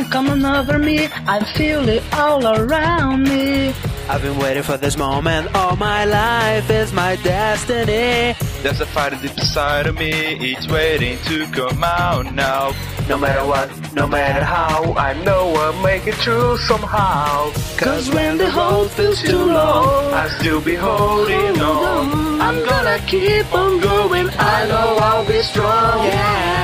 I 0.04 0.06
can 0.06 0.26
feel 0.26 0.36
coming 0.36 0.46
over 0.46 0.80
me. 0.80 1.08
I 1.28 1.44
feel 1.54 1.88
it 1.88 2.04
all 2.14 2.46
around 2.46 3.24
me. 3.24 3.74
I've 4.10 4.22
been 4.22 4.38
waiting 4.38 4.64
for 4.64 4.76
this 4.76 4.98
moment 4.98 5.56
all 5.56 5.78
my 5.78 6.04
life 6.04 6.70
It's 6.70 6.92
my 6.92 7.16
destiny. 7.18 8.36
There's 8.62 8.82
a 8.82 8.86
fire 8.86 9.12
deep 9.12 9.32
inside 9.32 9.88
of 9.88 9.96
me, 9.96 10.12
it's 10.52 10.68
waiting 10.68 11.18
to 11.26 11.48
come 11.52 11.84
out 11.84 12.34
now. 12.34 12.74
No 13.08 13.18
matter 13.18 13.46
what, 13.46 13.70
no 13.94 14.08
matter 14.08 14.44
how, 14.44 14.94
I 14.94 15.14
know 15.24 15.54
I'll 15.56 15.84
make 15.84 16.08
it 16.08 16.16
through 16.16 16.58
somehow. 16.58 17.52
Cause 17.78 18.10
when 18.10 18.38
the 18.38 18.50
hold 18.50 18.92
feels 18.92 19.22
too 19.22 19.38
low, 19.38 20.12
I'll 20.14 20.30
still 20.40 20.62
be 20.62 20.76
holding 20.76 21.60
on. 21.62 22.42
I'm 22.42 22.64
gonna 22.66 23.00
keep 23.08 23.54
on 23.54 23.80
going. 23.80 24.30
I 24.38 24.68
know 24.68 24.98
I'll 25.02 25.26
be 25.28 25.42
strong. 25.42 26.06
Yeah, 26.06 26.63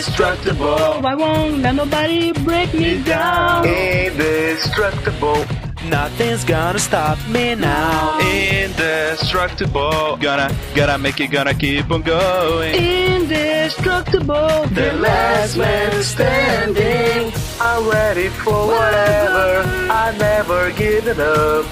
Indestructible. 0.00 1.04
I 1.04 1.14
won't 1.14 1.58
let 1.58 1.74
nobody 1.74 2.32
break 2.32 2.72
me 2.72 3.04
down. 3.04 3.66
Indestructible. 3.66 5.44
nothing's 5.90 6.42
gonna 6.42 6.78
stop 6.78 7.18
me 7.28 7.54
now. 7.54 8.18
Indestructible, 8.20 10.16
gonna, 10.16 10.56
gonna 10.74 10.96
make 10.96 11.20
it, 11.20 11.30
gonna 11.30 11.52
keep 11.52 11.90
on 11.90 12.00
going. 12.00 12.74
Indestructible. 12.76 14.64
The 14.72 14.94
last 14.94 15.58
man 15.58 16.02
standing. 16.02 17.30
I'm 17.60 17.86
ready 17.86 18.30
for 18.30 18.68
whatever. 18.68 19.68
I 19.92 20.16
never 20.16 20.70
give 20.72 21.08
it 21.08 21.18
up. 21.18 21.66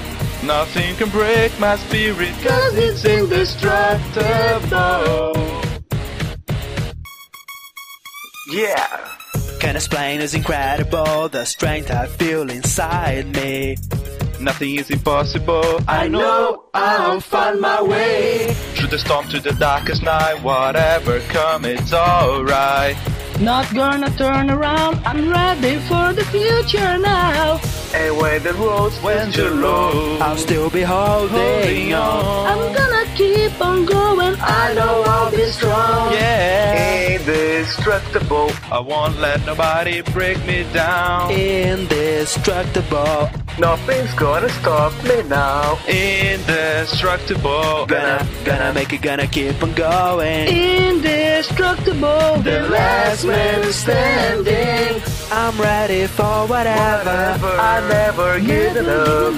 Nothing 0.45 0.95
can 0.97 1.09
break 1.09 1.59
my 1.59 1.77
spirit 1.77 2.35
cause 2.45 2.77
it's 2.77 3.07
indestructible. 3.07 5.58
Yeah! 8.51 9.09
Can't 9.61 9.77
explain, 9.77 10.21
it's 10.23 10.33
incredible 10.33 11.29
the 11.29 11.45
strength 11.45 11.91
I 11.91 12.07
feel 12.07 12.49
inside 12.49 13.27
me. 13.35 13.77
Nothing 14.41 14.77
is 14.77 14.89
impossible. 14.91 15.81
I 15.87 16.09
know 16.09 16.65
I'll 16.73 17.21
find 17.21 17.61
my 17.61 17.83
way. 17.83 18.55
Through 18.77 18.89
the 18.89 18.99
storm 18.99 19.29
to 19.29 19.41
the 19.41 19.53
darkest 19.53 20.03
night, 20.03 20.43
whatever 20.43 21.21
come, 21.29 21.65
it's 21.65 21.93
alright. 21.93 22.97
Not 23.41 23.73
gonna 23.73 24.11
turn 24.17 24.51
around, 24.51 25.01
I'm 25.07 25.31
ready 25.31 25.77
for 25.87 26.13
the 26.13 26.25
future 26.25 26.99
now. 26.99 27.61
And 27.95 28.17
when 28.19 28.43
the 28.43 28.53
road 28.55 28.93
When 28.95 29.31
the 29.31 29.53
road 29.53 30.21
I'll 30.21 30.37
still 30.37 30.69
be 30.71 30.83
holding 30.83 31.39
holding 31.39 31.95
on. 31.95 32.47
I'm 32.51 32.75
gonna 32.75 33.07
keep 33.15 33.61
on 33.61 33.85
going, 33.87 34.35
I 34.41 34.75
know 34.75 35.05
I'll 35.07 35.31
be 35.31 35.45
strong. 35.45 36.13
yeah, 36.13 37.13
Indestructible. 37.15 38.51
I 38.73 38.81
won't 38.81 39.21
let 39.21 39.47
nobody 39.47 40.01
break 40.03 40.45
me 40.45 40.65
down. 40.73 41.31
Indestructible. 41.31 43.31
Nothing's 43.59 44.15
gonna 44.15 44.49
stop 44.49 44.93
me 45.03 45.23
now. 45.25 45.79
Indestructible. 45.89 47.87
Gonna, 47.87 48.25
gonna 48.45 48.73
make 48.73 48.93
it, 48.93 49.03
gonna 49.03 49.27
keep 49.27 49.61
on 49.61 49.75
going. 49.75 50.47
Indestructible, 50.47 52.41
The 52.43 52.69
last 52.71 53.25
man 53.25 53.73
standing. 53.73 55.03
I'm 55.33 55.61
ready 55.61 56.07
for 56.07 56.47
whatever. 56.47 57.05
Whatever. 57.05 57.57
I 57.59 57.89
never 57.89 58.41
get 58.41 58.77
enough. 58.77 59.35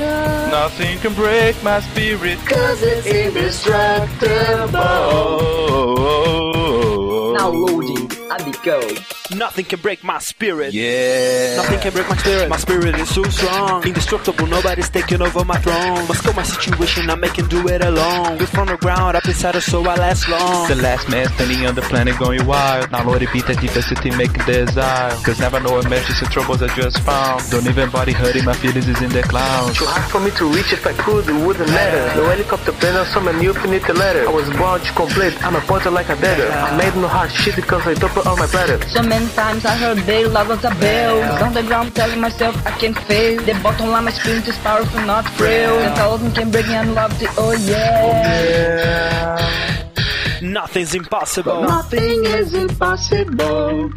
Nothing 0.51 0.99
can 0.99 1.15
break 1.15 1.63
my 1.65 1.81
spirit. 1.81 2.39
Cause 2.47 2.83
it's 2.83 3.07
indestructible. 3.07 4.77
Oh, 4.77 5.97
oh, 5.99 6.53
oh, 6.57 7.35
now 7.39 7.49
loading, 7.49 8.11
Abigail. 8.31 9.20
Nothing 9.36 9.65
can 9.65 9.81
break 9.81 10.02
my 10.02 10.19
spirit. 10.19 10.74
Yeah. 10.74 11.57
Nothing 11.57 11.78
can 11.81 11.93
break 11.93 12.09
my 12.09 12.16
spirit. 12.16 12.48
My 12.48 12.57
spirit 12.57 12.94
is 12.97 13.09
so 13.15 13.23
strong. 13.24 13.86
Indestructible, 13.86 14.47
nobody's 14.47 14.89
taking 14.90 15.23
over 15.23 15.44
my 15.44 15.57
throne. 15.59 16.09
Must 16.09 16.24
go 16.24 16.32
my 16.32 16.43
situation, 16.43 17.09
I 17.11 17.15
make 17.15 17.35
do 17.48 17.66
it 17.69 17.85
alone. 17.85 18.39
Built 18.39 18.51
from 18.51 18.66
the 18.66 18.77
ground 18.77 19.16
up 19.16 19.24
inside 19.24 19.55
her 19.55 19.61
so 19.61 19.81
I 19.86 19.94
last 19.97 20.28
long. 20.28 20.69
The 20.69 20.74
last 20.77 21.09
man 21.09 21.28
standing 21.35 21.65
on 21.66 21.74
the 21.74 21.82
planet 21.82 22.19
going 22.19 22.44
wild. 22.44 22.90
Now 22.90 23.07
Lord 23.07 23.27
beat 23.32 23.47
the 23.47 23.55
diversity 23.55 24.11
making 24.11 24.44
desire. 24.47 25.11
Cause 25.23 25.39
never 25.39 25.61
know 25.61 25.73
what 25.73 25.89
measures 25.89 26.19
the 26.20 26.27
troubles 26.27 26.62
I 26.62 26.69
just 26.74 26.98
found. 27.01 27.48
Don't 27.51 27.66
even 27.66 27.89
body 27.90 28.12
hurting, 28.12 28.44
my 28.44 28.55
feelings 28.55 28.89
is 28.89 29.01
in 29.01 29.11
the 29.11 29.23
clouds. 29.23 29.78
Too 29.78 29.85
hard 29.86 30.11
for 30.11 30.20
me 30.20 30.31
to 30.32 30.44
reach 30.47 30.73
if 30.73 30.86
I 30.86 30.93
could, 30.93 31.28
it 31.28 31.47
wouldn't 31.47 31.69
matter. 31.69 32.20
No 32.20 32.28
helicopter 32.28 32.73
plane 32.73 32.97
or 32.97 33.05
some 33.07 33.27
new 33.39 33.51
infinite 33.51 33.89
letter. 33.94 34.28
I 34.28 34.32
was 34.32 34.48
born 34.57 34.81
to 34.81 34.93
complete, 34.93 35.35
I'm 35.44 35.55
a 35.55 35.61
pointer 35.61 35.90
like 35.90 36.09
a 36.09 36.16
dagger. 36.16 36.51
I 36.51 36.77
made 36.77 36.94
no 36.97 37.07
hard 37.07 37.31
shit 37.31 37.55
because 37.55 37.86
I 37.86 37.94
don't 37.94 38.11
my 38.40 38.47
bladder. 38.51 38.81
So 38.89 39.02
many 39.21 39.33
times 39.35 39.65
I 39.65 39.77
heard 39.77 39.99
they 39.99 40.25
love 40.25 40.49
was 40.49 40.65
a 40.65 40.75
bell. 40.77 41.45
On 41.45 41.53
the 41.53 41.63
ground 41.63 41.95
telling 41.95 42.21
myself 42.21 42.55
I 42.67 42.71
can't 42.79 42.99
fail. 43.01 43.43
The 43.43 43.55
bottom 43.63 43.89
line, 43.91 44.05
my 44.05 44.13
spirit 44.13 44.49
is 44.49 44.57
powerful, 44.59 45.01
not 45.03 45.29
frail. 45.31 45.79
And 45.79 45.95
thousand 45.97 46.33
can 46.33 46.51
break 46.51 46.67
me 46.67 46.75
and 46.75 46.95
love 46.95 47.23
it, 47.23 47.31
oh 47.37 47.53
yeah. 47.53 49.37
Oh, 49.39 50.47
Nothing's 50.61 50.95
impossible. 50.95 51.63
Nothing 51.63 52.25
is 52.25 52.55
impossible. 52.55 53.93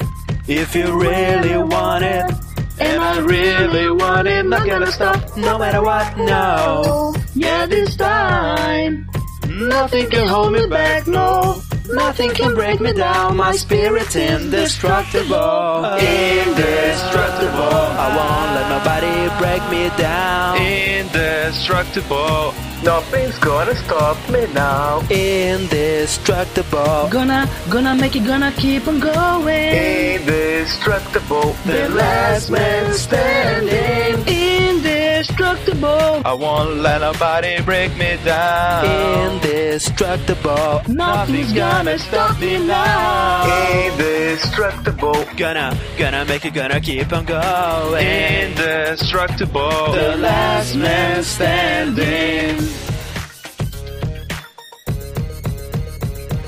If 0.48 0.76
you 0.76 0.88
really 1.00 1.58
want 1.58 2.04
it, 2.04 2.26
and 2.80 3.02
I 3.02 3.20
really 3.20 3.90
want 3.92 4.28
it, 4.28 4.46
not 4.46 4.68
gonna 4.68 4.92
stop 4.92 5.38
no 5.38 5.58
matter 5.58 5.82
what, 5.82 6.18
no. 6.18 7.16
Yeah, 7.34 7.66
this 7.66 7.96
time. 7.96 9.08
Nothing 9.48 10.10
can 10.10 10.28
hold 10.28 10.52
me 10.54 10.68
back, 10.68 11.08
no. 11.08 11.53
Nothing 11.90 12.32
can 12.32 12.54
break 12.54 12.80
me 12.80 12.94
down, 12.94 13.36
my 13.36 13.52
spirit's 13.52 14.16
indestructible. 14.16 15.84
Indestructible. 16.00 17.76
I 18.00 18.08
won't 18.16 18.54
let 18.56 18.70
nobody 18.72 19.28
break 19.38 19.62
me 19.70 19.90
down. 19.98 20.56
Indestructible. 20.58 22.54
Nothing's 22.84 23.38
gonna 23.40 23.76
stop 23.76 24.16
me 24.30 24.48
now. 24.54 25.02
Indestructible. 25.10 27.10
Gonna, 27.10 27.50
gonna 27.70 27.96
make 27.96 28.16
it, 28.16 28.24
gonna 28.26 28.54
keep 28.54 28.88
on 28.88 29.02
going. 29.02 29.74
Indestructible. 29.74 31.54
The 31.66 31.90
last 31.90 32.50
man 32.50 32.94
standing. 32.94 34.24
Indestructible. 35.34 36.22
I 36.26 36.34
won't 36.34 36.76
let 36.76 37.02
nobody 37.02 37.60
break 37.64 37.98
me 37.98 38.18
down. 38.24 39.34
Indestructible. 39.34 40.84
Nothing's 40.88 41.54
gonna 41.54 41.98
stop 41.98 42.40
me 42.40 42.64
now. 42.64 43.88
Indestructible. 43.88 45.26
Gonna, 45.36 45.76
gonna 45.98 46.24
make 46.26 46.46
it, 46.46 46.54
gonna 46.54 46.80
keep 46.80 47.12
on 47.12 47.26
going. 47.26 48.06
Indestructible. 48.06 49.92
The 49.94 50.18
last 50.18 50.76
man 50.76 51.24
standing. 51.24 52.60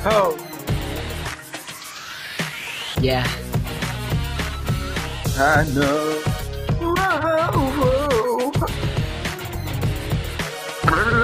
Oh. 0.06 0.38
Yeah. 3.02 3.26
I 5.40 5.66
know. 5.74 6.35